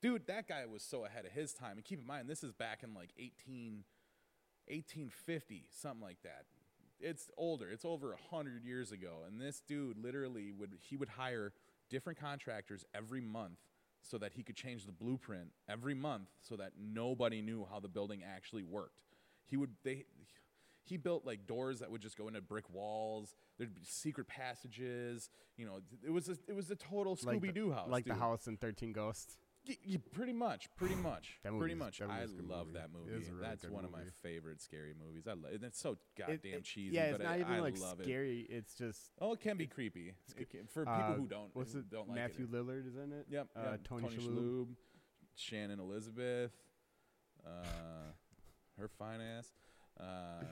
dude 0.00 0.26
that 0.26 0.48
guy 0.48 0.64
was 0.66 0.82
so 0.82 1.04
ahead 1.04 1.26
of 1.26 1.32
his 1.32 1.52
time 1.52 1.72
and 1.76 1.84
keep 1.84 2.00
in 2.00 2.06
mind 2.06 2.28
this 2.28 2.42
is 2.42 2.52
back 2.52 2.82
in 2.82 2.94
like 2.94 3.10
18 3.18 3.84
1850 4.68 5.64
something 5.70 6.02
like 6.02 6.18
that 6.22 6.44
it's 7.00 7.30
older 7.36 7.70
it's 7.70 7.84
over 7.84 8.12
a 8.12 8.34
hundred 8.34 8.64
years 8.64 8.92
ago 8.92 9.18
and 9.26 9.40
this 9.40 9.62
dude 9.66 9.98
literally 9.98 10.52
would 10.52 10.72
he 10.80 10.96
would 10.96 11.10
hire 11.10 11.52
different 11.90 12.18
contractors 12.18 12.84
every 12.94 13.20
month 13.20 13.58
so 14.02 14.18
that 14.18 14.32
he 14.32 14.42
could 14.42 14.56
change 14.56 14.86
the 14.86 14.92
blueprint 14.92 15.50
every 15.68 15.94
month 15.94 16.28
so 16.40 16.56
that 16.56 16.72
nobody 16.80 17.42
knew 17.42 17.66
how 17.70 17.80
the 17.80 17.88
building 17.88 18.22
actually 18.24 18.62
worked 18.62 19.02
he 19.46 19.56
would 19.56 19.70
they 19.84 20.04
he 20.86 20.96
built 20.96 21.26
like 21.26 21.46
doors 21.46 21.80
that 21.80 21.90
would 21.90 22.00
just 22.00 22.16
go 22.16 22.28
into 22.28 22.40
brick 22.40 22.64
walls. 22.72 23.34
There'd 23.58 23.74
be 23.74 23.82
secret 23.84 24.28
passages. 24.28 25.30
You 25.56 25.66
know, 25.66 25.80
it 26.04 26.10
was 26.10 26.28
a, 26.28 26.36
it 26.46 26.54
was 26.54 26.70
a 26.70 26.76
total 26.76 27.16
Scooby 27.16 27.52
Doo 27.52 27.72
house, 27.72 27.88
Like 27.90 28.04
the 28.04 28.14
house 28.14 28.46
in 28.46 28.56
13 28.56 28.92
Ghosts. 28.92 29.36
Y- 29.68 29.76
y- 29.88 30.00
pretty 30.12 30.32
much, 30.32 30.68
pretty 30.76 30.94
much, 31.10 31.38
That 31.42 31.50
pretty 31.58 31.74
movie's- 31.74 31.78
much. 31.78 31.98
that 31.98 32.10
I 32.10 32.20
movie's 32.20 32.32
a 32.32 32.36
good 32.36 32.48
love 32.48 32.66
movie. 32.68 32.78
that 32.78 32.84
It 32.84 32.90
movie. 32.92 33.12
is 33.22 33.28
a 33.28 33.32
really 33.32 33.46
That's 33.48 33.62
good 33.62 33.70
one 33.72 33.84
of 33.84 33.90
my 33.90 33.98
movie. 33.98 34.10
favorite 34.22 34.60
scary 34.60 34.94
movies. 34.94 35.26
I 35.26 35.32
love 35.32 35.52
it. 35.52 35.62
It's 35.64 35.78
so 35.80 35.92
It- 35.92 35.98
goddamn 36.16 36.54
it- 36.58 36.64
cheesy. 36.64 36.94
Yeah, 36.94 37.04
it's 37.06 37.18
but 37.18 37.24
not 37.24 37.32
I, 37.34 37.40
even 37.40 37.52
I 37.52 37.60
like 37.60 37.78
love 37.78 38.00
it. 38.00 38.04
scary. 38.04 38.40
It's 38.48 38.74
just 38.74 39.12
Oh, 39.20 39.32
it 39.32 39.40
can 39.40 39.56
be 39.56 39.66
creepy 39.66 40.14
It 40.36 40.50
can- 40.50 40.66
for 40.66 40.84
people 40.84 40.94
uh, 40.94 41.14
who 41.14 41.26
don't. 41.26 41.54
What's 41.56 41.72
who 41.72 41.80
it? 41.80 41.90
Don't 41.90 42.08
like 42.08 42.14
Matthew 42.16 42.44
it. 42.44 42.52
Lillard 42.52 42.86
is 42.86 42.96
in 42.96 43.12
it. 43.12 43.26
Yep. 43.28 43.48
uh, 43.56 43.60
yep. 43.72 43.84
Tony. 43.84 44.08
Shalhoub, 44.08 44.68
Shannon 45.34 45.80
Elizabeth, 45.80 46.52
uh, 47.44 47.50
her 48.78 48.88
fine 48.88 49.20
ass. 49.20 49.52
Uh, 49.98 50.44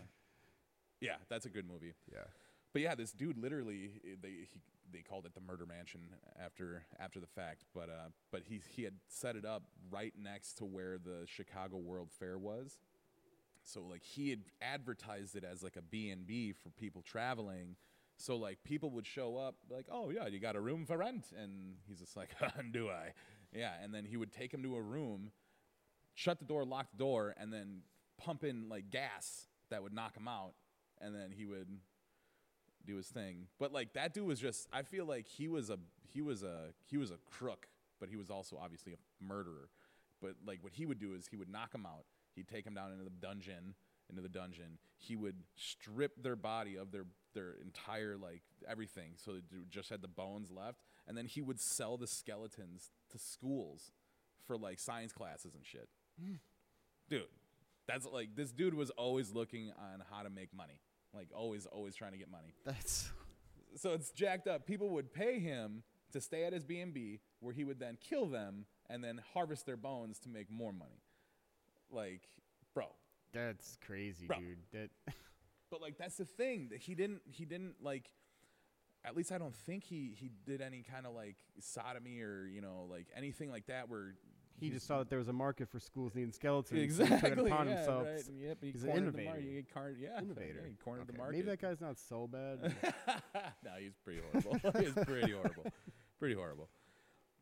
yeah, 1.01 1.17
that's 1.29 1.47
a 1.47 1.51
good 1.51 1.67
movie. 1.69 1.93
Yeah. 2.13 2.25
But 2.75 2.83
yeah, 2.83 2.97
this 2.97 3.13
dude 3.13 3.39
literally 3.39 3.93
eh, 4.05 4.17
they 4.21 4.29
he, 4.29 4.61
they 4.93 4.99
called 4.99 5.25
it 5.25 5.35
the 5.35 5.41
murder 5.41 5.65
mansion 5.65 6.01
after 6.45 6.85
after 7.01 7.21
the 7.21 7.27
fact, 7.27 7.65
but 7.73 7.89
uh, 7.89 8.09
but 8.31 8.43
he 8.45 8.61
he 8.69 8.83
had 8.83 8.95
set 9.09 9.37
it 9.37 9.47
up 9.47 9.63
right 9.91 10.13
next 10.21 10.55
to 10.55 10.65
where 10.65 10.99
the 10.99 11.25
Chicago 11.27 11.79
World 11.79 12.11
Fair 12.11 12.37
was. 12.37 12.79
So 13.63 13.81
like 13.81 14.03
he 14.03 14.29
had 14.29 14.41
advertised 14.61 15.37
it 15.37 15.45
as 15.45 15.63
like 15.63 15.77
a 15.77 15.83
B&B 15.83 16.53
for 16.53 16.69
people 16.71 17.01
traveling. 17.01 17.77
So 18.19 18.37
like 18.37 18.59
people 18.65 18.91
would 18.91 19.07
show 19.07 19.37
up 19.39 19.55
like, 19.71 19.87
"Oh 19.91 20.11
yeah, 20.11 20.27
you 20.27 20.41
got 20.41 20.57
a 20.57 20.61
room 20.61 20.85
for 20.85 20.99
rent." 20.99 21.27
And 21.41 21.77
he's 21.87 22.01
just 22.01 22.17
like, 22.17 22.31
"Do 22.73 22.91
I?" 22.91 23.13
Yeah, 23.53 23.73
and 23.83 23.95
then 23.95 24.05
he 24.05 24.17
would 24.17 24.33
take 24.33 24.53
him 24.53 24.65
to 24.65 24.75
a 24.75 24.83
room, 24.83 25.31
shut 26.15 26.41
the 26.41 26.45
door, 26.45 26.65
lock 26.65 26.89
the 26.91 26.99
door, 26.99 27.35
and 27.39 27.53
then 27.53 27.83
pump 28.19 28.43
in 28.43 28.69
like 28.69 28.91
gas 28.91 29.47
that 29.71 29.81
would 29.83 29.93
knock 29.93 30.17
him 30.17 30.27
out, 30.27 30.55
and 31.01 31.15
then 31.15 31.31
he 31.31 31.47
would 31.47 31.69
do 32.87 32.97
his 32.97 33.09
thing. 33.09 33.47
But 33.59 33.73
like 33.73 33.93
that 33.95 34.15
dude 34.15 34.27
was 34.27 34.41
just 34.41 34.69
I 34.73 34.83
feel 34.83 35.07
like 35.07 35.27
he 35.27 35.49
was 35.49 35.71
a 35.71 35.79
he 36.13 36.21
was 36.23 36.43
a 36.43 36.73
he 36.87 36.97
was 36.97 37.11
a 37.11 37.19
crook, 37.31 37.69
but 38.01 38.09
he 38.09 38.17
was 38.17 38.31
also 38.31 38.59
obviously 38.63 38.93
a 38.93 39.25
murderer. 39.25 39.69
But 40.21 40.37
like 40.47 40.59
what 40.63 40.73
he 40.73 40.87
would 40.87 40.99
do 40.99 41.15
is 41.15 41.27
he 41.27 41.37
would 41.37 41.51
knock 41.51 41.75
him 41.75 41.87
out. 41.87 42.05
He'd 42.35 42.49
take 42.49 42.67
him 42.67 42.75
down 42.75 42.93
into 42.93 43.05
the 43.05 43.11
dungeon, 43.11 43.75
into 44.11 44.23
the 44.23 44.29
dungeon. 44.29 44.79
He 44.99 45.17
would 45.17 45.37
strip 45.57 46.23
their 46.23 46.37
body 46.37 46.77
of 46.77 46.93
their 46.93 47.07
their 47.35 47.55
entire 47.63 48.17
like 48.17 48.43
everything, 48.69 49.13
so 49.17 49.33
they 49.33 49.41
just 49.71 49.91
had 49.91 50.03
the 50.03 50.09
bones 50.09 50.51
left, 50.51 50.81
and 51.07 51.17
then 51.17 51.27
he 51.27 51.43
would 51.43 51.61
sell 51.61 51.97
the 51.97 52.07
skeletons 52.07 52.91
to 53.11 53.19
schools 53.19 53.93
for 54.47 54.57
like 54.57 54.79
science 54.79 55.13
classes 55.13 55.55
and 55.55 55.65
shit. 55.65 55.89
Mm. 56.23 56.39
Dude, 57.09 57.23
that's 57.87 58.07
like 58.07 58.37
this 58.37 58.53
dude 58.53 58.75
was 58.75 58.91
always 58.91 59.33
looking 59.33 59.71
on 59.71 60.03
how 60.11 60.23
to 60.23 60.31
make 60.31 60.55
money. 60.55 60.81
Like 61.15 61.29
always, 61.35 61.67
always 61.67 61.95
trying 61.95 62.13
to 62.13 62.19
get 62.19 62.31
money. 62.31 62.55
That's 62.65 63.11
So 63.77 63.93
it's 63.93 64.11
jacked 64.11 64.47
up. 64.49 64.67
People 64.67 64.91
would 64.91 65.13
pay 65.13 65.39
him 65.39 65.83
to 66.13 66.21
stay 66.21 66.45
at 66.45 66.53
his 66.53 66.65
B 66.65 66.81
and 66.81 66.95
B, 66.95 67.21
where 67.41 67.53
he 67.53 67.65
would 67.65 67.79
then 67.81 67.99
kill 68.01 68.27
them 68.27 68.67
and 68.89 69.03
then 69.03 69.21
harvest 69.33 69.67
their 69.67 69.77
bones 69.77 70.19
to 70.21 70.29
make 70.29 70.51
more 70.51 70.73
money. 70.73 71.03
Like, 71.91 72.23
bro. 72.75 72.87
that's 73.33 73.77
crazy, 73.85 74.27
Bro. 74.27 74.39
dude. 74.39 74.59
That 74.73 74.91
But 75.71 75.81
like 75.83 75.99
that's 75.99 76.17
the 76.17 76.25
thing 76.25 76.69
that 76.71 76.79
he 76.81 76.95
didn't. 76.95 77.23
He 77.31 77.45
didn't 77.45 77.77
like. 77.83 78.11
At 79.05 79.17
least 79.17 79.33
I 79.33 79.39
don't 79.39 79.55
think 79.55 79.83
he 79.85 80.15
he 80.17 80.31
did 80.47 80.61
any 80.63 80.83
kind 80.83 81.05
of 81.05 81.15
like 81.15 81.37
sodomy 81.61 82.21
or 82.21 82.47
you 82.47 82.61
know 82.61 82.87
like 82.89 83.07
anything 83.17 83.51
like 83.51 83.67
that 83.67 83.89
where 83.89 84.15
he 84.61 84.71
just 84.71 84.87
saw 84.87 84.99
that 84.99 85.11
there 85.11 85.19
was 85.19 85.29
a 85.29 85.33
market 85.33 85.69
for 85.69 85.81
schools 85.81 86.15
needing 86.15 86.33
skeletons. 86.33 86.97
so 86.97 87.05
he 87.05 87.11
took 87.11 87.25
it 87.25 87.27
exactly 87.27 87.51
yeah, 87.51 87.65
himself. 87.65 88.07
right. 88.07 88.23
Yep, 88.41 88.59
he 88.61 88.71
he's 88.71 88.85
an 88.85 88.91
the 88.91 88.97
innovator. 88.97 89.41
he 89.41 89.63
car- 89.63 89.91
yeah, 89.99 90.19
Innovator. 90.19 90.61
yeah, 90.63 90.69
he 90.69 90.77
cornered 90.85 91.07
the 91.07 91.13
market. 91.15 91.33
Maybe 91.37 91.49
that 91.49 91.61
guy's 91.61 91.81
not 91.81 91.99
so 91.99 92.27
bad. 92.27 92.61
no, 93.65 93.71
he's 93.79 93.97
pretty 94.05 94.21
horrible. 94.33 94.59
he's 94.81 94.93
pretty 95.05 95.33
horrible. 95.33 95.65
Pretty 96.19 96.35
horrible. 96.35 96.69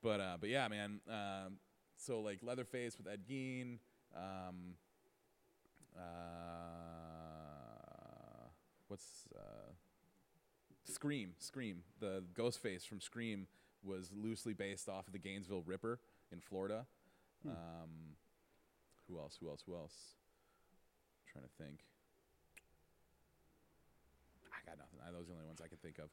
But 0.03 0.21
uh, 0.21 0.37
but 0.41 0.49
yeah, 0.49 0.69
man. 0.69 1.01
Um, 1.09 1.59
so 1.97 2.21
like 2.21 2.39
Leatherface 2.43 2.97
with 2.99 3.07
Ed 3.07 3.21
Gein. 3.29 3.79
Um, 4.17 4.75
uh, 5.97 6.03
what's 8.89 9.29
uh, 9.37 9.73
Scream? 10.85 11.35
Scream. 11.39 11.83
The 12.01 12.25
Ghostface 12.35 12.87
from 12.87 13.01
Scream 13.01 13.47
was 13.85 14.11
loosely 14.15 14.55
based 14.55 14.89
off 14.89 15.07
of 15.07 15.13
the 15.13 15.19
Gainesville 15.19 15.63
Ripper 15.67 16.01
in 16.33 16.41
Florida. 16.41 16.87
Um, 17.51 18.17
who 19.09 19.19
else? 19.19 19.37
Who 19.41 19.49
else? 19.49 19.63
Who 19.67 19.75
else? 19.75 19.95
I'm 21.21 21.33
trying 21.33 21.45
to 21.45 21.65
think. 21.65 21.85
I 24.53 24.61
got 24.69 24.79
nothing. 24.79 24.99
Those 25.13 25.27
are 25.27 25.33
the 25.33 25.35
only 25.35 25.47
ones 25.47 25.61
I 25.65 25.69
can 25.69 25.79
think 25.79 25.99
of. 25.99 26.11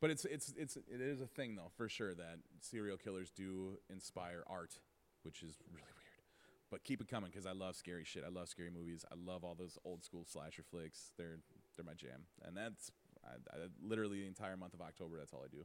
But 0.00 0.10
it's 0.10 0.24
it's 0.24 0.52
it's 0.58 0.76
it 0.76 1.00
is 1.00 1.20
a 1.20 1.26
thing 1.26 1.54
though 1.54 1.70
for 1.76 1.88
sure 1.88 2.12
that 2.12 2.38
serial 2.60 2.96
killers 2.96 3.30
do 3.30 3.78
inspire 3.88 4.42
art, 4.48 4.78
which 5.22 5.42
is 5.42 5.56
really 5.70 5.86
weird. 5.86 6.22
But 6.70 6.82
keep 6.82 7.00
it 7.00 7.08
coming 7.08 7.30
because 7.30 7.46
I 7.46 7.52
love 7.52 7.76
scary 7.76 8.04
shit. 8.04 8.24
I 8.26 8.30
love 8.30 8.48
scary 8.48 8.70
movies. 8.70 9.04
I 9.10 9.14
love 9.14 9.44
all 9.44 9.54
those 9.54 9.78
old 9.84 10.02
school 10.02 10.24
slasher 10.26 10.64
flicks. 10.64 11.12
They're 11.16 11.38
they're 11.76 11.84
my 11.84 11.94
jam, 11.94 12.26
and 12.42 12.56
that's 12.56 12.90
I, 13.24 13.34
I, 13.54 13.56
literally 13.80 14.20
the 14.20 14.26
entire 14.26 14.56
month 14.56 14.74
of 14.74 14.80
October. 14.80 15.16
That's 15.18 15.32
all 15.32 15.44
I 15.44 15.48
do, 15.48 15.60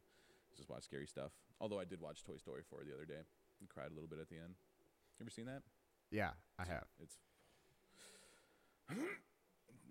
is 0.52 0.58
just 0.58 0.70
watch 0.70 0.84
scary 0.84 1.08
stuff. 1.08 1.32
Although 1.60 1.80
I 1.80 1.86
did 1.86 2.00
watch 2.00 2.24
Toy 2.24 2.38
Story 2.38 2.62
4 2.70 2.82
the 2.86 2.94
other 2.94 3.06
day 3.06 3.26
and 3.60 3.70
cried 3.70 3.90
a 3.90 3.94
little 3.94 4.08
bit 4.08 4.20
at 4.20 4.30
the 4.30 4.36
end. 4.36 4.54
You 5.20 5.24
ever 5.24 5.30
seen 5.32 5.46
that? 5.46 5.64
yeah, 6.12 6.32
I 6.60 6.66
have. 6.66 6.86
It's 7.02 7.16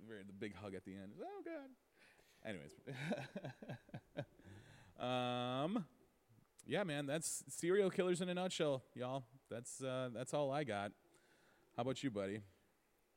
very 0.08 0.22
the 0.26 0.32
big 0.32 0.54
hug 0.54 0.74
at 0.74 0.84
the 0.84 0.92
end. 0.92 1.12
Oh 1.20 1.42
god. 1.44 1.70
Anyways, 2.44 2.74
um, 5.00 5.84
yeah, 6.66 6.84
man, 6.84 7.06
that's 7.06 7.42
serial 7.48 7.90
killers 7.90 8.20
in 8.20 8.28
a 8.28 8.34
nutshell, 8.34 8.82
y'all. 8.94 9.24
That's 9.50 9.82
uh, 9.82 10.10
that's 10.14 10.32
all 10.32 10.52
I 10.52 10.62
got. 10.64 10.92
How 11.76 11.82
about 11.82 12.02
you, 12.04 12.10
buddy? 12.10 12.42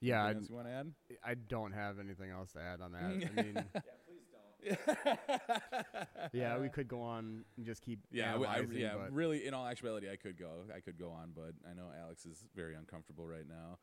Yeah, 0.01 0.23
I, 0.23 0.31
you 0.31 0.55
want 0.55 0.67
to 0.67 0.73
add? 0.73 0.91
I 1.23 1.35
don't 1.35 1.73
have 1.73 1.99
anything 1.99 2.31
else 2.31 2.53
to 2.53 2.59
add 2.59 2.81
on 2.81 2.93
that. 2.93 3.03
I 3.03 3.41
mean, 3.41 3.53
yeah, 3.55 3.81
we 6.59 6.69
could 6.69 6.87
go 6.87 7.01
on 7.01 7.43
and 7.57 7.65
just 7.65 7.81
keep 7.81 7.99
Yeah, 8.11 8.29
I 8.29 8.31
w- 8.33 8.49
I, 8.49 8.55
analyzing, 8.55 8.77
yeah. 8.77 8.93
but 8.97 9.13
Really, 9.13 9.45
in 9.45 9.53
all 9.53 9.65
actuality, 9.65 10.09
I 10.11 10.15
could 10.15 10.37
go. 10.37 10.63
I 10.75 10.79
could 10.79 10.97
go 10.99 11.09
on, 11.11 11.31
but 11.35 11.53
I 11.69 11.73
know 11.73 11.87
Alex 12.01 12.25
is 12.25 12.43
very 12.55 12.75
uncomfortable 12.75 13.27
right 13.27 13.45
now. 13.47 13.77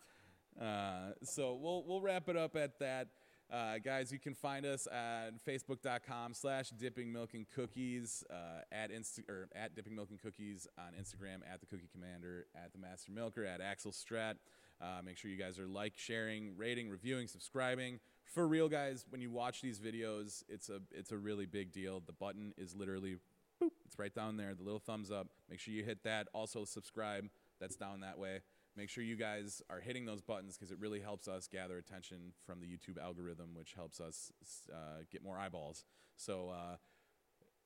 Uh, 0.64 1.12
so 1.22 1.54
we'll 1.54 1.84
we'll 1.86 2.00
wrap 2.00 2.28
it 2.28 2.36
up 2.36 2.56
at 2.56 2.78
that. 2.78 3.08
Uh, 3.52 3.78
guys, 3.78 4.10
you 4.10 4.18
can 4.18 4.34
find 4.34 4.66
us 4.66 4.88
at 4.90 5.30
facebook.com 5.46 6.34
slash 6.34 6.70
dipping 6.70 7.12
milk 7.12 7.32
and 7.34 7.46
cookies, 7.54 8.24
uh, 8.28 8.62
at 8.72 8.90
Insta- 8.90 9.28
or 9.28 9.48
at 9.54 9.76
dipping 9.76 9.94
milk 9.94 10.10
and 10.10 10.20
cookies 10.20 10.66
on 10.76 10.94
Instagram, 11.00 11.42
at 11.48 11.60
the 11.60 11.66
cookie 11.66 11.88
commander, 11.92 12.46
at 12.56 12.72
the 12.72 12.78
master 12.78 13.12
milker, 13.12 13.44
at 13.44 13.60
Axel 13.60 13.92
Strat. 13.92 14.34
Uh, 14.80 15.00
make 15.04 15.16
sure 15.16 15.30
you 15.30 15.36
guys 15.36 15.60
are 15.60 15.66
like, 15.68 15.92
sharing, 15.96 16.56
rating, 16.56 16.88
reviewing, 16.90 17.28
subscribing. 17.28 18.00
For 18.32 18.46
real, 18.46 18.68
guys, 18.68 19.06
when 19.08 19.20
you 19.20 19.30
watch 19.30 19.62
these 19.62 19.78
videos, 19.78 20.42
it's 20.48 20.68
a 20.68 20.80
it's 20.92 21.12
a 21.12 21.16
really 21.16 21.46
big 21.46 21.72
deal. 21.72 22.02
The 22.04 22.12
button 22.12 22.52
is 22.58 22.74
literally 22.74 23.16
boop, 23.62 23.70
it's 23.86 23.98
right 23.98 24.14
down 24.14 24.36
there. 24.36 24.54
The 24.54 24.62
little 24.62 24.78
thumbs 24.80 25.10
up. 25.10 25.28
Make 25.48 25.60
sure 25.60 25.72
you 25.72 25.84
hit 25.84 26.02
that. 26.04 26.28
Also 26.34 26.64
subscribe. 26.64 27.28
That's 27.60 27.76
down 27.76 28.00
that 28.00 28.18
way. 28.18 28.40
Make 28.76 28.90
sure 28.90 29.02
you 29.02 29.16
guys 29.16 29.62
are 29.70 29.80
hitting 29.80 30.04
those 30.04 30.20
buttons 30.20 30.56
because 30.56 30.70
it 30.70 30.78
really 30.78 31.00
helps 31.00 31.28
us 31.28 31.48
gather 31.48 31.78
attention 31.78 32.32
from 32.44 32.60
the 32.60 32.66
YouTube 32.66 33.02
algorithm, 33.02 33.54
which 33.54 33.72
helps 33.72 34.00
us 34.00 34.30
uh, 34.70 35.02
get 35.10 35.22
more 35.22 35.38
eyeballs. 35.38 35.84
So 36.16 36.50
uh, 36.50 36.76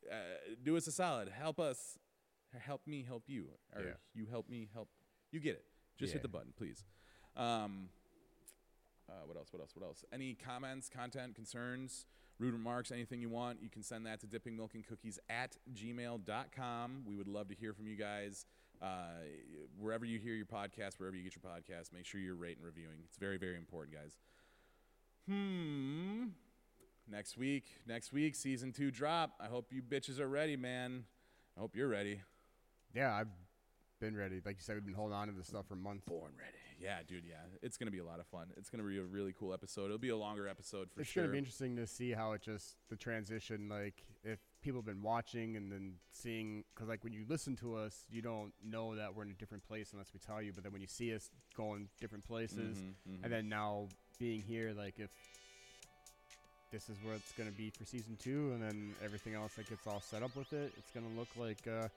uh, 0.09 0.15
do 0.63 0.77
us 0.77 0.87
a 0.87 0.93
solid. 0.93 1.29
Help 1.31 1.59
us. 1.59 1.99
Help 2.57 2.87
me. 2.87 3.03
Help 3.03 3.25
you. 3.27 3.47
Or 3.75 3.83
Yeah. 3.83 3.91
you 4.15 4.27
help 4.31 4.49
me. 4.49 4.69
Help. 4.73 4.89
You 5.33 5.41
get 5.41 5.55
it. 5.57 5.65
Just 5.99 6.13
hit 6.13 6.23
the 6.23 6.29
button, 6.29 6.53
please. 6.57 6.85
Um, 7.37 7.89
uh, 9.11 9.27
what 9.27 9.37
else? 9.37 9.49
What 9.53 9.61
else? 9.61 9.73
What 9.75 9.85
else? 9.85 10.05
Any 10.13 10.35
comments, 10.35 10.89
content, 10.89 11.35
concerns, 11.35 12.07
rude 12.39 12.53
remarks, 12.55 12.93
anything 12.93 13.21
you 13.21 13.29
want, 13.29 13.59
you 13.63 13.69
can 13.69 13.83
send 13.83 14.07
that 14.07 14.21
to 14.21 14.27
dippingmilkandcookies 14.27 15.19
at 15.29 15.57
gmail.com. 15.75 17.03
We 17.07 17.17
would 17.17 17.29
love 17.29 17.49
to 17.49 17.55
hear 17.55 17.73
from 17.73 17.87
you 17.89 17.97
guys. 17.97 18.47
Uh, 18.81 19.25
wherever 19.79 20.07
you 20.07 20.19
hear 20.19 20.35
your 20.35 20.47
podcast, 20.47 20.99
wherever 20.99 21.15
you 21.15 21.23
get 21.23 21.35
your 21.37 21.53
podcast, 21.53 21.93
make 21.93 22.07
sure 22.07 22.19
you're 22.21 22.35
rating 22.35 22.59
and 22.59 22.67
reviewing. 22.67 22.97
It's 23.05 23.19
very, 23.19 23.37
very 23.37 23.57
important, 23.57 23.95
guys. 23.95 24.17
Hmm. 25.29 26.29
Next 27.11 27.37
week, 27.37 27.65
next 27.87 28.13
week, 28.13 28.35
season 28.35 28.73
two 28.73 28.91
drop. 28.91 29.33
I 29.41 29.47
hope 29.47 29.67
you 29.73 29.83
bitches 29.83 30.19
are 30.19 30.29
ready, 30.29 30.57
man. 30.57 31.05
I 31.57 31.61
hope 31.61 31.75
you're 31.77 31.89
ready. 31.89 32.23
yeah, 32.95 33.15
I've 33.15 33.29
been 34.01 34.17
ready. 34.17 34.41
Like 34.45 34.57
you 34.57 34.63
said, 34.63 34.77
we've 34.77 34.87
been 34.87 34.95
holding 34.95 35.17
on 35.17 35.27
to 35.27 35.35
this 35.35 35.49
stuff 35.49 35.67
for 35.69 35.75
months. 35.77 36.05
Born 36.07 36.33
ready. 36.39 36.60
Yeah, 36.81 36.99
dude. 37.07 37.25
Yeah, 37.29 37.37
it's 37.63 37.77
gonna 37.77 37.91
be 37.91 37.99
a 37.99 38.05
lot 38.05 38.21
of 38.21 38.27
fun. 38.27 38.47
It's 38.57 38.71
gonna 38.71 38.85
be 38.85 38.99
a 38.99 39.03
really 39.05 39.35
cool 39.39 39.53
episode. 39.53 39.87
It'll 39.87 39.99
be 39.99 40.09
a 40.09 40.17
longer 40.17 40.49
episode 40.49 40.91
for 40.91 41.03
it's 41.03 41.11
sure. 41.11 41.25
gonna 41.25 41.33
be 41.33 41.39
interesting 41.39 41.77
to 41.77 41.87
see 41.87 42.13
how 42.13 42.33
it 42.33 42.41
just 42.43 42.77
the 42.89 42.97
transition. 42.97 43.69
Like 43.69 44.03
if 44.25 44.39
people 44.63 44.79
have 44.81 44.87
been 44.87 45.03
watching 45.03 45.57
and 45.57 45.71
then 45.71 45.95
seeing, 46.13 46.65
because 46.75 46.89
like 46.89 47.05
when 47.05 47.13
you 47.13 47.25
listen 47.29 47.55
to 47.57 47.75
us, 47.77 48.07
you 48.11 48.23
don't 48.23 48.53
know 48.65 48.95
that 48.97 49.15
we're 49.15 49.25
in 49.25 49.31
a 49.31 49.35
different 49.35 49.67
place 49.69 49.93
unless 49.93 50.13
we 50.15 50.21
tell 50.21 50.41
you. 50.41 50.53
But 50.55 50.65
then 50.65 50.73
when 50.73 50.81
you 50.81 50.87
see 50.89 51.15
us 51.15 51.31
going 51.57 51.89
different 52.01 52.27
places, 52.27 52.79
Mhm, 52.79 52.95
mhm. 53.09 53.25
and 53.25 53.33
then 53.33 53.49
now 53.51 53.87
being 54.19 54.41
here, 54.41 54.73
like 54.73 54.99
if 54.99 55.11
this 56.73 56.89
is 56.89 56.97
where 57.05 57.15
it's 57.15 57.33
gonna 57.33 57.51
be 57.51 57.69
for 57.71 57.85
season 57.85 58.17
two, 58.19 58.53
and 58.53 58.63
then 58.63 58.95
everything 59.05 59.35
else 59.35 59.53
that 59.55 59.69
gets 59.69 59.87
all 59.87 60.01
set 60.01 60.23
up 60.23 60.35
with 60.37 60.53
it, 60.53 60.73
it's 60.79 60.91
gonna 60.93 61.09
look 61.19 61.29
like 61.37 61.67
uh, 61.67 61.89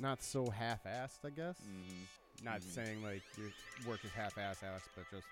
not 0.00 0.22
so 0.22 0.48
half-assed, 0.48 1.24
I 1.24 1.30
guess. 1.30 1.58
Mhm. 1.60 2.06
Not 2.42 2.60
Mhm. 2.60 2.74
saying 2.74 3.02
like 3.02 3.22
your 3.36 3.50
work 3.86 4.04
is 4.04 4.12
half-ass 4.12 4.62
ass, 4.62 4.88
but 4.94 5.08
just 5.10 5.26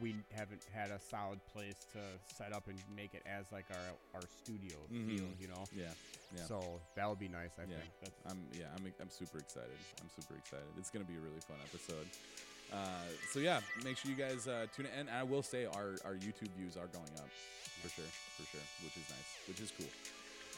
we 0.00 0.14
haven't 0.32 0.62
had 0.72 0.90
a 0.90 1.00
solid 1.00 1.40
place 1.52 1.74
to 1.92 1.98
set 2.36 2.52
up 2.52 2.68
and 2.68 2.78
make 2.94 3.14
it 3.14 3.22
as 3.26 3.50
like 3.50 3.66
our 3.70 3.96
our 4.14 4.26
studio 4.44 4.76
feel, 4.88 5.24
Mhm. 5.26 5.40
you 5.40 5.48
know. 5.48 5.66
Yeah, 5.72 5.92
yeah. 6.34 6.44
So 6.46 6.80
that 6.94 7.08
would 7.08 7.18
be 7.18 7.28
nice. 7.28 7.50
I 7.58 7.62
Yeah. 7.64 7.78
think. 7.80 7.90
That's, 8.00 8.14
I'm 8.26 8.46
yeah, 8.52 8.70
I'm 8.76 8.94
I'm 9.00 9.10
super 9.10 9.38
excited. 9.38 9.76
I'm 10.00 10.08
super 10.10 10.36
excited. 10.36 10.68
It's 10.78 10.90
gonna 10.90 11.04
be 11.04 11.16
a 11.16 11.20
really 11.20 11.40
fun 11.40 11.58
episode. 11.64 12.08
Uh, 12.70 13.04
so 13.32 13.38
yeah, 13.40 13.60
make 13.84 13.96
sure 13.98 14.10
you 14.10 14.16
guys 14.16 14.46
uh, 14.46 14.66
tune 14.74 14.86
in. 14.86 14.92
And 14.92 15.10
I 15.10 15.24
will 15.24 15.42
say 15.42 15.66
our 15.66 15.98
our 16.04 16.14
YouTube 16.14 16.50
views 16.56 16.76
are 16.76 16.86
going 16.86 17.12
up 17.18 17.28
for 17.82 17.88
sure, 17.88 18.04
for 18.36 18.44
sure, 18.46 18.60
which 18.84 18.96
is 18.96 19.08
nice, 19.10 19.48
which 19.48 19.60
is 19.60 19.72
cool. 19.76 19.90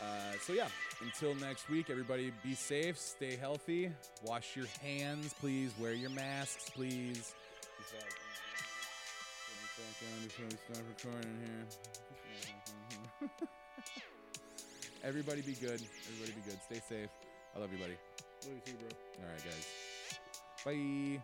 Uh, 0.01 0.39
so 0.41 0.53
yeah, 0.53 0.69
until 1.01 1.35
next 1.37 1.69
week, 1.71 1.91
everybody 1.91 2.33
be 2.43 2.55
safe, 2.55 2.99
stay 2.99 3.37
healthy, 3.37 3.91
wash 4.25 4.57
your 4.57 4.67
hands, 4.83 5.35
please, 5.41 5.73
wear 5.79 5.93
your 5.93 6.11
masks, 6.11 6.71
please. 6.71 7.35
Besides, 7.79 8.15
let 9.49 9.59
me 9.61 9.69
back 9.79 9.95
down 10.01 10.25
before 10.25 10.47
we 10.47 10.75
start 10.75 10.85
recording 10.97 11.39
here. 11.45 13.31
Everybody 15.05 15.43
be 15.43 15.53
good. 15.53 15.83
Everybody 16.09 16.33
be 16.33 16.51
good. 16.51 16.59
Stay 16.65 16.81
safe. 16.89 17.11
I 17.55 17.59
love 17.59 17.71
you, 17.73 17.79
buddy. 17.79 17.97
Love 18.47 18.55
you 18.55 18.73
too, 18.73 18.79
bro. 18.79 18.89
All 19.21 19.31
right, 19.31 19.45
guys. 19.45 19.67
Bye. 20.65 21.23